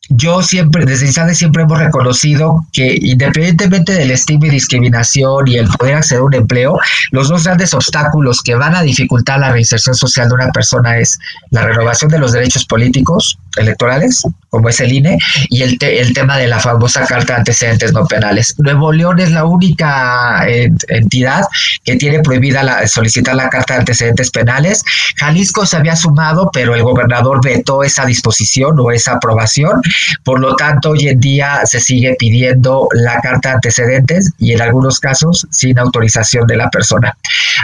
yo 0.09 0.41
siempre, 0.41 0.85
desde 0.85 1.05
INSADE 1.05 1.35
siempre 1.35 1.63
hemos 1.63 1.77
reconocido 1.77 2.65
que 2.73 2.97
independientemente 2.99 3.93
del 3.93 4.11
estigma 4.11 4.47
y 4.47 4.51
discriminación 4.51 5.47
y 5.47 5.57
el 5.57 5.67
poder 5.67 5.95
acceder 5.95 6.21
a 6.21 6.25
un 6.25 6.33
empleo, 6.33 6.79
los 7.11 7.29
dos 7.29 7.43
grandes 7.43 7.73
obstáculos 7.73 8.41
que 8.41 8.55
van 8.55 8.75
a 8.75 8.81
dificultar 8.81 9.39
la 9.39 9.51
reinserción 9.51 9.95
social 9.95 10.27
de 10.27 10.35
una 10.35 10.51
persona 10.51 10.97
es 10.97 11.19
la 11.51 11.63
renovación 11.63 12.09
de 12.09 12.19
los 12.19 12.31
derechos 12.31 12.65
políticos 12.65 13.37
electorales, 13.57 14.23
como 14.49 14.69
es 14.69 14.79
el 14.79 14.93
INE, 14.93 15.19
y 15.49 15.61
el, 15.61 15.77
el 15.81 16.13
tema 16.13 16.37
de 16.37 16.47
la 16.47 16.59
famosa 16.59 17.05
carta 17.05 17.33
de 17.33 17.39
antecedentes 17.39 17.93
no 17.93 18.05
penales. 18.05 18.55
Nuevo 18.57 18.91
León 18.91 19.19
es 19.19 19.31
la 19.31 19.45
única 19.45 20.45
entidad 20.87 21.43
que 21.83 21.97
tiene 21.97 22.19
prohibida 22.19 22.63
la, 22.63 22.87
solicitar 22.87 23.35
la 23.35 23.49
carta 23.49 23.75
de 23.75 23.79
antecedentes 23.81 24.31
penales. 24.31 24.83
Jalisco 25.17 25.65
se 25.65 25.77
había 25.77 25.95
sumado, 25.95 26.49
pero 26.51 26.75
el 26.75 26.83
gobernador 26.83 27.41
vetó 27.43 27.83
esa 27.83 28.05
disposición 28.05 28.79
o 28.79 28.91
esa 28.91 29.13
aprobación 29.13 29.81
por 30.23 30.39
lo 30.39 30.55
tanto, 30.55 30.91
hoy 30.91 31.07
en 31.07 31.19
día 31.19 31.61
se 31.65 31.79
sigue 31.79 32.15
pidiendo 32.17 32.87
la 32.93 33.19
carta 33.21 33.49
de 33.49 33.55
antecedentes 33.55 34.31
y 34.37 34.53
en 34.53 34.61
algunos 34.61 34.99
casos 34.99 35.47
sin 35.51 35.79
autorización 35.79 36.47
de 36.47 36.57
la 36.57 36.69
persona. 36.69 37.15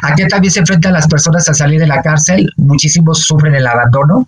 Aquí 0.01 0.27
también 0.27 0.51
se 0.51 0.59
enfrentan 0.59 0.93
las 0.93 1.07
personas 1.07 1.47
a 1.49 1.53
salir 1.53 1.79
de 1.79 1.87
la 1.87 2.01
cárcel. 2.01 2.49
Muchísimos 2.57 3.19
sufren 3.19 3.55
el 3.55 3.67
abandono, 3.67 4.27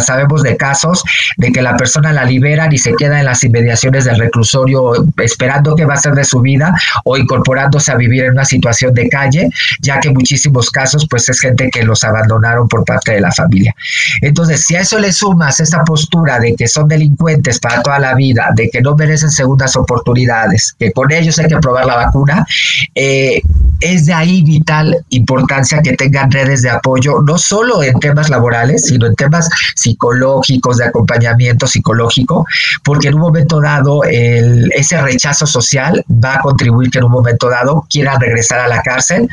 Sabemos 0.00 0.42
de 0.42 0.56
casos 0.56 1.02
de 1.36 1.52
que 1.52 1.62
la 1.62 1.76
persona 1.76 2.12
la 2.12 2.24
liberan 2.24 2.72
y 2.72 2.78
se 2.78 2.94
queda 2.94 3.18
en 3.18 3.26
las 3.26 3.42
inmediaciones 3.44 4.04
del 4.04 4.18
reclusorio 4.18 4.92
esperando 5.22 5.74
qué 5.76 5.84
va 5.84 5.94
a 5.94 5.98
ser 5.98 6.14
de 6.14 6.24
su 6.24 6.40
vida 6.40 6.74
o 7.04 7.16
incorporándose 7.16 7.92
a 7.92 7.96
vivir 7.96 8.24
en 8.24 8.32
una 8.32 8.44
situación 8.44 8.94
de 8.94 9.08
calle, 9.08 9.48
ya 9.80 10.00
que 10.00 10.08
en 10.08 10.14
muchísimos 10.14 10.70
casos 10.70 11.06
pues 11.08 11.28
es 11.28 11.40
gente 11.40 11.70
que 11.70 11.82
los 11.82 12.04
abandonaron 12.04 12.68
por 12.68 12.84
parte 12.84 13.12
de 13.12 13.20
la 13.20 13.32
familia. 13.32 13.74
Entonces, 14.22 14.64
si 14.64 14.76
a 14.76 14.80
eso 14.80 14.98
le 14.98 15.12
sumas 15.12 15.60
esa 15.60 15.84
postura 15.84 16.38
de 16.38 16.54
que 16.54 16.68
son 16.68 16.88
delincuentes 16.88 17.58
para 17.58 17.82
toda 17.82 17.98
la 17.98 18.14
vida, 18.14 18.50
de 18.54 18.68
que 18.70 18.80
no 18.80 18.94
merecen 18.94 19.30
segundas 19.30 19.76
oportunidades, 19.76 20.74
que 20.78 20.92
con 20.92 21.12
ellos 21.12 21.38
hay 21.38 21.48
que 21.48 21.58
probar 21.58 21.86
la 21.86 21.96
vacuna, 21.96 22.46
eh, 22.94 23.40
es 23.80 24.06
de 24.06 24.14
ahí 24.14 24.42
vital 24.42 25.04
importancia 25.10 25.82
que 25.82 25.92
tengan 25.92 26.30
redes 26.30 26.62
de 26.62 26.70
apoyo, 26.70 27.20
no 27.22 27.38
solo 27.38 27.82
en 27.82 27.98
temas 28.00 28.30
laborales, 28.30 28.86
sino 28.86 29.06
en 29.06 29.14
temas 29.14 29.48
psicológicos, 29.74 30.78
de 30.78 30.86
acompañamiento 30.86 31.66
psicológico, 31.66 32.46
porque 32.84 33.08
en 33.08 33.14
un 33.14 33.20
momento 33.20 33.60
dado 33.60 34.02
ese 34.04 35.00
rechazo 35.00 35.46
social 35.46 36.04
va 36.08 36.36
a 36.36 36.40
contribuir 36.40 36.90
que 36.90 36.98
en 36.98 37.04
un 37.04 37.12
momento 37.12 37.48
dado 37.48 37.86
quieran 37.90 38.20
regresar 38.20 38.60
a 38.60 38.68
la 38.68 38.82
cárcel, 38.82 39.28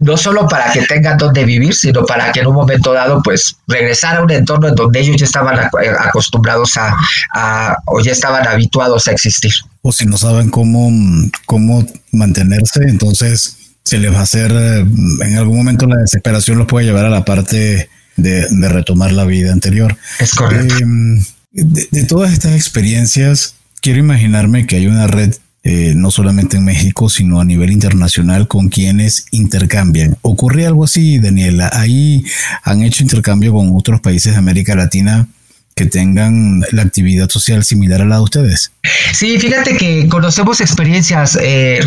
no 0.00 0.16
solo 0.16 0.46
para 0.48 0.70
que 0.72 0.82
tengan 0.82 1.16
donde 1.16 1.44
vivir, 1.44 1.74
sino 1.74 2.04
para 2.04 2.30
que 2.30 2.40
en 2.40 2.48
un 2.48 2.54
momento 2.54 2.92
dado, 2.92 3.22
pues, 3.22 3.56
regresar 3.66 4.16
a 4.16 4.22
un 4.22 4.30
entorno 4.30 4.68
en 4.68 4.74
donde 4.74 5.00
ellos 5.00 5.16
ya 5.16 5.24
estaban 5.24 5.58
acostumbrados 5.98 6.72
a, 6.76 7.76
o 7.86 8.00
ya 8.00 8.12
estaban 8.12 8.46
habituados 8.46 9.08
a 9.08 9.12
existir. 9.12 9.52
O 9.82 9.92
si 9.92 10.04
no 10.04 10.18
saben 10.18 10.50
cómo, 10.50 10.90
cómo 11.46 11.86
mantenerse, 12.12 12.80
entonces 12.86 13.56
se 13.82 13.98
les 13.98 14.12
va 14.12 14.18
a 14.18 14.22
hacer, 14.22 14.50
en 14.50 15.36
algún 15.38 15.56
momento 15.56 15.86
la 15.86 15.96
desesperación 15.96 16.58
los 16.58 16.66
puede 16.66 16.86
llevar 16.86 17.06
a 17.06 17.10
la 17.10 17.24
parte 17.24 17.88
de, 18.16 18.46
retomar 18.68 19.12
la 19.12 19.24
vida 19.24 19.52
anterior. 19.52 19.96
Es 20.18 20.34
correcto. 20.34 20.76
Em, 20.80 21.24
de, 21.52 22.04
todas 22.04 22.32
estas 22.32 22.54
experiencias, 22.54 23.54
quiero 23.80 24.00
imaginarme 24.00 24.66
que 24.66 24.76
hay 24.76 24.86
una 24.86 25.06
red 25.06 25.34
eh, 25.66 25.94
no 25.96 26.10
solamente 26.10 26.58
en 26.58 26.64
México, 26.64 27.08
sino 27.08 27.40
a 27.40 27.44
nivel 27.44 27.72
internacional 27.72 28.48
con 28.48 28.68
quienes 28.68 29.24
intercambian. 29.30 30.18
¿Ocurre 30.20 30.66
algo 30.66 30.84
así, 30.84 31.18
Daniela? 31.18 31.70
Ahí 31.72 32.22
han 32.62 32.82
hecho 32.82 33.02
intercambio 33.02 33.54
con 33.54 33.70
otros 33.74 34.02
países 34.02 34.32
de 34.32 34.38
América 34.38 34.74
Latina 34.74 35.26
que 35.74 35.86
tengan 35.86 36.62
la 36.70 36.82
actividad 36.82 37.28
social 37.28 37.64
similar 37.64 38.00
a 38.00 38.04
la 38.04 38.16
de 38.16 38.22
ustedes. 38.22 38.72
Sí, 39.12 39.38
fíjate 39.38 39.76
que 39.76 40.08
conocemos 40.08 40.60
experiencias 40.60 41.38
eh, 41.40 41.80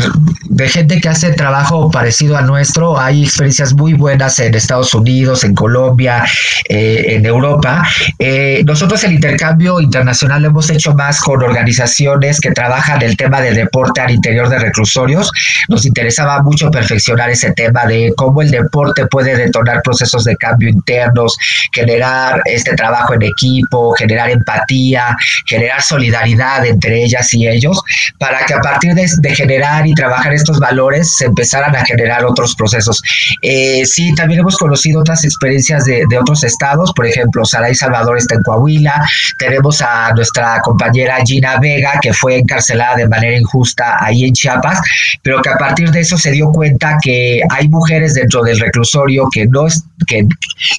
de 0.45 0.69
gente 0.69 0.99
que 0.99 1.07
hace 1.07 1.31
trabajo 1.33 1.89
parecido 1.91 2.37
al 2.37 2.47
nuestro. 2.47 2.99
Hay 2.99 3.23
experiencias 3.23 3.73
muy 3.73 3.93
buenas 3.93 4.39
en 4.39 4.55
Estados 4.55 4.93
Unidos, 4.93 5.43
en 5.43 5.53
Colombia, 5.53 6.25
eh, 6.67 7.05
en 7.09 7.25
Europa. 7.25 7.87
Eh, 8.19 8.61
nosotros 8.65 9.03
el 9.03 9.13
intercambio 9.13 9.79
internacional 9.79 10.41
lo 10.41 10.49
hemos 10.49 10.69
hecho 10.69 10.93
más 10.93 11.21
con 11.21 11.41
organizaciones 11.41 12.41
que 12.41 12.51
trabajan 12.51 13.01
el 13.01 13.15
tema 13.15 13.41
del 13.41 13.55
deporte 13.55 14.01
al 14.01 14.11
interior 14.11 14.49
de 14.49 14.59
reclusorios. 14.59 15.31
Nos 15.69 15.85
interesaba 15.85 16.41
mucho 16.41 16.71
perfeccionar 16.71 17.29
ese 17.29 17.51
tema 17.51 17.85
de 17.85 18.11
cómo 18.17 18.41
el 18.41 18.51
deporte 18.51 19.05
puede 19.05 19.37
detonar 19.37 19.81
procesos 19.81 20.23
de 20.23 20.35
cambio 20.35 20.69
internos, 20.69 21.37
generar 21.71 22.41
este 22.45 22.73
trabajo 22.75 23.13
en 23.13 23.23
equipo 23.23 23.76
generar 23.97 24.29
empatía, 24.29 25.15
generar 25.45 25.81
solidaridad 25.81 26.65
entre 26.65 27.03
ellas 27.03 27.33
y 27.33 27.47
ellos, 27.47 27.81
para 28.19 28.45
que 28.45 28.53
a 28.53 28.59
partir 28.59 28.93
de, 28.93 29.07
generar 29.35 29.85
y 29.85 29.93
trabajar 29.93 30.33
estos 30.33 30.59
valores 30.59 31.15
se 31.17 31.25
empezaran 31.25 31.75
a 31.75 31.85
generar 31.85 32.25
otros 32.25 32.55
procesos. 32.55 33.01
Eh, 33.41 33.83
sí, 33.85 34.13
también 34.15 34.39
hemos 34.39 34.57
conocido 34.57 35.01
otras 35.01 35.23
experiencias 35.23 35.85
de, 35.85 36.05
otros 36.19 36.43
estados, 36.43 36.91
por 36.93 37.05
ejemplo, 37.05 37.45
Saray 37.45 37.75
Salvador 37.75 38.17
está 38.17 38.35
en 38.35 38.43
Coahuila, 38.43 39.07
tenemos 39.37 39.81
a 39.81 40.11
nuestra 40.13 40.59
compañera 40.61 41.17
Gina 41.25 41.59
Vega, 41.59 41.99
que 42.01 42.13
fue 42.13 42.37
encarcelada 42.37 42.95
de 42.95 43.07
manera 43.07 43.37
injusta 43.37 43.97
ahí 43.99 44.25
en 44.25 44.33
Chiapas, 44.33 44.79
pero 45.21 45.41
que 45.41 45.49
a 45.49 45.57
partir 45.57 45.91
de 45.91 46.01
eso 46.01 46.17
se 46.17 46.31
dio 46.31 46.51
cuenta 46.51 46.97
que 47.01 47.41
hay 47.49 47.67
mujeres 47.69 48.13
dentro 48.13 48.43
del 48.43 48.59
reclusorio 48.59 49.27
que 49.31 49.45
no 49.47 49.67
es, 49.67 49.83
que, 50.07 50.27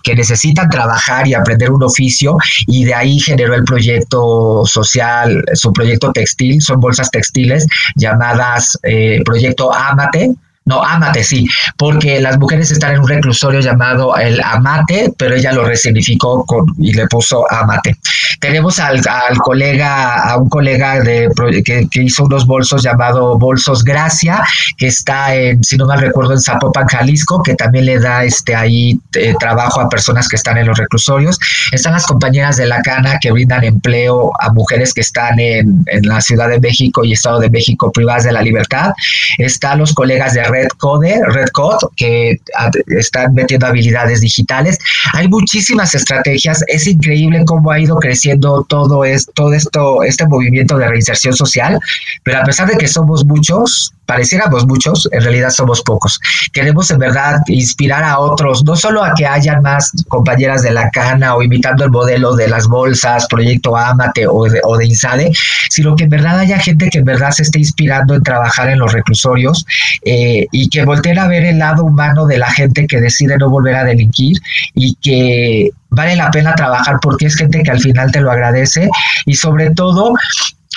que 0.03 0.15
necesitan 0.15 0.69
trabajar 0.69 1.27
y 1.27 1.35
aprender 1.35 1.71
un 1.71 1.83
oficio 1.83 2.37
y 2.67 2.85
de 2.89 2.95
ahí 2.95 3.18
generó 3.18 3.55
el 3.55 3.64
proyecto 3.64 4.64
social, 4.64 5.45
su 5.53 5.74
proyecto 5.74 6.11
textil, 6.11 6.62
son 6.62 6.80
bolsas 6.80 7.11
textiles 7.11 7.66
llamadas 7.97 8.78
eh, 8.82 9.20
Proyecto 9.26 9.70
Amate, 9.74 10.34
no, 10.69 10.85
Amate, 10.85 11.25
sí, 11.25 11.49
porque 11.79 12.21
las 12.21 12.39
mujeres 12.39 12.71
están 12.71 12.93
en 12.93 13.01
un 13.01 13.09
reclusorio 13.09 13.61
llamado 13.61 14.14
el 14.19 14.39
Amate, 14.43 15.14
pero 15.16 15.35
ella 15.35 15.53
lo 15.53 15.64
resignificó 15.64 16.45
y 16.79 16.93
le 16.93 17.07
puso 17.07 17.51
Amate. 17.51 17.97
Tenemos 18.39 18.79
al, 18.79 19.01
colega, 19.39 20.31
a 20.31 20.37
un 20.37 20.51
colega 20.51 21.01
de, 21.01 21.31
que, 21.64 21.89
hizo 22.03 22.25
unos 22.25 22.47
bolsos 22.47 22.83
llamado 22.83 23.39
Bolsos 23.39 23.83
Gracia, 23.83 24.45
que 24.77 24.89
está 24.89 25.35
en, 25.35 25.64
si 25.64 25.79
no 25.79 25.87
mal 25.87 26.01
recuerdo, 26.01 26.35
en 26.35 26.41
Zapopan, 26.41 26.87
Jalisco, 26.87 27.43
que 27.43 27.55
también 27.55 27.87
le 27.87 27.99
da 27.99 28.25
este 28.25 28.55
ahí 28.55 29.01
eh, 29.14 29.35
trabajo 29.41 29.81
a 29.81 29.89
personas 29.89 30.29
que 30.29 30.37
están 30.37 30.59
en 30.59 30.66
los 30.66 30.77
reclusorios. 30.77 31.39
Están 31.73 31.95
las 31.95 32.07
compañeras 32.07 32.59
de 32.59 32.66
la 32.66 32.83
Cana 32.83 33.19
que 33.19 33.33
brindan 33.33 33.64
empleo 33.64 34.33
a 34.39 34.53
mujeres 34.53 34.93
que 34.93 35.01
están 35.01 35.41
en, 35.41 35.83
en 35.87 36.07
la 36.07 36.21
Ciudad 36.21 36.51
de 36.51 36.61
México 36.61 37.05
y 37.05 37.12
Estado 37.12 37.41
de 37.41 37.49
México 37.49 37.91
privadas 37.91 38.25
de 38.25 38.33
la 38.33 38.43
libertad. 38.43 38.93
Están 39.39 39.79
los 39.79 39.95
colegas 39.95 40.35
de 40.35 40.43
Red 40.59 40.69
Code, 40.79 41.21
Red 41.29 41.49
Code, 41.53 41.87
que 41.97 42.41
están 42.89 43.35
metiendo 43.35 43.67
habilidades 43.67 44.21
digitales. 44.21 44.79
Hay 45.13 45.29
muchísimas 45.29 45.95
estrategias. 45.95 46.65
Es 46.67 46.87
increíble 46.87 47.45
cómo 47.47 47.71
ha 47.71 47.79
ido 47.79 47.97
creciendo 47.97 48.65
todo, 48.69 49.05
esto, 49.05 49.33
todo 49.35 49.53
esto, 49.53 50.03
este 50.03 50.27
movimiento 50.27 50.77
de 50.79 50.89
reinserción 50.89 51.35
social, 51.35 51.79
pero 52.25 52.39
a 52.39 52.45
pesar 52.45 52.69
de 52.69 52.77
que 52.77 52.89
somos 52.89 53.25
muchos, 53.25 53.93
pareciéramos 54.09 54.67
muchos, 54.67 55.07
en 55.13 55.21
realidad 55.21 55.51
somos 55.51 55.83
pocos. 55.83 56.19
Queremos 56.55 56.91
en 56.91 56.99
verdad 56.99 57.41
inspirar 57.47 58.03
a 58.03 58.19
otros, 58.19 58.65
no 58.65 58.75
solo 58.75 59.05
a 59.05 59.13
que 59.15 59.27
hayan 59.27 59.61
más 59.61 59.93
compañeras 60.09 60.63
de 60.63 60.73
la 60.73 60.89
cana 60.89 61.37
o 61.37 61.43
imitando 61.43 61.85
el 61.85 61.91
modelo 61.91 62.35
de 62.35 62.49
las 62.49 62.67
bolsas, 62.67 63.27
Proyecto 63.29 63.77
Amate 63.77 64.27
o 64.27 64.45
de, 64.45 64.61
o 64.65 64.79
de 64.79 64.87
INSADE, 64.87 65.31
sino 65.69 65.95
que 65.95 66.05
en 66.05 66.11
verdad 66.11 66.39
haya 66.39 66.59
gente 66.59 66.89
que 66.89 67.01
en 67.01 67.05
verdad 67.05 67.33
se 67.33 67.43
esté 67.43 67.59
inspirando 67.59 68.15
en 68.15 68.23
trabajar 68.23 68.71
en 68.71 68.79
los 68.79 68.95
reclusorios 68.95 69.67
eh, 70.07 70.47
y 70.53 70.71
que 70.71 70.87
volteen 70.87 71.19
a 71.19 71.29
ver 71.29 71.45
el 71.45 71.59
lado 71.59 71.85
humano 71.85 72.25
de 72.25 72.39
la 72.39 72.51
gente 72.51 72.87
que 72.87 73.03
decide 73.03 73.37
no 73.37 73.51
volver 73.51 73.75
a 73.75 73.85
delinquir 73.85 74.39
y 74.75 74.95
que 75.03 75.71
vale 75.91 76.17
la 76.17 76.31
pena 76.31 76.55
trabajar 76.55 76.97
porque 77.03 77.27
es 77.27 77.37
gente 77.37 77.63
que 77.63 77.71
al 77.71 77.81
final 77.81 78.11
te 78.11 78.23
lo 78.23 78.31
agradece 78.31 78.89
y 79.27 79.35
sobre 79.35 79.71
todo 79.71 80.15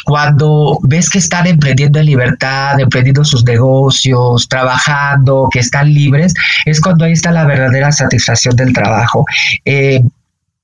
cuando 0.06 0.80
ves 0.84 1.10
que 1.10 1.20
están 1.20 1.47
emprendiendo 1.47 1.99
en 1.99 2.06
libertad, 2.06 2.80
emprendiendo 2.80 3.24
sus 3.24 3.43
negocios, 3.43 4.47
trabajando, 4.47 5.49
que 5.52 5.60
están 5.60 5.93
libres, 5.93 6.34
es 6.66 6.82
cuando 6.82 7.06
ahí 7.06 7.14
está 7.14 7.32
la 7.32 7.45
verdadera 7.45 7.91
satisfacción 7.91 8.56
del 8.56 8.74
trabajo. 8.74 9.26
Eh, 9.66 10.02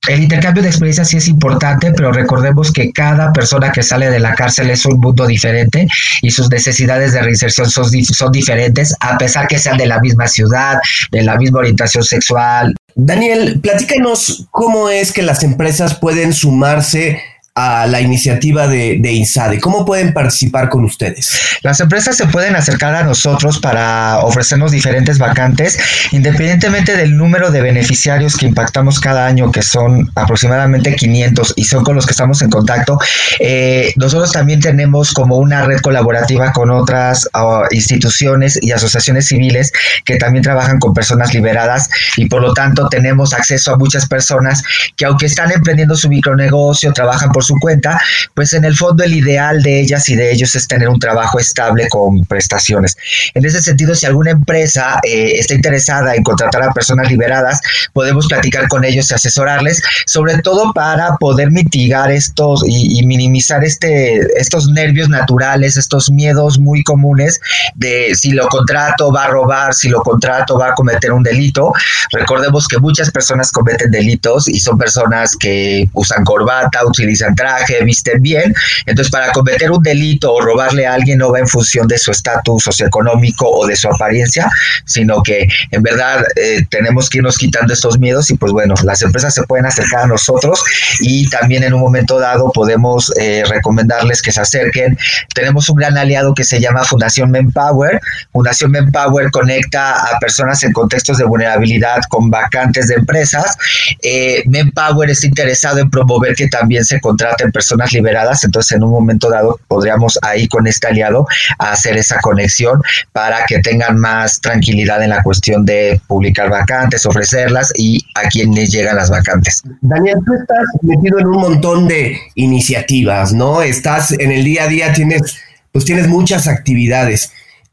el 0.06 0.22
intercambio 0.22 0.62
de 0.62 0.68
experiencias 0.70 1.08
sí 1.08 1.16
es 1.16 1.28
importante, 1.28 1.92
pero 1.92 2.12
recordemos 2.12 2.72
que 2.72 2.92
cada 2.92 3.32
persona 3.32 3.72
que 3.72 3.82
sale 3.82 4.08
de 4.10 4.20
la 4.20 4.34
cárcel 4.34 4.70
es 4.70 4.86
un 4.86 5.00
mundo 5.00 5.26
diferente 5.26 5.86
y 6.22 6.30
sus 6.30 6.48
necesidades 6.48 7.12
de 7.12 7.20
reinserción 7.20 7.68
son, 7.68 7.84
son 8.04 8.32
diferentes, 8.32 8.94
a 9.00 9.18
pesar 9.18 9.48
que 9.48 9.58
sean 9.58 9.76
de 9.76 9.86
la 9.86 10.00
misma 10.00 10.26
ciudad, 10.26 10.78
de 11.10 11.24
la 11.24 11.36
misma 11.36 11.58
orientación 11.58 12.04
sexual. 12.04 12.74
Daniel, 12.94 13.60
platícanos 13.60 14.46
cómo 14.50 14.88
es 14.88 15.12
que 15.12 15.22
las 15.22 15.42
empresas 15.42 15.94
pueden 15.94 16.32
sumarse 16.32 17.20
a 17.58 17.86
la 17.86 18.00
iniciativa 18.00 18.68
de, 18.68 18.98
de, 19.00 19.12
INSADE? 19.12 19.58
¿Cómo 19.60 19.84
pueden 19.84 20.12
participar 20.12 20.68
con 20.68 20.84
ustedes? 20.84 21.58
Las 21.62 21.80
empresas 21.80 22.16
se 22.16 22.26
pueden 22.26 22.54
acercar 22.54 22.94
a 22.94 23.02
nosotros 23.02 23.58
para 23.58 24.20
ofrecernos 24.20 24.70
diferentes 24.70 25.18
vacantes, 25.18 25.78
independientemente 26.12 26.96
del 26.96 27.16
número 27.16 27.50
de 27.50 27.60
beneficiarios 27.60 28.36
que 28.36 28.46
impactamos 28.46 29.00
cada 29.00 29.26
año, 29.26 29.50
que 29.50 29.62
son 29.62 30.10
aproximadamente 30.14 30.94
500 30.94 31.54
y 31.56 31.64
son 31.64 31.82
con 31.82 31.96
los 31.96 32.06
que 32.06 32.12
estamos 32.12 32.42
en 32.42 32.50
contacto. 32.50 32.98
Eh, 33.40 33.92
nosotros 33.96 34.30
también 34.32 34.60
tenemos 34.60 35.12
como 35.12 35.36
una 35.38 35.64
red 35.64 35.80
colaborativa 35.80 36.52
con 36.52 36.70
otras 36.70 37.28
uh, 37.34 37.64
instituciones 37.70 38.58
y 38.62 38.70
asociaciones 38.70 39.26
civiles 39.26 39.72
que 40.04 40.16
también 40.16 40.44
trabajan 40.44 40.78
con 40.78 40.94
personas 40.94 41.34
liberadas 41.34 41.88
y 42.16 42.26
por 42.26 42.40
lo 42.40 42.52
tanto 42.52 42.88
tenemos 42.88 43.32
acceso 43.32 43.72
a 43.72 43.76
muchas 43.76 44.06
personas 44.06 44.62
que 44.96 45.06
aunque 45.06 45.26
están 45.26 45.50
emprendiendo 45.50 45.96
su 45.96 46.08
micronegocio, 46.08 46.92
trabajan 46.92 47.32
por 47.32 47.44
su 47.48 47.54
cuenta, 47.60 48.00
pues 48.34 48.52
en 48.52 48.64
el 48.64 48.76
fondo 48.76 49.02
el 49.04 49.14
ideal 49.14 49.62
de 49.62 49.80
ellas 49.80 50.08
y 50.08 50.16
de 50.16 50.32
ellos 50.32 50.54
es 50.54 50.68
tener 50.68 50.88
un 50.88 51.00
trabajo 51.00 51.38
estable 51.38 51.88
con 51.88 52.24
prestaciones. 52.26 52.96
En 53.34 53.44
ese 53.44 53.60
sentido, 53.60 53.94
si 53.94 54.06
alguna 54.06 54.30
empresa 54.30 55.00
eh, 55.02 55.32
está 55.38 55.54
interesada 55.54 56.14
en 56.14 56.22
contratar 56.22 56.62
a 56.62 56.72
personas 56.72 57.10
liberadas, 57.10 57.60
podemos 57.92 58.26
platicar 58.26 58.68
con 58.68 58.84
ellos 58.84 59.10
y 59.10 59.14
asesorarles, 59.14 59.82
sobre 60.06 60.38
todo 60.38 60.72
para 60.72 61.16
poder 61.16 61.50
mitigar 61.50 62.10
estos 62.10 62.62
y, 62.66 63.04
minimizar 63.06 63.64
este, 63.64 64.20
estos 64.38 64.68
nervios 64.68 65.08
naturales, 65.08 65.76
estos 65.76 66.10
miedos 66.10 66.58
muy 66.58 66.82
comunes 66.82 67.40
de 67.74 68.14
si 68.14 68.32
lo 68.32 68.48
contrato 68.48 69.10
va 69.12 69.24
a 69.24 69.28
robar, 69.28 69.74
si 69.74 69.88
lo 69.88 70.02
contrato 70.02 70.58
va 70.58 70.70
a 70.70 70.74
cometer 70.74 71.12
un 71.12 71.22
delito. 71.22 71.72
Recordemos 72.12 72.68
que 72.68 72.78
muchas 72.78 73.10
personas 73.10 73.50
cometen 73.50 73.90
delitos 73.90 74.48
y 74.48 74.60
son 74.60 74.76
personas 74.76 75.36
que 75.36 75.88
usan 75.94 76.24
corbata, 76.24 76.84
utilizan 76.84 77.34
traje, 77.38 77.82
visten 77.84 78.20
bien. 78.20 78.54
Entonces, 78.86 79.10
para 79.10 79.32
cometer 79.32 79.70
un 79.70 79.82
delito 79.82 80.32
o 80.32 80.40
robarle 80.40 80.86
a 80.86 80.94
alguien 80.94 81.18
no 81.18 81.30
va 81.32 81.38
en 81.38 81.48
función 81.48 81.86
de 81.86 81.96
su 81.98 82.10
estatus 82.10 82.64
socioeconómico 82.64 83.48
o 83.48 83.66
de 83.66 83.76
su 83.76 83.88
apariencia, 83.88 84.50
sino 84.84 85.22
que 85.22 85.46
en 85.70 85.82
verdad 85.82 86.24
eh, 86.36 86.66
tenemos 86.70 87.08
que 87.08 87.18
irnos 87.18 87.38
quitando 87.38 87.72
estos 87.72 87.98
miedos 87.98 88.30
y 88.30 88.34
pues 88.36 88.52
bueno, 88.52 88.74
las 88.84 89.02
empresas 89.02 89.34
se 89.34 89.42
pueden 89.44 89.66
acercar 89.66 90.04
a 90.04 90.06
nosotros 90.06 90.62
y 91.00 91.28
también 91.30 91.62
en 91.62 91.74
un 91.74 91.80
momento 91.80 92.18
dado 92.18 92.50
podemos 92.52 93.12
eh, 93.18 93.44
recomendarles 93.48 94.20
que 94.22 94.32
se 94.32 94.40
acerquen. 94.40 94.98
Tenemos 95.34 95.68
un 95.68 95.76
gran 95.76 95.96
aliado 95.96 96.34
que 96.34 96.44
se 96.44 96.60
llama 96.60 96.84
Fundación 96.84 97.30
Manpower. 97.30 98.00
Fundación 98.32 98.72
Manpower 98.72 99.30
conecta 99.30 99.92
a 99.92 100.18
personas 100.18 100.62
en 100.64 100.72
contextos 100.72 101.18
de 101.18 101.24
vulnerabilidad 101.24 102.00
con 102.08 102.30
vacantes 102.30 102.88
de 102.88 102.94
empresas. 102.94 103.56
Eh, 104.02 104.42
Manpower 104.46 105.10
está 105.10 105.26
interesado 105.26 105.78
en 105.78 105.90
promover 105.90 106.34
que 106.34 106.48
también 106.48 106.84
se 106.84 107.00
contraten 107.00 107.27
en 107.38 107.52
personas 107.52 107.92
liberadas, 107.92 108.44
entonces 108.44 108.76
en 108.76 108.84
un 108.84 108.90
momento 108.90 109.30
dado 109.30 109.58
podríamos 109.68 110.18
ahí 110.22 110.48
con 110.48 110.66
este 110.66 110.86
aliado 110.86 111.26
hacer 111.58 111.96
esa 111.96 112.20
conexión 112.20 112.80
para 113.12 113.44
que 113.46 113.58
tengan 113.60 113.98
más 113.98 114.40
tranquilidad 114.40 115.02
en 115.02 115.10
la 115.10 115.22
cuestión 115.22 115.64
de 115.64 116.00
publicar 116.06 116.50
vacantes, 116.50 117.06
ofrecerlas 117.06 117.72
y 117.76 118.04
a 118.14 118.28
quienes 118.28 118.70
llegan 118.70 118.96
las 118.96 119.10
vacantes. 119.10 119.62
Daniel, 119.80 120.18
tú 120.24 120.34
estás 120.34 120.66
metido 120.82 121.18
en 121.18 121.26
un 121.26 121.40
montón 121.40 121.88
de 121.88 122.18
iniciativas, 122.34 123.32
¿no? 123.32 123.62
Estás 123.62 124.12
en 124.12 124.32
el 124.32 124.44
día 124.44 124.64
a 124.64 124.68
día, 124.68 124.92
tienes, 124.92 125.36
pues 125.72 125.84
tienes 125.84 126.08
muchas 126.08 126.46
actividades. 126.46 127.32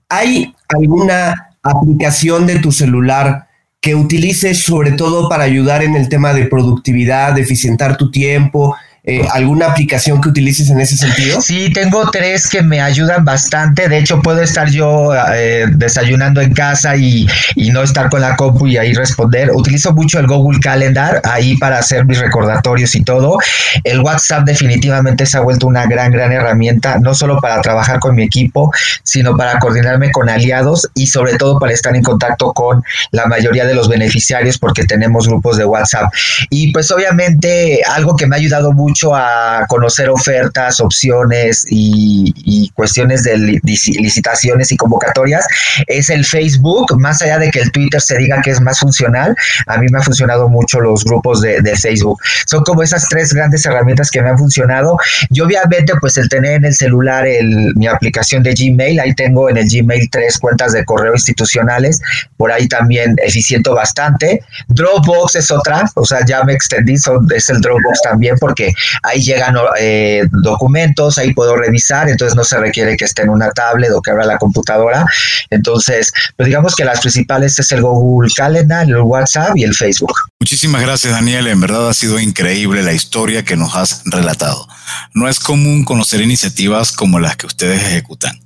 ¿Hay 0.10 0.56
alguna 0.70 1.50
aplicación 1.64 2.46
de 2.46 2.60
tu 2.60 2.72
celular 2.72 3.48
que 3.86 3.94
utilices 3.94 4.64
sobre 4.64 4.94
todo 4.94 5.30
para 5.30 5.44
ayudar 5.44 5.84
en 5.84 5.96
el 5.96 6.10
tema 6.10 6.34
de 6.34 6.48
productividad, 6.48 7.34
de 7.34 7.42
eficientar 7.42 7.98
tu 7.98 8.10
tiempo, 8.10 8.76
eh, 9.08 9.22
alguna 9.32 9.68
aplicación 9.68 10.20
que 10.20 10.30
utilices 10.30 10.70
en 10.72 10.80
ese 10.82 10.98
sentido? 10.98 11.40
Sí, 11.40 11.72
tengo 11.72 12.10
tres 12.10 12.50
que 12.50 12.64
me 12.64 12.82
ayudan 12.82 13.24
bastante. 13.24 13.88
De 13.88 14.00
hecho, 14.00 14.20
puedo 14.22 14.42
estar 14.42 14.70
yo 14.72 15.12
eh, 15.34 15.68
desayunando 15.74 16.42
en 16.42 16.54
casa 16.54 16.96
y, 16.96 17.28
y, 17.56 17.70
no 17.70 17.84
estar 17.84 18.10
con 18.10 18.22
la 18.22 18.36
compu 18.36 18.66
y 18.66 18.78
ahí 18.78 18.94
responder. 18.94 19.52
Utilizo 19.52 19.94
mucho 19.94 20.18
el 20.20 20.26
Google 20.26 20.60
Calendar 20.60 21.22
ahí 21.24 21.56
para 21.58 21.78
hacer 21.78 22.06
mis 22.06 22.20
recordatorios 22.20 22.96
y 22.96 23.04
todo. 23.04 23.38
El 23.84 24.02
WhatsApp 24.02 24.44
definitivamente 24.46 25.28
se 25.28 25.38
ha 25.38 25.42
vuelto 25.42 25.68
una 25.68 25.86
gran, 25.86 26.12
gran 26.12 26.32
herramienta, 26.32 26.98
no 26.98 27.14
solo 27.14 27.40
para 27.40 27.62
trabajar 27.62 28.00
con 28.00 28.16
mi 28.16 28.24
equipo, 28.24 28.72
sino 29.04 29.38
para 29.38 29.60
coordinarme 29.60 30.12
con 30.12 30.30
aliados 30.30 30.90
y 30.96 31.08
sobre 31.08 31.36
todo 31.36 31.60
para 31.60 31.74
estar 31.74 31.96
en 31.96 32.02
contacto 32.02 32.54
con 32.54 32.84
la 33.12 33.28
mayoría 33.28 33.66
de 33.66 33.76
los 33.76 33.88
beneficiarios 33.88 34.58
porque 34.58 34.84
tenemos 34.86 35.28
grupos 35.28 35.58
de 35.58 35.66
WhatsApp. 35.66 36.12
Y 36.50 36.72
pues 36.72 36.90
obviamente 36.90 37.82
algo 37.96 38.16
que 38.16 38.26
me 38.26 38.36
ha 38.36 38.40
ayudado 38.40 38.72
mucho 38.72 38.95
a 39.04 39.66
conocer 39.68 40.10
ofertas, 40.10 40.80
opciones 40.80 41.66
y, 41.70 42.72
cuestiones 42.74 43.24
de 43.24 43.38
licitaciones 43.64 44.72
y 44.72 44.78
convocatorias 44.78 45.46
es 45.88 46.10
el 46.10 46.26
Facebook, 46.26 47.00
más 47.00 47.22
allá 47.22 47.40
de 47.40 47.52
que 47.52 47.60
el 47.60 47.72
Twitter 47.72 48.02
se 48.02 48.18
diga 48.18 48.42
que 48.42 48.52
es 48.52 48.62
más 48.62 48.80
funcional, 48.80 49.36
a 49.68 49.78
mí 49.78 49.88
me 49.92 50.00
ha 50.00 50.04
funcionado 50.04 50.50
mucho 50.50 50.80
los 50.80 51.04
grupos 51.04 51.42
de, 51.42 51.76
Facebook. 51.76 52.20
Son 52.46 52.64
como 52.64 52.84
esas 52.84 53.08
tres 53.10 53.34
grandes 53.34 53.66
herramientas 53.66 54.10
que 54.10 54.22
me 54.22 54.30
han 54.30 54.38
funcionado. 54.38 54.98
Y 55.30 55.42
obviamente 55.42 55.94
pues 56.00 56.16
el 56.18 56.30
tener 56.30 56.54
en 56.54 56.66
el 56.66 56.74
celular 56.74 57.28
el, 57.28 57.74
mi 57.76 57.88
aplicación 57.88 58.44
de 58.44 58.54
Gmail, 58.54 59.00
ahí 59.00 59.14
tengo 59.14 59.50
en 59.50 59.58
el 59.58 59.68
Gmail 59.70 60.10
tres 60.10 60.38
cuentas 60.38 60.72
de 60.72 60.86
correo 60.86 61.14
institucionales, 61.14 62.00
por 62.38 62.52
ahí 62.52 62.68
también 62.68 63.16
eficiento 63.24 63.76
bastante. 63.76 64.42
Dropbox 64.70 65.36
es 65.36 65.52
otra, 65.52 65.90
o 65.96 66.06
sea, 66.06 66.26
ya 66.26 66.44
me 66.44 66.54
extendí, 66.54 66.94
es 66.94 67.50
el 67.50 67.62
Dropbox 67.62 68.02
también 68.04 68.38
porque 68.40 68.74
ahí 69.04 69.22
llegan 69.22 69.56
eh, 69.80 70.24
documentos, 70.32 71.18
ahí 71.18 71.34
puedo 71.34 71.56
revisar, 71.56 72.10
entonces 72.10 72.36
no 72.36 72.44
se 72.44 72.58
requiere 72.58 72.98
que 72.98 73.06
esté 73.06 73.24
en 73.24 73.30
una 73.30 73.52
tablet 73.52 73.92
o 73.92 74.02
que 74.02 74.12
abra 74.12 74.26
la 74.26 74.38
computadora. 74.38 75.06
Entonces, 75.50 76.12
pues 76.36 76.48
digamos 76.48 76.76
que 76.76 76.86
las 76.86 77.02
principales 77.02 77.58
es 77.60 77.72
el 77.72 77.82
Google 77.82 78.32
Calendar, 78.36 78.88
el 78.88 78.98
WhatsApp 78.98 79.56
y 79.56 79.64
el 79.64 79.74
Facebook. 79.74 80.14
Muchísimas 80.40 80.82
gracias, 80.82 81.14
Daniel. 81.14 81.48
En 81.48 81.60
verdad 81.60 81.90
ha 81.90 81.94
sido 81.94 82.20
increíble 82.20 82.84
la 82.84 82.94
historia 82.94 83.44
que 83.44 83.56
nos 83.56 83.76
has 83.76 84.02
relatado. 84.06 84.68
No 85.14 85.28
es 85.28 85.40
común 85.40 85.84
conocer 85.84 86.22
iniciativas 86.22 86.92
como 86.92 87.20
las 87.20 87.36
que 87.36 87.48
ustedes 87.48 87.82
ejecutan. 87.82 88.40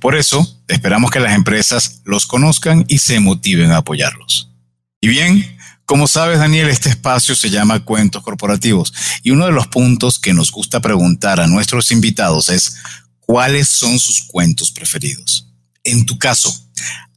Por 0.00 0.16
eso, 0.16 0.46
esperamos 0.68 1.10
que 1.10 1.20
las 1.20 1.34
empresas 1.34 2.02
los 2.04 2.26
conozcan 2.26 2.84
y 2.88 2.98
se 2.98 3.20
motiven 3.20 3.70
a 3.70 3.78
apoyarlos. 3.78 4.50
Y 5.00 5.08
bien, 5.08 5.58
como 5.90 6.06
sabes, 6.06 6.38
Daniel, 6.38 6.68
este 6.68 6.88
espacio 6.88 7.34
se 7.34 7.50
llama 7.50 7.84
Cuentos 7.84 8.22
Corporativos 8.22 8.94
y 9.24 9.32
uno 9.32 9.46
de 9.46 9.50
los 9.50 9.66
puntos 9.66 10.20
que 10.20 10.32
nos 10.32 10.52
gusta 10.52 10.78
preguntar 10.78 11.40
a 11.40 11.48
nuestros 11.48 11.90
invitados 11.90 12.48
es 12.48 12.76
cuáles 13.18 13.68
son 13.68 13.98
sus 13.98 14.20
cuentos 14.20 14.70
preferidos. 14.70 15.48
En 15.82 16.06
tu 16.06 16.16
caso, 16.16 16.54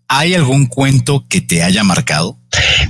¿hay 0.08 0.34
algún 0.34 0.66
cuento 0.66 1.24
que 1.30 1.40
te 1.40 1.62
haya 1.62 1.84
marcado? 1.84 2.40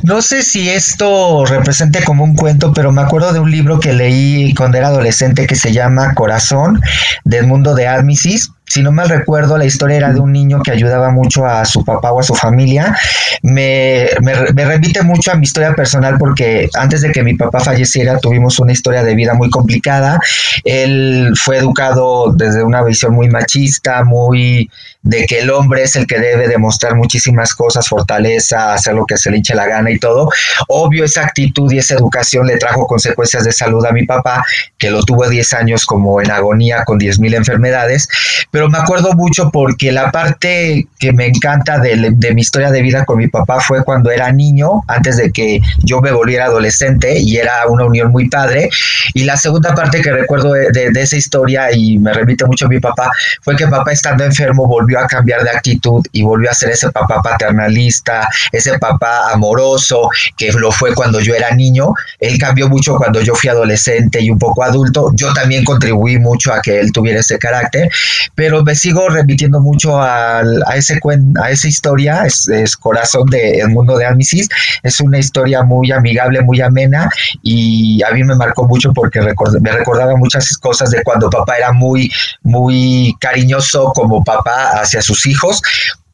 No 0.03 0.21
sé 0.21 0.43
si 0.43 0.69
esto 0.69 1.43
represente 1.45 2.01
como 2.05 2.23
un 2.23 2.37
cuento, 2.37 2.71
pero 2.71 2.93
me 2.93 3.01
acuerdo 3.01 3.33
de 3.33 3.41
un 3.41 3.51
libro 3.51 3.81
que 3.81 3.91
leí 3.91 4.53
cuando 4.53 4.77
era 4.77 4.87
adolescente 4.87 5.47
que 5.47 5.55
se 5.55 5.73
llama 5.73 6.13
Corazón, 6.13 6.79
del 7.25 7.45
mundo 7.45 7.75
de 7.75 7.87
Admisis. 7.87 8.51
Si 8.73 8.81
no 8.81 8.91
mal 8.91 9.07
recuerdo, 9.07 9.55
la 9.55 9.65
historia 9.65 9.97
era 9.97 10.11
de 10.11 10.19
un 10.19 10.31
niño 10.31 10.63
que 10.63 10.71
ayudaba 10.71 11.11
mucho 11.11 11.45
a 11.45 11.63
su 11.63 11.85
papá 11.85 12.11
o 12.11 12.19
a 12.19 12.23
su 12.23 12.33
familia. 12.33 12.97
Me, 13.43 14.07
me, 14.23 14.65
remite 14.65 15.03
mucho 15.03 15.31
a 15.31 15.35
mi 15.35 15.43
historia 15.43 15.75
personal 15.75 16.17
porque 16.17 16.71
antes 16.73 17.01
de 17.01 17.11
que 17.11 17.21
mi 17.21 17.35
papá 17.35 17.59
falleciera 17.59 18.17
tuvimos 18.17 18.57
una 18.57 18.71
historia 18.71 19.03
de 19.03 19.13
vida 19.13 19.35
muy 19.35 19.51
complicada. 19.51 20.19
Él 20.63 21.33
fue 21.35 21.57
educado 21.57 22.33
desde 22.33 22.63
una 22.63 22.81
visión 22.81 23.13
muy 23.13 23.29
machista, 23.29 24.03
muy 24.03 24.71
de 25.03 25.25
que 25.25 25.39
el 25.39 25.51
hombre 25.51 25.83
es 25.83 25.95
el 25.95 26.07
que 26.07 26.17
debe 26.17 26.47
demostrar 26.47 26.95
muchísimas 26.95 27.53
cosas, 27.53 27.87
fortaleza, 27.87 28.73
hacer 28.73 28.95
lo 28.95 29.05
que 29.05 29.17
se 29.17 29.29
le 29.29 29.37
hinche 29.37 29.53
la 29.53 29.67
gana 29.67 29.91
y 29.91 29.99
todo. 29.99 30.29
Obvio, 30.69 31.03
esa 31.03 31.21
actitud 31.21 31.71
y 31.71 31.77
esa 31.77 31.95
educación 31.95 32.47
le 32.47 32.57
trajo 32.57 32.87
consecuencias 32.87 33.43
de 33.43 33.51
salud 33.51 33.85
a 33.85 33.91
mi 33.91 34.05
papá, 34.05 34.43
que 34.77 34.89
lo 34.89 35.03
tuvo 35.03 35.27
10 35.27 35.53
años 35.53 35.85
como 35.85 36.21
en 36.21 36.31
agonía 36.31 36.83
con 36.85 36.99
10.000 36.99 37.35
enfermedades, 37.35 38.07
pero 38.51 38.69
me 38.69 38.77
acuerdo 38.77 39.13
mucho 39.13 39.49
porque 39.51 39.91
la 39.91 40.11
parte 40.11 40.87
que 40.99 41.11
me 41.11 41.27
encanta 41.27 41.79
de, 41.79 42.33
mi 42.33 42.41
historia 42.41 42.71
de 42.71 42.81
vida 42.81 43.05
con 43.05 43.17
mi 43.17 43.27
papá 43.27 43.59
fue 43.59 43.83
cuando 43.83 44.09
era 44.09 44.31
niño, 44.31 44.81
antes 44.87 45.17
de 45.17 45.31
que 45.31 45.59
yo 45.83 46.01
me 46.01 46.11
volviera 46.11 46.45
adolescente 46.45 47.19
y 47.19 47.37
era 47.37 47.67
una 47.67 47.85
unión 47.85 48.11
muy 48.11 48.29
padre. 48.29 48.69
Y 49.13 49.23
la 49.25 49.35
segunda 49.35 49.75
parte 49.75 50.01
que 50.01 50.11
recuerdo 50.11 50.53
de, 50.53 50.91
esa 50.95 51.17
historia 51.17 51.71
y 51.73 51.97
me 51.97 52.13
remite 52.13 52.45
mucho 52.45 52.67
a 52.67 52.69
mi 52.69 52.79
papá 52.79 53.11
fue 53.41 53.55
que 53.57 53.67
papá 53.67 53.91
estando 53.91 54.23
enfermo 54.23 54.65
volvió 54.67 54.92
a 54.99 55.07
cambiar 55.07 55.43
de 55.43 55.49
actitud 55.49 56.05
y 56.11 56.23
volvió 56.23 56.49
a 56.49 56.53
ser 56.53 56.71
ese 56.71 56.89
papá 56.91 57.21
paternalista, 57.21 58.27
ese 58.51 58.77
papá 58.79 59.31
amoroso 59.31 60.09
que 60.37 60.51
lo 60.51 60.71
fue 60.71 60.93
cuando 60.93 61.19
yo 61.19 61.33
era 61.33 61.51
niño. 61.51 61.93
Él 62.19 62.37
cambió 62.37 62.69
mucho 62.69 62.95
cuando 62.95 63.21
yo 63.21 63.35
fui 63.35 63.49
adolescente 63.49 64.21
y 64.21 64.29
un 64.29 64.39
poco 64.39 64.63
adulto. 64.63 65.11
Yo 65.15 65.33
también 65.33 65.63
contribuí 65.63 66.19
mucho 66.19 66.53
a 66.53 66.61
que 66.61 66.79
él 66.79 66.91
tuviera 66.91 67.19
ese 67.19 67.37
carácter, 67.39 67.89
pero 68.35 68.63
me 68.63 68.75
sigo 68.75 69.09
repitiendo 69.09 69.59
mucho 69.59 70.01
a, 70.01 70.41
ese 70.75 70.99
a 71.41 71.51
esa 71.51 71.67
historia, 71.67 72.23
es, 72.25 72.77
Corazón 72.77 73.29
de 73.29 73.59
El 73.59 73.69
Mundo 73.69 73.97
de 73.97 74.05
Amisis. 74.05 74.47
Es 74.83 74.99
una 74.99 75.19
historia 75.19 75.63
muy 75.63 75.91
amigable, 75.91 76.41
muy 76.41 76.61
amena 76.61 77.09
y 77.41 78.01
a 78.03 78.11
mí 78.11 78.23
me 78.23 78.35
marcó 78.35 78.67
mucho 78.67 78.93
porque 78.93 79.21
me 79.21 79.71
recordaba 79.71 80.15
muchas 80.17 80.57
cosas 80.57 80.89
de 80.91 81.03
cuando 81.03 81.29
papá 81.29 81.57
era 81.57 81.71
muy, 81.71 82.11
muy 82.41 83.15
cariñoso 83.19 83.91
como 83.93 84.23
papá 84.23 84.79
hacia 84.83 85.01
sus 85.01 85.25
hijos, 85.25 85.61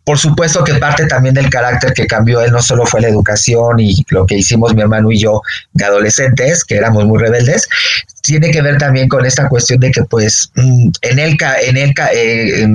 por 0.09 0.17
supuesto 0.17 0.63
que 0.63 0.73
parte 0.73 1.05
también 1.05 1.35
del 1.35 1.51
carácter 1.51 1.93
que 1.93 2.07
cambió 2.07 2.41
él 2.41 2.51
no 2.51 2.63
solo 2.63 2.83
fue 2.87 2.99
la 2.99 3.09
educación 3.09 3.79
y 3.79 3.93
lo 4.09 4.25
que 4.25 4.37
hicimos 4.37 4.73
mi 4.73 4.81
hermano 4.81 5.11
y 5.11 5.19
yo 5.19 5.43
de 5.73 5.85
adolescentes, 5.85 6.63
que 6.63 6.77
éramos 6.77 7.05
muy 7.05 7.19
rebeldes, 7.19 7.67
tiene 8.23 8.49
que 8.49 8.63
ver 8.63 8.79
también 8.79 9.07
con 9.07 9.23
esta 9.23 9.47
cuestión 9.47 9.79
de 9.79 9.91
que 9.91 10.03
pues 10.05 10.49
mm, 10.55 10.89
en 11.03 11.19
él, 11.19 11.37
en 11.61 11.77
él 11.77 11.93
eh, 12.11 12.65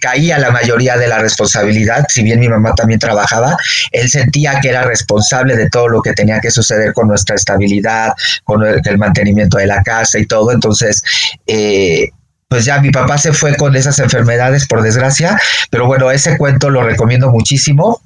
caía 0.00 0.38
la 0.38 0.50
mayoría 0.50 0.96
de 0.96 1.08
la 1.08 1.18
responsabilidad, 1.18 2.06
si 2.08 2.22
bien 2.22 2.40
mi 2.40 2.48
mamá 2.48 2.74
también 2.74 3.00
trabajaba, 3.00 3.56
él 3.92 4.08
sentía 4.08 4.58
que 4.60 4.70
era 4.70 4.84
responsable 4.84 5.56
de 5.56 5.68
todo 5.68 5.88
lo 5.88 6.00
que 6.00 6.14
tenía 6.14 6.40
que 6.40 6.50
suceder 6.50 6.94
con 6.94 7.08
nuestra 7.08 7.36
estabilidad, 7.36 8.14
con 8.44 8.64
el, 8.64 8.98
mantenimiento 8.98 9.58
de 9.58 9.66
la 9.66 9.82
casa 9.82 10.18
y 10.18 10.24
todo, 10.24 10.52
entonces... 10.52 11.02
Eh, 11.46 12.08
pues 12.48 12.64
ya 12.64 12.80
mi 12.80 12.90
papá 12.90 13.18
se 13.18 13.32
fue 13.32 13.56
con 13.56 13.74
esas 13.76 13.98
enfermedades, 13.98 14.66
por 14.66 14.82
desgracia, 14.82 15.38
pero 15.70 15.86
bueno, 15.86 16.10
ese 16.10 16.36
cuento 16.36 16.70
lo 16.70 16.82
recomiendo 16.82 17.30
muchísimo. 17.30 18.00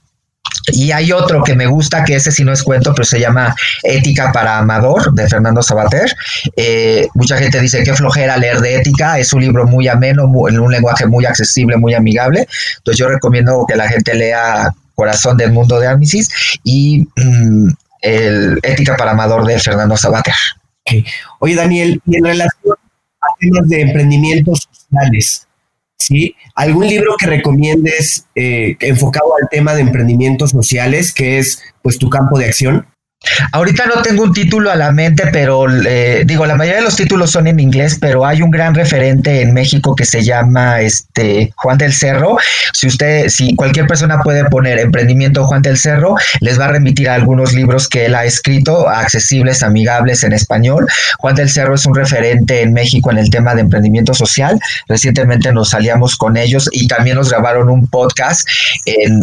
Y 0.72 0.92
hay 0.92 1.12
otro 1.12 1.42
que 1.42 1.54
me 1.54 1.66
gusta, 1.66 2.04
que 2.04 2.16
ese 2.16 2.32
sí 2.32 2.44
no 2.44 2.52
es 2.52 2.62
cuento, 2.62 2.94
pero 2.94 3.04
se 3.04 3.20
llama 3.20 3.54
Ética 3.82 4.32
para 4.32 4.58
Amador, 4.58 5.12
de 5.14 5.28
Fernando 5.28 5.62
Sabater. 5.62 6.14
Eh, 6.56 7.06
mucha 7.14 7.36
gente 7.38 7.60
dice 7.60 7.82
que 7.82 7.94
flojera 7.94 8.36
leer 8.36 8.60
de 8.60 8.76
ética, 8.76 9.18
es 9.18 9.32
un 9.32 9.42
libro 9.42 9.66
muy 9.66 9.88
ameno, 9.88 10.30
en 10.48 10.58
un 10.58 10.70
lenguaje 10.70 11.06
muy 11.06 11.24
accesible, 11.24 11.76
muy 11.76 11.94
amigable. 11.94 12.46
Entonces 12.78 12.98
yo 12.98 13.08
recomiendo 13.08 13.64
que 13.68 13.76
la 13.76 13.88
gente 13.88 14.14
lea 14.14 14.70
Corazón 14.94 15.36
del 15.36 15.52
Mundo 15.52 15.78
de 15.78 15.88
Amisis 15.88 16.28
y 16.64 17.06
mm, 17.16 17.68
el 18.02 18.60
Ética 18.62 18.96
para 18.96 19.12
Amador 19.12 19.46
de 19.46 19.58
Fernando 19.58 19.96
Sabater. 19.96 20.34
Oye, 21.38 21.54
Daniel, 21.54 22.00
y 22.06 22.16
en 22.16 22.24
relación 22.24 22.76
temas 23.38 23.68
de 23.68 23.80
emprendimientos 23.82 24.68
sociales. 24.70 25.46
¿sí? 25.98 26.34
¿Algún 26.54 26.86
libro 26.86 27.14
que 27.18 27.26
recomiendes 27.26 28.26
eh, 28.34 28.76
enfocado 28.80 29.32
al 29.40 29.48
tema 29.48 29.74
de 29.74 29.82
emprendimientos 29.82 30.50
sociales, 30.50 31.12
que 31.12 31.38
es 31.38 31.62
pues 31.82 31.98
tu 31.98 32.08
campo 32.08 32.38
de 32.38 32.46
acción? 32.46 32.86
Ahorita 33.52 33.84
no 33.84 34.00
tengo 34.00 34.22
un 34.22 34.32
título 34.32 34.70
a 34.70 34.76
la 34.76 34.92
mente, 34.92 35.24
pero 35.30 35.66
eh, 35.68 36.22
digo, 36.24 36.46
la 36.46 36.56
mayoría 36.56 36.78
de 36.78 36.84
los 36.84 36.96
títulos 36.96 37.30
son 37.30 37.46
en 37.46 37.60
inglés, 37.60 37.98
pero 38.00 38.24
hay 38.24 38.40
un 38.40 38.50
gran 38.50 38.74
referente 38.74 39.42
en 39.42 39.52
México 39.52 39.94
que 39.94 40.06
se 40.06 40.24
llama 40.24 40.80
este 40.80 41.52
Juan 41.56 41.76
del 41.76 41.92
Cerro. 41.92 42.38
Si 42.72 42.86
usted, 42.86 43.28
si 43.28 43.54
cualquier 43.54 43.86
persona 43.86 44.20
puede 44.22 44.44
poner 44.46 44.78
emprendimiento 44.78 45.44
Juan 45.44 45.60
del 45.60 45.76
Cerro, 45.76 46.14
les 46.40 46.58
va 46.58 46.66
a 46.66 46.68
remitir 46.68 47.10
a 47.10 47.14
algunos 47.14 47.52
libros 47.52 47.88
que 47.88 48.06
él 48.06 48.14
ha 48.14 48.24
escrito, 48.24 48.88
accesibles, 48.88 49.62
amigables 49.62 50.24
en 50.24 50.32
español. 50.32 50.86
Juan 51.18 51.34
del 51.34 51.50
Cerro 51.50 51.74
es 51.74 51.84
un 51.84 51.94
referente 51.94 52.62
en 52.62 52.72
México 52.72 53.10
en 53.10 53.18
el 53.18 53.28
tema 53.28 53.54
de 53.54 53.60
emprendimiento 53.60 54.14
social. 54.14 54.58
Recientemente 54.88 55.52
nos 55.52 55.70
salíamos 55.70 56.16
con 56.16 56.38
ellos 56.38 56.70
y 56.72 56.86
también 56.88 57.18
nos 57.18 57.28
grabaron 57.28 57.68
un 57.68 57.86
podcast 57.86 58.48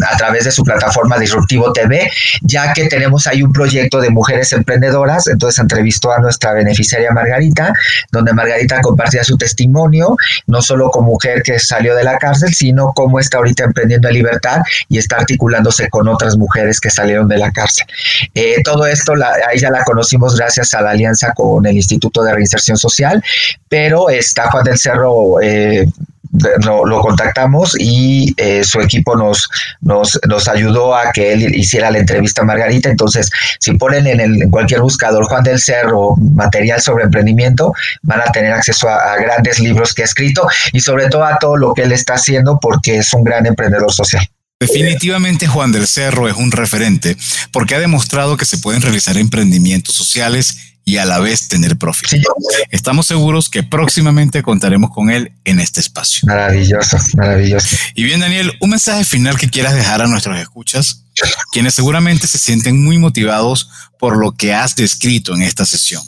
a 0.08 0.16
través 0.16 0.44
de 0.44 0.52
su 0.52 0.62
plataforma 0.62 1.18
Disruptivo 1.18 1.72
TV, 1.72 2.08
ya 2.42 2.72
que 2.72 2.86
tenemos 2.86 3.26
ahí 3.26 3.42
un 3.42 3.52
proyecto 3.52 3.87
de 3.96 4.10
mujeres 4.10 4.52
emprendedoras, 4.52 5.26
entonces 5.26 5.58
entrevistó 5.58 6.12
a 6.12 6.18
nuestra 6.18 6.52
beneficiaria 6.52 7.10
Margarita, 7.12 7.72
donde 8.12 8.34
Margarita 8.34 8.80
compartía 8.82 9.24
su 9.24 9.38
testimonio, 9.38 10.16
no 10.46 10.60
solo 10.60 10.90
como 10.90 11.08
mujer 11.08 11.42
que 11.42 11.58
salió 11.58 11.94
de 11.94 12.04
la 12.04 12.18
cárcel, 12.18 12.52
sino 12.54 12.92
cómo 12.94 13.18
está 13.18 13.38
ahorita 13.38 13.64
emprendiendo 13.64 14.08
en 14.08 14.14
libertad 14.14 14.60
y 14.88 14.98
está 14.98 15.16
articulándose 15.16 15.88
con 15.88 16.06
otras 16.08 16.36
mujeres 16.36 16.80
que 16.80 16.90
salieron 16.90 17.28
de 17.28 17.38
la 17.38 17.50
cárcel. 17.50 17.86
Eh, 18.34 18.62
todo 18.62 18.86
esto, 18.86 19.14
la, 19.16 19.28
a 19.28 19.52
ella 19.54 19.70
la 19.70 19.84
conocimos 19.84 20.36
gracias 20.36 20.74
a 20.74 20.82
la 20.82 20.90
alianza 20.90 21.32
con 21.32 21.64
el 21.66 21.76
Instituto 21.76 22.22
de 22.22 22.34
Reinserción 22.34 22.76
Social, 22.76 23.22
pero 23.68 24.10
está 24.10 24.50
Juan 24.50 24.64
del 24.64 24.78
Cerro 24.78 25.40
eh, 25.40 25.86
lo, 26.64 27.00
contactamos 27.00 27.76
y 27.78 28.34
eh, 28.36 28.64
su 28.64 28.80
equipo 28.80 29.16
nos, 29.16 29.48
nos, 29.80 30.18
nos, 30.28 30.48
ayudó 30.48 30.94
a 30.94 31.12
que 31.12 31.32
él 31.32 31.54
hiciera 31.54 31.90
la 31.90 31.98
entrevista 31.98 32.42
a 32.42 32.44
Margarita. 32.44 32.88
Entonces, 32.88 33.30
si 33.60 33.74
ponen 33.74 34.06
en, 34.06 34.20
el, 34.20 34.50
cualquier 34.50 34.80
buscador 34.80 35.24
Juan 35.26 35.44
del 35.44 35.58
Cerro 35.58 36.16
material 36.16 36.80
sobre 36.80 37.04
emprendimiento, 37.04 37.72
van 38.02 38.20
a 38.20 38.32
tener 38.32 38.52
acceso 38.52 38.88
a 38.88 39.16
grandes 39.16 39.58
libros 39.58 39.94
que 39.94 40.02
ha 40.02 40.06
escrito 40.06 40.48
y 40.72 40.80
sobre 40.80 41.08
todo 41.08 41.24
a 41.24 41.38
todo 41.38 41.56
lo 41.56 41.74
que 41.74 41.82
él 41.82 41.92
está 41.92 42.14
haciendo 42.14 42.58
porque 42.60 42.98
es 42.98 43.12
un 43.12 43.24
gran 43.24 43.46
emprendedor 43.46 43.92
social. 43.92 44.26
Definitivamente 44.60 45.46
Juan 45.46 45.70
del 45.70 45.86
Cerro 45.86 46.28
es 46.28 46.36
un 46.36 46.50
referente 46.50 47.16
porque 47.52 47.76
ha 47.76 47.78
demostrado 47.78 48.36
que 48.36 48.44
se 48.44 48.58
pueden 48.58 48.82
realizar 48.82 49.16
emprendimientos 49.16 49.94
sociales 49.94 50.74
y 50.84 50.96
a 50.96 51.04
la 51.04 51.20
vez 51.20 51.48
tener 51.48 51.76
profit. 51.76 52.24
Estamos 52.70 53.06
seguros 53.06 53.50
que 53.50 53.62
próximamente 53.62 54.42
contaremos 54.42 54.90
con 54.90 55.10
él 55.10 55.32
en 55.44 55.60
este 55.60 55.80
espacio. 55.80 56.26
Maravilloso, 56.26 56.96
maravilloso. 57.14 57.76
Y 57.94 58.04
bien, 58.04 58.20
Daniel, 58.20 58.52
un 58.60 58.70
mensaje 58.70 59.04
final 59.04 59.38
que 59.38 59.48
quieras 59.48 59.74
dejar 59.74 60.02
a 60.02 60.06
nuestros 60.06 60.38
escuchas, 60.38 61.04
quienes 61.52 61.74
seguramente 61.74 62.26
se 62.26 62.38
sienten 62.38 62.82
muy 62.82 62.98
motivados 62.98 63.70
por 63.98 64.16
lo 64.16 64.32
que 64.32 64.54
has 64.54 64.74
descrito 64.74 65.34
en 65.34 65.42
esta 65.42 65.66
sesión. 65.66 66.02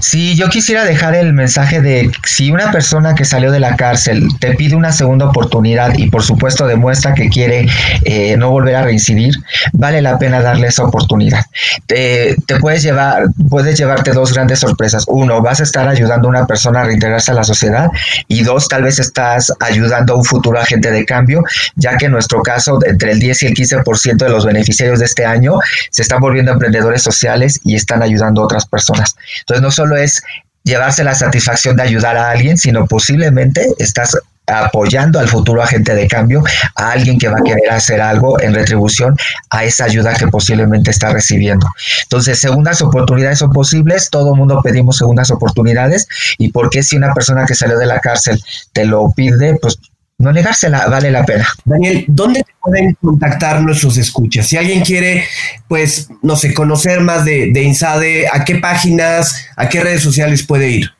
Sí, 0.00 0.34
yo 0.36 0.48
quisiera 0.48 0.84
dejar 0.84 1.14
el 1.14 1.32
mensaje 1.32 1.80
de 1.80 2.10
si 2.26 2.50
una 2.50 2.70
persona 2.72 3.14
que 3.14 3.24
salió 3.24 3.50
de 3.50 3.60
la 3.60 3.76
cárcel 3.76 4.26
te 4.40 4.54
pide 4.54 4.74
una 4.74 4.92
segunda 4.92 5.26
oportunidad 5.26 5.96
y 5.96 6.08
por 6.08 6.22
supuesto 6.22 6.66
demuestra 6.66 7.14
que 7.14 7.28
quiere 7.28 7.66
eh, 8.04 8.36
no 8.36 8.50
volver 8.50 8.76
a 8.76 8.82
reincidir, 8.82 9.34
vale 9.72 10.02
la 10.02 10.18
pena 10.18 10.40
darle 10.40 10.68
esa 10.68 10.84
oportunidad. 10.84 11.44
Te, 11.86 12.36
puedes 12.60 12.82
llevar, 12.82 13.24
puedes 13.48 13.78
llevarte 13.78 14.12
dos 14.12 14.32
grandes 14.32 14.60
sorpresas. 14.60 15.04
Uno, 15.08 15.40
vas 15.42 15.60
a 15.60 15.62
estar 15.62 15.88
ayudando 15.88 16.28
a 16.28 16.30
una 16.30 16.46
persona 16.46 16.80
a 16.80 16.84
reintegrarse 16.84 17.30
a 17.30 17.34
la 17.34 17.44
sociedad 17.44 17.88
y 18.28 18.42
dos, 18.42 18.68
tal 18.68 18.82
vez 18.82 18.98
estás 18.98 19.52
ayudando 19.60 20.14
a 20.14 20.16
un 20.16 20.24
futuro 20.24 20.58
agente 20.58 20.90
de 20.90 21.04
cambio, 21.04 21.42
ya 21.76 21.96
que 21.96 22.06
en 22.06 22.12
nuestro 22.12 22.42
caso, 22.42 22.78
entre 22.84 23.12
el 23.12 23.18
10 23.18 23.42
y 23.42 23.46
el 23.46 23.54
15% 23.54 24.16
de 24.16 24.28
los 24.28 24.44
beneficiarios 24.44 24.98
de 24.98 25.06
este 25.06 25.24
año 25.24 25.58
se 25.90 26.02
están 26.02 26.20
volviendo 26.20 26.52
emprendedores 26.52 27.02
sociales 27.02 27.60
y 27.64 27.74
están 27.74 28.02
ayudando 28.02 28.42
a 28.42 28.44
otras 28.44 28.66
personas. 28.66 29.16
Entonces, 29.40 29.61
no 29.62 29.70
solo 29.70 29.96
es 29.96 30.22
llevarse 30.64 31.02
la 31.02 31.14
satisfacción 31.14 31.76
de 31.76 31.84
ayudar 31.84 32.16
a 32.16 32.30
alguien, 32.30 32.58
sino 32.58 32.86
posiblemente 32.86 33.66
estás 33.78 34.16
apoyando 34.46 35.20
al 35.20 35.28
futuro 35.28 35.62
agente 35.62 35.94
de 35.94 36.06
cambio, 36.08 36.42
a 36.76 36.92
alguien 36.92 37.18
que 37.18 37.28
va 37.28 37.38
a 37.38 37.42
querer 37.42 37.70
hacer 37.70 38.00
algo 38.00 38.40
en 38.40 38.54
retribución 38.54 39.16
a 39.50 39.64
esa 39.64 39.84
ayuda 39.84 40.14
que 40.14 40.26
posiblemente 40.26 40.90
está 40.90 41.12
recibiendo. 41.12 41.66
Entonces, 42.02 42.40
segundas 42.40 42.82
oportunidades 42.82 43.38
son 43.38 43.52
posibles, 43.52 44.10
todo 44.10 44.34
mundo 44.34 44.60
pedimos 44.62 44.98
segundas 44.98 45.30
oportunidades. 45.30 46.06
Y 46.38 46.50
porque 46.50 46.82
si 46.82 46.96
una 46.96 47.14
persona 47.14 47.46
que 47.46 47.54
salió 47.54 47.78
de 47.78 47.86
la 47.86 48.00
cárcel 48.00 48.42
te 48.72 48.84
lo 48.84 49.10
pide, 49.12 49.58
pues 49.60 49.78
no 50.22 50.32
negársela, 50.32 50.86
vale 50.86 51.10
la 51.10 51.24
pena. 51.24 51.46
Daniel, 51.64 52.04
¿dónde 52.08 52.44
pueden 52.60 52.96
contactar 53.02 53.60
nuestros 53.62 53.96
escuchas? 53.96 54.46
Si 54.46 54.56
alguien 54.56 54.82
quiere, 54.82 55.26
pues, 55.68 56.08
no 56.22 56.36
sé, 56.36 56.54
conocer 56.54 57.00
más 57.00 57.24
de, 57.24 57.50
de 57.52 57.62
INSADE, 57.62 58.28
¿a 58.32 58.44
qué 58.44 58.56
páginas, 58.56 59.46
a 59.56 59.68
qué 59.68 59.80
redes 59.80 60.02
sociales 60.02 60.44
puede 60.44 60.70
ir? 60.70 60.90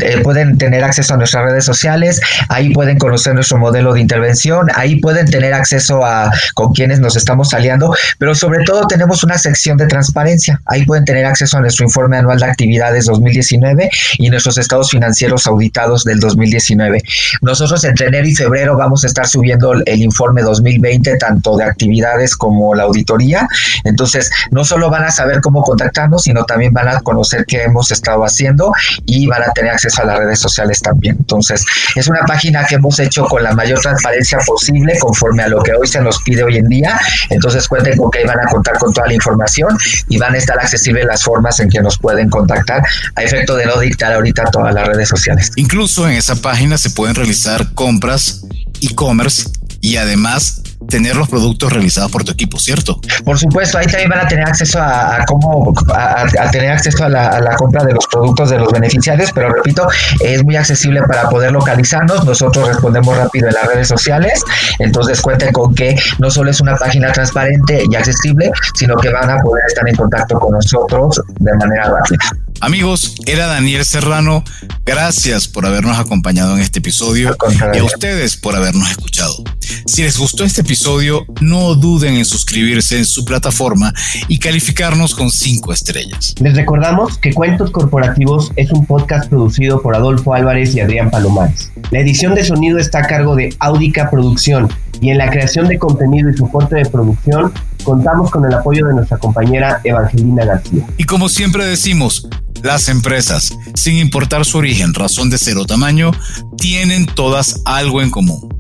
eh, 0.02 0.20
pueden 0.24 0.58
tener 0.58 0.84
acceso 0.84 1.14
a 1.14 1.18
nuestras 1.18 1.46
redes 1.46 1.64
sociales, 1.66 2.20
ahí 2.50 2.74
pueden 2.74 2.98
conocer 2.98 3.34
nuestro 3.34 3.58
modelo 3.58 3.94
de 3.94 4.02
intervención, 4.02 4.68
ahí 4.76 5.00
pueden 5.00 5.30
tener 5.30 5.54
acceso 5.54 6.04
a 6.06 6.30
con 6.54 6.74
quienes 6.74 7.00
nos 7.00 7.16
estamos 7.16 7.54
aliando, 7.54 7.96
pero 8.18 8.36
sobre 8.36 8.66
todo 8.66 8.86
tenemos 8.88 9.24
una 9.24 9.38
sección 9.38 9.78
de 9.78 9.88
transparencia. 9.88 10.60
Ahí 10.66 10.86
pueden 10.86 11.06
tener 11.06 11.26
acceso 11.26 11.58
a 11.58 11.62
nuestro 11.62 11.86
informe 11.86 12.18
anual 12.18 12.40
de 12.40 12.46
actividades 12.46 13.06
2019 13.06 13.90
y 14.18 14.30
nuestros 14.30 14.58
estados 14.58 14.92
financieros 14.92 15.48
auditados 15.48 16.04
del 16.04 16.20
2019. 16.20 17.02
Nosotros 17.42 17.84
entre 17.84 18.08
enero 18.08 18.28
y 18.28 18.36
febrero 18.36 18.78
vamos 18.78 19.04
a 19.04 19.08
estar 19.08 19.28
subiendo 19.28 19.74
el 19.74 20.02
informe 20.02 20.42
2020 20.42 21.18
tanto 21.18 21.57
de 21.58 21.66
actividades 21.66 22.36
como 22.36 22.76
la 22.76 22.84
auditoría. 22.84 23.48
Entonces, 23.84 24.30
no 24.52 24.64
solo 24.64 24.90
van 24.90 25.04
a 25.04 25.12
saber 25.12 25.42
cómo 25.42 25.62
contactarnos, 25.62 26.24
sino 26.24 26.46
también 26.46 26.74
van 26.74 26.88
a 26.88 27.00
conocer 27.02 27.46
qué 27.46 27.64
hemos 27.64 27.92
estado 27.92 28.24
haciendo 28.24 28.72
y 29.06 29.28
van 29.28 29.44
a 29.44 29.52
tener 29.52 29.72
acceso 29.72 30.02
a 30.02 30.06
las 30.06 30.20
redes 30.20 30.40
sociales 30.40 30.82
también. 30.82 31.18
Entonces, 31.20 31.66
es 31.96 32.08
una 32.08 32.22
página 32.22 32.66
que 32.66 32.76
hemos 32.76 33.00
hecho 33.00 33.26
con 33.26 33.44
la 33.44 33.54
mayor 33.54 33.80
transparencia 33.80 34.40
posible 34.46 34.98
conforme 35.00 35.44
a 35.44 35.48
lo 35.48 35.62
que 35.64 35.74
hoy 35.74 35.88
se 35.88 36.02
nos 36.02 36.22
pide 36.24 36.44
hoy 36.44 36.58
en 36.58 36.68
día. 36.68 37.00
Entonces, 37.30 37.68
cuenten 37.68 37.98
con 37.98 38.12
que 38.12 38.26
van 38.26 38.40
a 38.40 38.50
contar 38.50 38.78
con 38.78 38.94
toda 38.94 39.08
la 39.08 39.14
información 39.14 39.78
y 40.08 40.18
van 40.18 40.34
a 40.36 40.38
estar 40.38 40.58
accesibles 40.60 41.06
las 41.06 41.24
formas 41.24 41.60
en 41.60 41.70
que 41.70 41.82
nos 41.82 41.98
pueden 41.98 42.30
contactar 42.30 42.84
a 43.16 43.24
efecto 43.24 43.56
de 43.56 43.66
no 43.66 43.80
dictar 43.80 44.14
ahorita 44.14 44.46
todas 44.46 44.74
las 44.74 44.88
redes 44.88 45.10
sociales. 45.10 45.52
Incluso 45.56 46.08
en 46.08 46.16
esa 46.16 46.36
página 46.36 46.78
se 46.78 46.90
pueden 46.90 47.16
realizar 47.16 47.74
compras 47.74 48.46
e-commerce 48.82 49.50
y 49.82 49.98
además 49.98 50.62
tener 50.88 51.16
los 51.16 51.30
productos 51.30 51.72
realizados 51.72 52.12
por 52.12 52.24
tu 52.24 52.32
equipo, 52.32 52.60
¿cierto? 52.60 53.00
Por 53.24 53.38
supuesto, 53.38 53.78
ahí 53.78 53.86
también 53.86 54.10
van 54.10 54.20
a 54.20 54.28
tener 54.28 54.48
acceso 54.48 54.80
a, 54.82 55.24
cómo 55.28 55.74
a, 55.94 56.52
tener 56.52 56.72
acceso 56.72 57.06
a 57.06 57.10
la, 57.10 57.56
compra 57.58 57.84
de 57.84 57.94
los 57.94 58.06
productos 58.08 58.50
de 58.50 58.60
los 58.60 58.72
beneficiarios, 58.72 59.32
pero 59.34 59.50
repito, 59.50 59.88
es 60.22 60.44
muy 60.44 60.56
accesible 60.56 61.02
para 61.04 61.30
poder 61.30 61.52
localizarnos. 61.52 62.26
Nosotros 62.26 62.68
respondemos 62.68 63.18
rápido 63.18 63.48
en 63.48 63.54
las 63.54 63.68
redes 63.68 63.88
sociales, 63.88 64.44
entonces 64.80 65.22
cuenten 65.22 65.52
con 65.52 65.74
que 65.74 65.96
no 66.20 66.30
solo 66.30 66.52
es 66.52 66.62
una 66.62 66.76
página 66.76 67.12
transparente 67.12 67.84
y 67.90 67.96
accesible, 67.96 68.52
sino 68.76 68.96
que 68.96 69.10
van 69.10 69.30
a 69.30 69.38
poder 69.40 69.64
estar 69.68 69.88
en 69.88 69.96
contacto 69.96 70.40
con 70.40 70.52
nosotros 70.52 71.22
de 71.40 71.54
manera 71.56 71.90
rápida. 71.90 72.47
Amigos, 72.60 73.16
era 73.28 73.46
Daniel 73.46 73.86
Serrano. 73.86 74.44
Gracias 74.86 75.48
por 75.48 75.66
habernos 75.66 75.98
acompañado 76.00 76.56
en 76.56 76.62
este 76.62 76.80
episodio 76.80 77.36
y 77.74 77.78
a 77.78 77.84
ustedes 77.84 78.36
por 78.36 78.56
habernos 78.56 78.90
escuchado. 78.90 79.44
Si 79.86 80.02
les 80.02 80.18
gustó 80.18 80.44
este 80.44 80.62
episodio, 80.62 81.26
no 81.40 81.76
duden 81.76 82.16
en 82.16 82.26
suscribirse 82.26 82.98
en 82.98 83.06
su 83.06 83.26
plataforma 83.26 83.94
y 84.28 84.40
calificarnos 84.40 85.14
con 85.14 85.30
cinco 85.30 85.72
estrellas. 85.72 86.34
Les 86.40 86.56
recordamos 86.56 87.18
que 87.18 87.34
Cuentos 87.34 87.70
Corporativos 87.72 88.52
es 88.56 88.72
un 88.72 88.86
podcast 88.86 89.30
producido 89.30 89.82
por 89.82 89.96
Adolfo 89.96 90.34
Álvarez 90.34 90.76
y 90.76 90.80
Adrián 90.80 91.12
Palomares. 91.12 91.72
La 91.92 92.00
edición 92.00 92.34
de 92.34 92.44
sonido 92.44 92.80
está 92.80 93.00
a 93.00 93.08
cargo 93.08 93.36
de 93.36 93.56
Audica 93.60 94.10
Producción 94.10 94.68
y 95.00 95.12
en 95.12 95.20
la 95.20 95.30
creación 95.30 95.68
de 95.68 95.78
contenido 95.78 96.30
y 96.30 96.38
soporte 96.38 96.76
de 96.76 96.86
producción 96.86 97.52
contamos 97.88 98.30
con 98.30 98.44
el 98.44 98.54
apoyo 98.54 98.86
de 98.86 98.96
nuestra 98.96 99.18
compañera 99.18 99.80
Evangelina 99.86 100.44
García. 100.44 100.86
Y 100.98 101.06
como 101.06 101.30
siempre 101.30 101.66
decimos, 101.66 102.28
las 102.62 102.90
empresas, 102.90 103.58
sin 103.76 103.96
importar 103.96 104.44
su 104.44 104.58
origen, 104.58 104.94
razón 104.94 105.30
de 105.30 105.38
ser 105.38 105.56
o 105.56 105.66
tamaño, 105.66 106.12
tienen 106.58 107.06
todas 107.06 107.62
algo 107.64 108.02
en 108.02 108.12
común. 108.12 108.54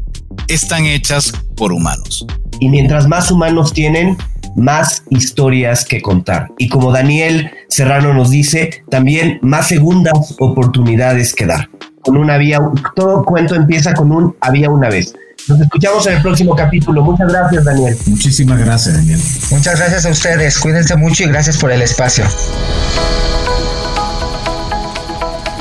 Están 0.47 0.85
hechas 0.85 1.33
por 1.57 1.73
humanos. 1.73 2.25
Y 2.61 2.69
mientras 2.69 3.05
más 3.05 3.29
humanos 3.29 3.73
tienen, 3.73 4.15
más 4.55 5.03
historias 5.09 5.83
que 5.83 6.01
contar. 6.01 6.47
Y 6.57 6.69
como 6.69 6.93
Daniel 6.93 7.51
Serrano 7.67 8.13
nos 8.13 8.29
dice, 8.29 8.81
también 8.89 9.39
más 9.41 9.67
segundas 9.67 10.37
oportunidades 10.39 11.35
que 11.35 11.47
dar. 11.47 11.69
Con 12.01 12.15
una 12.15 12.37
vía, 12.37 12.61
todo 12.95 13.25
cuento 13.25 13.55
empieza 13.55 13.93
con 13.93 14.09
un 14.13 14.37
había 14.39 14.69
una 14.69 14.87
vez. 14.87 15.13
Nos 15.47 15.61
escuchamos 15.61 16.05
en 16.07 16.13
el 16.15 16.21
próximo 16.21 16.55
capítulo. 16.55 17.03
Muchas 17.03 17.31
gracias, 17.31 17.63
Daniel. 17.63 17.97
Muchísimas 18.07 18.59
gracias, 18.59 18.95
Daniel. 18.95 19.19
Muchas 19.51 19.79
gracias 19.79 20.05
a 20.05 20.09
ustedes. 20.09 20.59
Cuídense 20.59 20.95
mucho 20.97 21.23
y 21.23 21.27
gracias 21.27 21.57
por 21.57 21.71
el 21.71 21.81
espacio. 21.81 22.25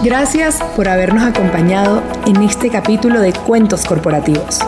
Gracias 0.03 0.57
por 0.74 0.89
habernos 0.89 1.24
acompañado 1.24 2.03
en 2.26 2.43
este 2.43 2.70
capítulo 2.70 3.20
de 3.20 3.32
Cuentos 3.32 3.84
Corporativos. 3.84 4.61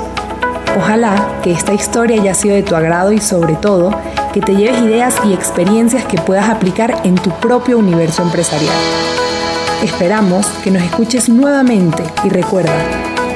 Ojalá 0.76 1.40
que 1.42 1.52
esta 1.52 1.74
historia 1.74 2.20
haya 2.20 2.34
sido 2.34 2.54
de 2.54 2.62
tu 2.62 2.76
agrado 2.76 3.12
y 3.12 3.20
sobre 3.20 3.54
todo 3.54 3.90
que 4.32 4.40
te 4.40 4.54
lleves 4.54 4.82
ideas 4.82 5.14
y 5.24 5.32
experiencias 5.32 6.04
que 6.04 6.18
puedas 6.18 6.48
aplicar 6.48 7.00
en 7.04 7.16
tu 7.16 7.30
propio 7.40 7.78
universo 7.78 8.22
empresarial. 8.22 8.76
Esperamos 9.82 10.46
que 10.62 10.70
nos 10.70 10.82
escuches 10.82 11.28
nuevamente 11.28 12.02
y 12.24 12.28
recuerda, 12.28 12.74